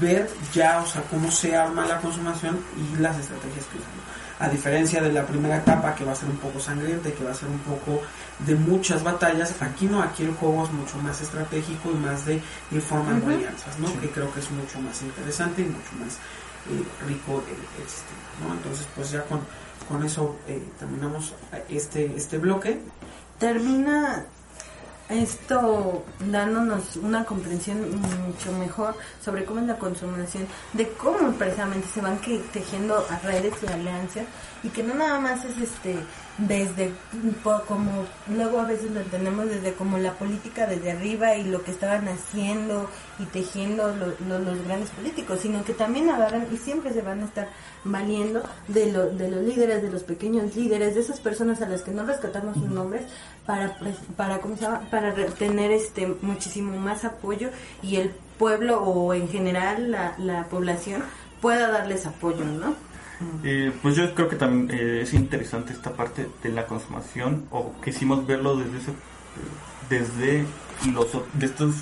ver 0.00 0.28
ya, 0.52 0.80
o 0.82 0.86
sea, 0.86 1.02
cómo 1.02 1.30
se 1.30 1.56
arma 1.56 1.86
la 1.86 2.00
consumación 2.00 2.58
y 2.76 3.00
las 3.00 3.18
estrategias 3.18 3.64
que 3.66 3.78
usan. 3.78 3.90
A 4.40 4.48
diferencia 4.48 5.00
de 5.00 5.12
la 5.12 5.24
primera 5.24 5.58
etapa, 5.58 5.94
que 5.94 6.04
va 6.04 6.12
a 6.12 6.16
ser 6.16 6.28
un 6.28 6.38
poco 6.38 6.58
sangrienta 6.58 7.08
y 7.08 7.12
que 7.12 7.24
va 7.24 7.30
a 7.30 7.34
ser 7.34 7.48
un 7.48 7.58
poco 7.60 8.02
de 8.46 8.54
muchas 8.54 9.02
batallas, 9.02 9.54
aquí 9.60 9.86
no, 9.86 10.02
aquí 10.02 10.24
el 10.24 10.34
juego 10.34 10.64
es 10.64 10.72
mucho 10.72 10.98
más 10.98 11.20
estratégico 11.20 11.90
y 11.90 11.94
más 11.94 12.26
de 12.26 12.40
ir 12.70 12.80
formando 12.80 13.26
alianzas, 13.26 13.78
¿no? 13.78 13.88
Sí. 13.88 13.94
Que 14.00 14.10
creo 14.10 14.32
que 14.32 14.40
es 14.40 14.50
mucho 14.50 14.80
más 14.80 15.00
interesante 15.02 15.62
y 15.62 15.66
mucho 15.66 15.92
más 15.98 16.14
eh, 16.70 16.84
rico 17.06 17.42
el, 17.46 17.82
el 17.82 17.88
sistema, 17.88 18.48
¿no? 18.48 18.54
Entonces, 18.54 18.86
pues 18.94 19.10
ya 19.10 19.22
con, 19.24 19.40
con 19.88 20.04
eso 20.04 20.36
eh, 20.48 20.62
terminamos 20.78 21.34
este, 21.68 22.14
este 22.16 22.38
bloque. 22.38 22.80
Termina 23.38 24.26
esto 25.08 26.02
dándonos 26.30 26.96
una 26.96 27.24
comprensión 27.24 27.78
mucho 28.26 28.52
mejor 28.58 28.94
sobre 29.22 29.44
cómo 29.44 29.60
es 29.60 29.66
la 29.66 29.76
consumación, 29.78 30.46
de 30.72 30.88
cómo 30.92 31.32
precisamente 31.32 31.86
se 31.92 32.00
van 32.00 32.18
tejiendo 32.52 33.06
redes 33.22 33.54
y 33.62 33.66
alianzas 33.72 34.24
y 34.62 34.68
que 34.70 34.82
no 34.82 34.94
nada 34.94 35.20
más 35.20 35.44
es 35.44 35.58
este 35.58 35.96
desde 36.38 36.92
como 37.68 38.06
luego 38.28 38.58
a 38.60 38.64
veces 38.64 38.90
lo 38.90 39.00
entendemos 39.00 39.46
desde 39.48 39.72
como 39.74 39.98
la 39.98 40.14
política 40.14 40.66
desde 40.66 40.90
arriba 40.92 41.36
y 41.36 41.44
lo 41.44 41.62
que 41.62 41.70
estaban 41.70 42.08
haciendo 42.08 42.88
y 43.20 43.24
tejiendo 43.26 43.94
lo- 43.94 44.14
lo- 44.26 44.38
los 44.40 44.64
grandes 44.64 44.90
políticos, 44.90 45.38
sino 45.42 45.62
que 45.64 45.74
también 45.74 46.10
agarran 46.10 46.48
y 46.52 46.56
siempre 46.56 46.92
se 46.92 47.02
van 47.02 47.20
a 47.20 47.26
estar 47.26 47.48
valiendo 47.84 48.42
de, 48.66 48.90
lo- 48.90 49.10
de 49.10 49.30
los 49.30 49.42
líderes, 49.42 49.82
de 49.82 49.90
los 49.92 50.02
pequeños 50.02 50.56
líderes, 50.56 50.94
de 50.96 51.02
esas 51.02 51.20
personas 51.20 51.60
a 51.62 51.68
las 51.68 51.82
que 51.82 51.92
no 51.92 52.04
rescatamos 52.04 52.56
sus 52.56 52.68
nombres 52.68 53.02
para 53.46 53.78
pres- 53.78 53.98
para 54.16 54.38
¿cómo 54.38 54.56
se 54.56 54.62
llama? 54.62 54.80
Para 54.94 55.12
tener 55.12 55.72
este 55.72 56.06
muchísimo 56.22 56.78
más 56.78 57.04
apoyo 57.04 57.50
y 57.82 57.96
el 57.96 58.10
pueblo 58.38 58.80
o 58.80 59.12
en 59.12 59.28
general 59.28 59.90
la, 59.90 60.14
la 60.18 60.44
población 60.44 61.02
pueda 61.40 61.68
darles 61.68 62.06
apoyo, 62.06 62.44
¿no? 62.44 62.76
Eh, 63.42 63.72
pues 63.82 63.96
yo 63.96 64.14
creo 64.14 64.28
que 64.28 64.36
también 64.36 64.70
eh, 64.70 65.02
es 65.02 65.12
interesante 65.12 65.72
esta 65.72 65.90
parte 65.90 66.28
de 66.44 66.48
la 66.50 66.66
consumación 66.66 67.44
o 67.50 67.72
quisimos 67.82 68.24
verlo 68.24 68.54
desde 68.54 68.78
ese, 68.78 68.92
desde 69.90 70.46
los 70.92 71.08
de 71.32 71.46
estos 71.46 71.74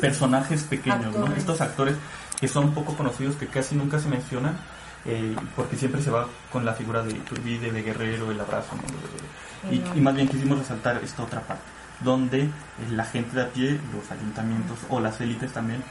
personajes 0.00 0.62
pequeños, 0.62 1.14
¿no? 1.14 1.26
Estos 1.34 1.60
actores 1.60 1.96
que 2.40 2.48
son 2.48 2.72
poco 2.72 2.96
conocidos 2.96 3.36
que 3.36 3.46
casi 3.46 3.74
nunca 3.74 3.98
se 3.98 4.08
mencionan 4.08 4.58
eh, 5.04 5.36
porque 5.54 5.76
siempre 5.76 6.00
se 6.00 6.10
va 6.10 6.28
con 6.50 6.64
la 6.64 6.72
figura 6.72 7.02
de 7.02 7.10
Iturbide, 7.10 7.70
de 7.72 7.82
Guerrero, 7.82 8.30
el 8.30 8.40
abrazo, 8.40 8.74
¿no? 8.74 9.51
Y, 9.70 9.82
y 9.98 10.00
más 10.00 10.14
bien 10.14 10.28
quisimos 10.28 10.58
resaltar 10.58 11.00
esta 11.02 11.22
otra 11.22 11.40
parte 11.42 11.62
donde 12.00 12.42
eh, 12.42 12.50
la 12.90 13.04
gente 13.04 13.36
de 13.36 13.42
a 13.42 13.48
pie, 13.48 13.78
los 13.92 14.10
ayuntamientos 14.10 14.78
o 14.88 14.98
las 15.00 15.20
élites 15.20 15.52
también 15.52 15.82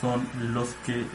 son 0.00 0.26
los 0.52 0.70
que 0.84 1.02
eh, 1.02 1.06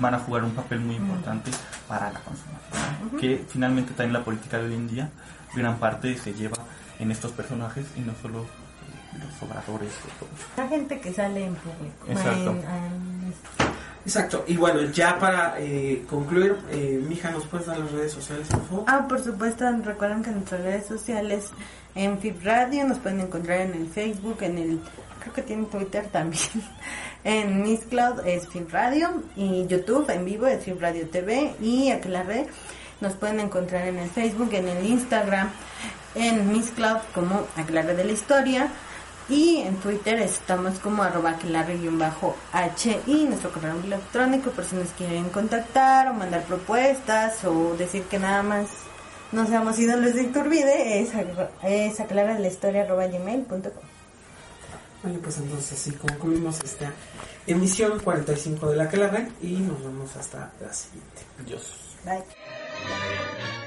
van 0.00 0.14
a 0.14 0.18
jugar 0.20 0.44
un 0.44 0.52
papel 0.52 0.80
muy 0.80 0.96
importante 0.96 1.50
para 1.88 2.10
la 2.12 2.20
consumación. 2.20 3.18
Que 3.20 3.44
finalmente 3.48 3.92
también 3.92 4.12
la 4.14 4.24
política 4.24 4.58
de 4.58 4.66
hoy 4.68 4.74
en 4.74 4.88
día, 4.88 5.10
gran 5.54 5.76
parte 5.78 6.16
se 6.16 6.32
lleva 6.32 6.56
en 6.98 7.10
estos 7.10 7.32
personajes 7.32 7.84
y 7.96 8.00
no 8.00 8.14
solo 8.22 8.44
eh, 8.44 9.18
los 9.18 9.42
obradores 9.50 9.92
o. 10.20 10.60
La 10.60 10.68
gente 10.68 11.00
que 11.00 11.12
sale 11.12 11.44
en 11.44 11.54
público. 11.56 12.06
Exacto. 12.08 12.50
en- 12.52 12.58
en- 12.58 13.34
Exacto. 14.04 14.44
Y 14.46 14.56
bueno, 14.56 14.82
ya 14.90 15.18
para 15.18 15.54
eh, 15.58 16.04
concluir, 16.08 16.56
eh, 16.70 17.02
Mija, 17.06 17.30
¿nos 17.30 17.46
puedes 17.46 17.66
dar 17.66 17.78
las 17.78 17.92
redes 17.92 18.12
sociales, 18.12 18.48
por? 18.48 18.84
Ah, 18.86 19.06
por 19.06 19.22
supuesto, 19.22 19.64
recuerden 19.84 20.22
que 20.22 20.30
nuestras 20.30 20.62
redes 20.62 20.86
sociales, 20.86 21.50
en 21.94 22.18
FIP 22.18 22.42
Radio, 22.44 22.84
nos 22.86 22.98
pueden 22.98 23.20
encontrar 23.20 23.60
en 23.60 23.74
el 23.74 23.88
Facebook, 23.88 24.38
en 24.40 24.58
el, 24.58 24.80
creo 25.20 25.34
que 25.34 25.42
tiene 25.42 25.66
Twitter 25.66 26.06
también, 26.10 26.42
en 27.24 27.62
Miss 27.62 27.80
Cloud 27.80 28.26
es 28.26 28.48
FIP 28.48 28.72
Radio, 28.72 29.22
y 29.36 29.66
YouTube 29.66 30.08
en 30.10 30.24
vivo 30.24 30.46
es 30.46 30.64
FIP 30.64 30.80
Radio 30.80 31.08
TV, 31.08 31.54
y 31.60 31.90
aquí 31.90 32.08
nos 33.00 33.14
pueden 33.14 33.40
encontrar 33.40 33.86
en 33.86 33.98
el 33.98 34.08
Facebook, 34.08 34.50
en 34.52 34.68
el 34.68 34.86
Instagram, 34.86 35.50
en 36.14 36.52
Miss 36.52 36.70
Cloud 36.70 36.98
como 37.14 37.46
Aclarre 37.56 37.94
de 37.94 38.04
la 38.04 38.12
Historia, 38.12 38.68
y 39.30 39.58
en 39.58 39.76
Twitter 39.76 40.18
estamos 40.20 40.78
como 40.80 41.02
arroba 41.04 41.36
h 42.52 43.00
y 43.06 43.24
nuestro 43.24 43.52
correo 43.52 43.76
electrónico 43.82 44.50
por 44.50 44.64
si 44.64 44.74
nos 44.76 44.88
quieren 44.90 45.30
contactar 45.30 46.08
o 46.08 46.14
mandar 46.14 46.42
propuestas 46.42 47.44
o 47.44 47.76
decir 47.76 48.02
que 48.04 48.18
nada 48.18 48.42
más 48.42 48.68
no 49.30 49.46
seamos 49.46 49.78
ídolos 49.78 50.14
de 50.14 50.24
Iturbide 50.24 51.00
es, 51.00 51.10
es 51.62 52.00
aclarar 52.00 52.36
de 52.36 52.42
la 52.42 52.48
historia 52.48 52.82
arroba 52.82 53.06
gmail.com. 53.06 53.70
Vale, 55.02 55.18
pues 55.18 55.38
entonces 55.38 55.78
sí 55.78 55.92
concluimos 55.92 56.58
esta 56.62 56.92
emisión 57.46 58.00
45 58.00 58.70
de 58.70 58.76
la 58.76 58.86
red 58.86 59.28
y 59.40 59.56
nos 59.58 59.82
vemos 59.82 60.14
hasta 60.16 60.52
la 60.60 60.72
siguiente. 60.72 61.22
Adiós. 61.40 61.96
Bye. 62.04 63.59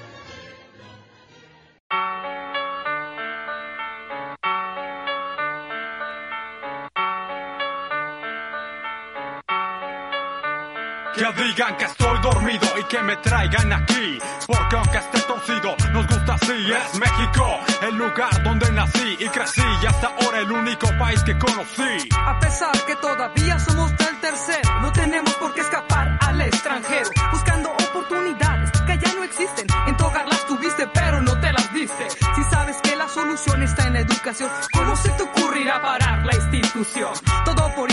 Que 11.15 11.43
digan 11.43 11.77
que 11.77 11.85
estoy 11.85 12.19
dormido 12.21 12.67
y 12.79 12.83
que 12.85 12.99
me 13.03 13.15
traigan 13.17 13.71
aquí. 13.71 14.17
Porque 14.47 14.75
aunque 14.75 14.97
esté 14.97 15.19
torcido, 15.21 15.75
nos 15.91 16.07
gusta 16.07 16.33
así. 16.33 16.71
Es 16.71 16.99
México, 16.99 17.59
el 17.83 17.95
lugar 17.95 18.43
donde 18.43 18.71
nací 18.71 19.17
y 19.19 19.27
crecí. 19.27 19.61
Y 19.83 19.85
hasta 19.85 20.07
ahora 20.07 20.39
el 20.39 20.51
único 20.51 20.87
país 20.97 21.21
que 21.23 21.37
conocí. 21.37 22.09
A 22.17 22.39
pesar 22.39 22.71
que 22.87 22.95
todavía 22.95 23.59
somos 23.59 23.95
del 23.95 24.19
tercero, 24.21 24.81
no 24.81 24.91
tenemos 24.91 25.31
por 25.35 25.53
qué 25.53 25.61
escapar 25.61 26.17
al 26.19 26.41
extranjero, 26.41 27.09
buscando 27.31 27.69
oportunidades 27.69 28.71
que 28.81 28.97
ya 28.97 29.13
no 29.13 29.23
existen. 29.23 29.67
En 29.85 29.95
tu 29.95 30.05
hogar 30.05 30.27
las 30.27 30.47
tuviste, 30.47 30.87
pero 30.95 31.21
no 31.21 31.39
te 31.39 31.53
las 31.53 31.73
diste. 31.73 32.09
Si 32.35 32.43
sabes 32.45 32.77
que 32.81 32.95
la 32.95 33.07
solución 33.07 33.61
está 33.61 33.85
en 33.85 33.93
la 33.93 33.99
educación, 33.99 34.49
¿cómo 34.73 34.95
se 34.95 35.09
te 35.09 35.23
ocurrirá 35.23 35.79
parar 35.79 36.25
la 36.25 36.35
institución? 36.35 37.13
Todo 37.45 37.75
por 37.75 37.91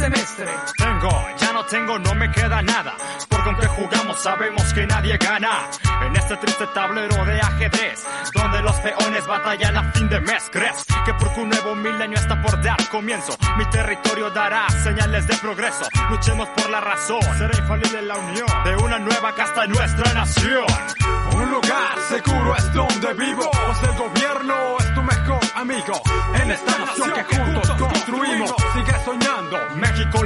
semestre. 0.00 0.46
Tengo, 0.78 1.10
ya 1.36 1.52
no 1.52 1.64
tengo, 1.66 1.98
no 1.98 2.14
me 2.14 2.30
queda 2.30 2.62
nada. 2.62 2.94
Porque 3.28 3.48
aunque 3.50 3.66
jugamos, 3.66 4.18
sabemos 4.22 4.72
que 4.72 4.86
nadie 4.86 5.16
gana. 5.18 5.68
En 6.06 6.16
este 6.16 6.36
triste 6.38 6.66
tablero 6.68 7.24
de 7.26 7.40
ajedrez, 7.40 8.06
donde 8.34 8.62
los 8.62 8.74
peones 8.80 9.26
batallan 9.26 9.76
a 9.76 9.92
fin 9.92 10.08
de 10.08 10.20
mes. 10.20 10.48
¿Crees 10.50 10.84
que 11.04 11.12
porque 11.14 11.40
un 11.40 11.50
nuevo 11.50 11.74
milenio 11.74 12.18
está 12.18 12.40
por 12.40 12.62
dar 12.62 12.88
comienzo? 12.88 13.36
Mi 13.58 13.64
territorio 13.66 14.30
dará 14.30 14.68
señales 14.82 15.26
de 15.26 15.36
progreso. 15.36 15.86
Luchemos 16.10 16.48
por 16.48 16.70
la 16.70 16.80
razón, 16.80 17.20
será 17.36 17.56
infalible 17.58 18.02
la 18.02 18.16
unión 18.16 18.46
de 18.64 18.76
una 18.76 18.98
nueva 18.98 19.34
casta 19.34 19.64
en 19.64 19.70
nuestra 19.72 20.14
nación. 20.14 20.64
Un 21.34 21.50
lugar 21.50 21.98
seguro 22.08 22.56
es 22.56 22.72
donde 22.72 23.14
vivo, 23.14 23.50
pues 23.66 23.82
el 23.82 23.98
gobierno 23.98 24.78
es 24.78 24.94
tu 24.94 25.02
mejor 25.02 25.40
amigo. 25.54 26.02
En 26.42 26.50
esta 26.50 26.78
nación 26.78 27.12
que 27.12 27.36
juntos 27.36 27.70
construimos, 27.78 28.54
sigue 28.74 29.04
soñando, 29.04 29.58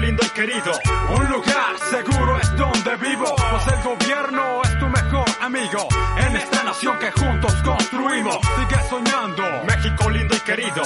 Lindo 0.00 0.24
y 0.26 0.28
querido. 0.30 0.72
Un 1.16 1.30
lugar 1.30 1.78
seguro 1.88 2.38
es 2.40 2.56
donde 2.56 2.96
vivo, 2.96 3.36
pues 3.36 3.66
el 3.68 3.82
gobierno 3.82 4.62
es 4.64 4.78
tu 4.78 4.88
mejor 4.88 5.24
amigo. 5.40 5.88
En 6.18 6.36
esta 6.36 6.64
nación 6.64 6.98
que 6.98 7.12
juntos 7.12 7.54
construimos, 7.62 8.36
sigue 8.36 8.82
soñando, 8.90 9.43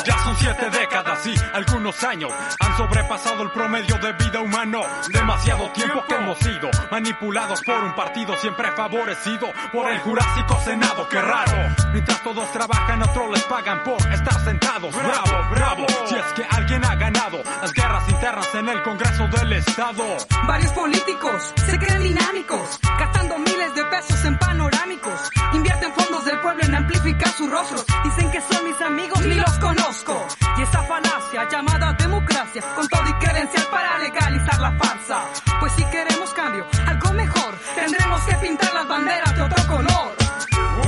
Ya 0.04 0.18
son 0.24 0.36
siete 0.36 0.70
décadas 0.70 1.24
y 1.26 1.34
algunos 1.54 2.02
años 2.02 2.32
han 2.58 2.76
sobrepasado 2.76 3.42
el 3.44 3.50
promedio 3.50 3.96
de 3.98 4.12
vida 4.12 4.40
humano. 4.40 4.80
Demasiado 5.08 5.70
tiempo 5.70 6.04
que 6.08 6.14
hemos 6.14 6.38
sido 6.38 6.68
manipulados 6.90 7.62
por 7.62 7.84
un 7.84 7.94
partido 7.94 8.36
siempre 8.38 8.72
favorecido 8.72 9.48
por 9.72 9.88
el 9.90 9.98
Jurásico 10.00 10.60
Senado. 10.64 11.08
Qué 11.08 11.20
raro. 11.20 11.74
Mientras 11.92 12.22
todos 12.22 12.50
trabajan, 12.52 13.02
otros 13.02 13.30
les 13.30 13.42
pagan 13.44 13.84
por 13.84 14.00
estar 14.12 14.44
sentados. 14.44 14.94
Bravo, 14.94 15.50
bravo. 15.50 15.86
Si 16.06 16.14
es 16.16 16.32
que 16.34 16.44
alguien 16.50 16.84
ha 16.84 16.96
ganado 16.96 17.40
las 17.60 17.72
guerras 17.72 18.08
internas 18.08 18.54
en 18.54 18.68
el 18.68 18.82
Congreso 18.82 19.28
del 19.28 19.52
Estado. 19.52 20.04
Varios 20.46 20.72
políticos 20.72 21.54
se 21.66 21.78
creen 21.78 22.02
dinámicos, 22.02 22.80
gastando 22.98 23.38
miles 23.38 23.74
de 23.74 23.84
pesos 23.84 24.24
en 24.24 24.38
panorámicos. 24.38 25.30
Invierten 25.58 25.92
fondos 25.92 26.24
del 26.24 26.38
pueblo 26.38 26.62
en 26.62 26.72
amplificar 26.72 27.28
sus 27.30 27.50
rostros. 27.50 27.84
Dicen 28.04 28.30
que 28.30 28.40
son 28.40 28.64
mis 28.64 28.80
amigos, 28.80 29.20
ni 29.26 29.34
los 29.34 29.58
conozco. 29.58 30.24
Y 30.56 30.62
esa 30.62 30.82
falacia 30.84 31.48
llamada 31.50 31.92
democracia, 31.94 32.62
con 32.76 32.86
todo 32.86 33.02
y 33.08 33.12
credencial 33.14 33.66
para 33.68 33.98
legalizar 33.98 34.60
la 34.60 34.78
farsa. 34.78 35.24
Pues 35.58 35.72
si 35.72 35.84
queremos 35.86 36.32
cambio, 36.32 36.64
algo 36.86 37.12
mejor, 37.12 37.58
tendremos 37.74 38.20
que 38.22 38.34
pintar 38.36 38.72
las 38.72 38.86
banderas 38.86 39.34
de 39.34 39.42
otro 39.42 39.66
color. 39.66 40.16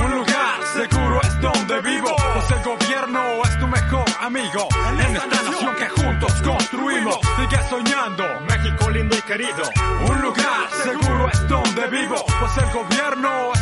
Un 0.05 0.11
lugar 0.11 0.55
seguro 0.73 1.21
es 1.21 1.41
donde 1.41 1.81
vivo, 1.81 2.15
pues 2.33 2.51
el 2.51 2.63
gobierno 2.63 3.21
es 3.43 3.59
tu 3.59 3.67
mejor 3.67 4.05
amigo. 4.21 4.67
En 4.87 4.99
esta 5.01 5.27
nación 5.27 5.75
que 5.75 5.89
juntos 5.89 6.33
construimos, 6.43 7.19
sigue 7.35 7.61
soñando, 7.69 8.23
México 8.47 8.89
lindo 8.89 9.17
y 9.17 9.21
querido. 9.23 9.63
Un 10.07 10.21
lugar 10.21 10.69
seguro 10.81 11.29
es 11.29 11.47
donde 11.49 11.87
vivo, 11.87 12.23
pues 12.39 12.57
el 12.57 12.71
gobierno 12.71 13.51
es 13.53 13.60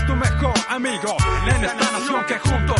amigo. 0.89 1.17
En 1.45 1.63
esta 1.63 1.91
nación 1.91 2.25
que 2.25 2.39
juntos 2.39 2.78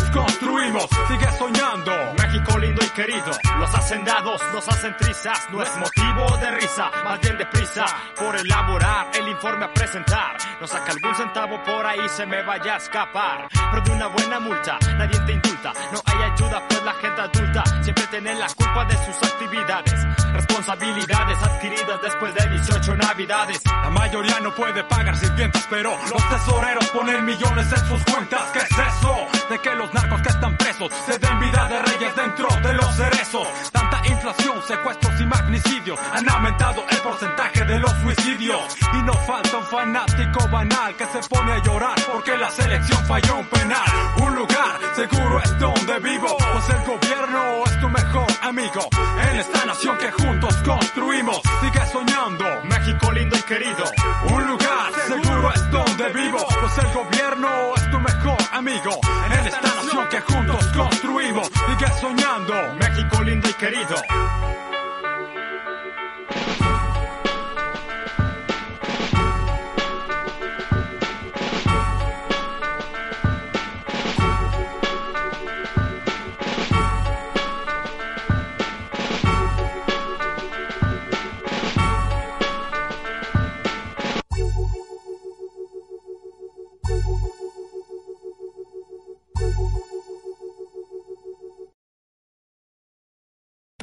Los 3.09 3.73
hacendados 3.73 4.39
nos 4.53 4.67
hacen 4.67 4.95
trizas, 4.97 5.49
no 5.49 5.63
es 5.63 5.77
motivo 5.77 6.37
de 6.37 6.51
risa, 6.51 6.91
más 7.03 7.19
bien 7.19 7.39
de 7.39 7.45
prisa 7.47 7.85
por 8.15 8.35
elaborar 8.35 9.09
el 9.15 9.27
informe 9.29 9.65
a 9.65 9.73
presentar. 9.73 10.37
No 10.61 10.67
saca 10.67 10.91
algún 10.91 11.15
centavo 11.15 11.63
por 11.63 11.87
ahí 11.87 12.07
se 12.09 12.27
me 12.27 12.43
vaya 12.43 12.75
a 12.75 12.77
escapar, 12.77 13.47
pero 13.71 13.81
de 13.81 13.91
una 13.91 14.07
buena 14.07 14.39
multa 14.39 14.77
nadie 14.95 15.19
te 15.21 15.31
indulta. 15.31 15.73
No 15.91 16.01
hay 16.05 16.31
ayuda 16.31 16.61
pues 16.67 16.83
la 16.83 16.93
gente 16.93 17.21
adulta 17.21 17.63
siempre 17.81 18.05
tiene 18.11 18.35
la 18.35 18.47
culpa 18.47 18.85
de 18.85 18.95
sus 18.97 19.31
actividades, 19.31 20.05
responsabilidades 20.33 21.37
adquiridas 21.41 22.01
después 22.03 22.35
de 22.35 22.47
18 22.47 22.95
navidades. 22.95 23.61
La 23.65 23.89
mayoría 23.89 24.39
no 24.41 24.53
puede 24.53 24.83
pagar 24.83 25.17
sirvientas, 25.17 25.65
pero 25.67 25.97
los 26.11 26.29
tesoreros 26.29 26.87
ponen 26.89 27.25
millones 27.25 27.71
en 27.71 27.87
sus 27.87 28.03
cuentas. 28.03 28.51
¿Qué 28.53 28.59
es 28.59 28.71
eso? 28.71 29.15
De 29.49 29.57
que 29.59 29.73
los 29.73 29.91
narcos 29.95 30.21
que 30.21 30.29
están 30.29 30.55
presos 30.57 30.93
se 31.07 31.17
den 31.17 31.39
vida 31.39 31.67
de 31.67 31.81
reyes 31.81 32.15
dentro 32.15 32.47
de 32.61 32.73
los 32.73 32.98
cerezos. 32.99 33.47
Tanta 33.71 33.88
inflación, 34.09 34.61
secuestros 34.67 35.21
y 35.21 35.25
magnicidios 35.25 35.99
han 36.13 36.29
aumentado 36.29 36.83
el 36.89 36.97
porcentaje 36.97 37.65
de 37.65 37.79
los 37.79 37.91
suicidios. 38.01 38.77
Y 38.93 39.01
no 39.03 39.13
falta 39.13 39.57
un 39.57 39.65
fanático 39.65 40.47
banal 40.49 40.95
que 40.95 41.05
se 41.05 41.19
pone 41.29 41.51
a 41.53 41.63
llorar 41.63 41.95
porque 42.11 42.37
la 42.37 42.49
selección 42.49 43.05
falló 43.05 43.37
un 43.37 43.45
penal. 43.47 43.87
Un 44.21 44.35
lugar 44.35 44.79
seguro 44.95 45.41
es 45.43 45.59
donde 45.59 45.99
vivo, 45.99 46.37
pues 46.37 46.69
el 46.69 46.85
gobierno 46.85 47.63
es 47.65 47.79
tu 47.79 47.89
mejor 47.89 48.27
amigo. 48.41 48.89
En 49.29 49.39
esta 49.39 49.65
nación 49.65 49.97
que 49.97 50.11
juntos 50.11 50.55
construimos, 50.65 51.41
sigue 51.61 51.85
soñando. 51.91 52.45
México 52.63 53.11
lindo 53.11 53.37
y 53.37 53.41
querido. 53.43 53.83
Un 54.31 54.47
lugar 54.47 54.91
seguro 55.07 55.51
es 55.53 55.71
donde 55.71 56.09
vivo, 56.13 56.37
pues 56.59 56.77
el 56.77 56.93
gobierno 56.93 57.49
es 57.75 57.91
tu 57.91 57.99
mejor 57.99 58.37
amigo. 58.51 58.99
En 59.25 59.47
esta 59.47 59.61
nación 59.61 60.07
que 60.09 60.21
juntos 60.21 60.65
construimos, 60.75 61.47
sigue 61.47 61.91
soñando. 62.01 62.53
México 62.79 63.23
lindo 63.23 63.49
y 63.49 63.53
querido. 63.53 63.95
Girl. 64.07 64.78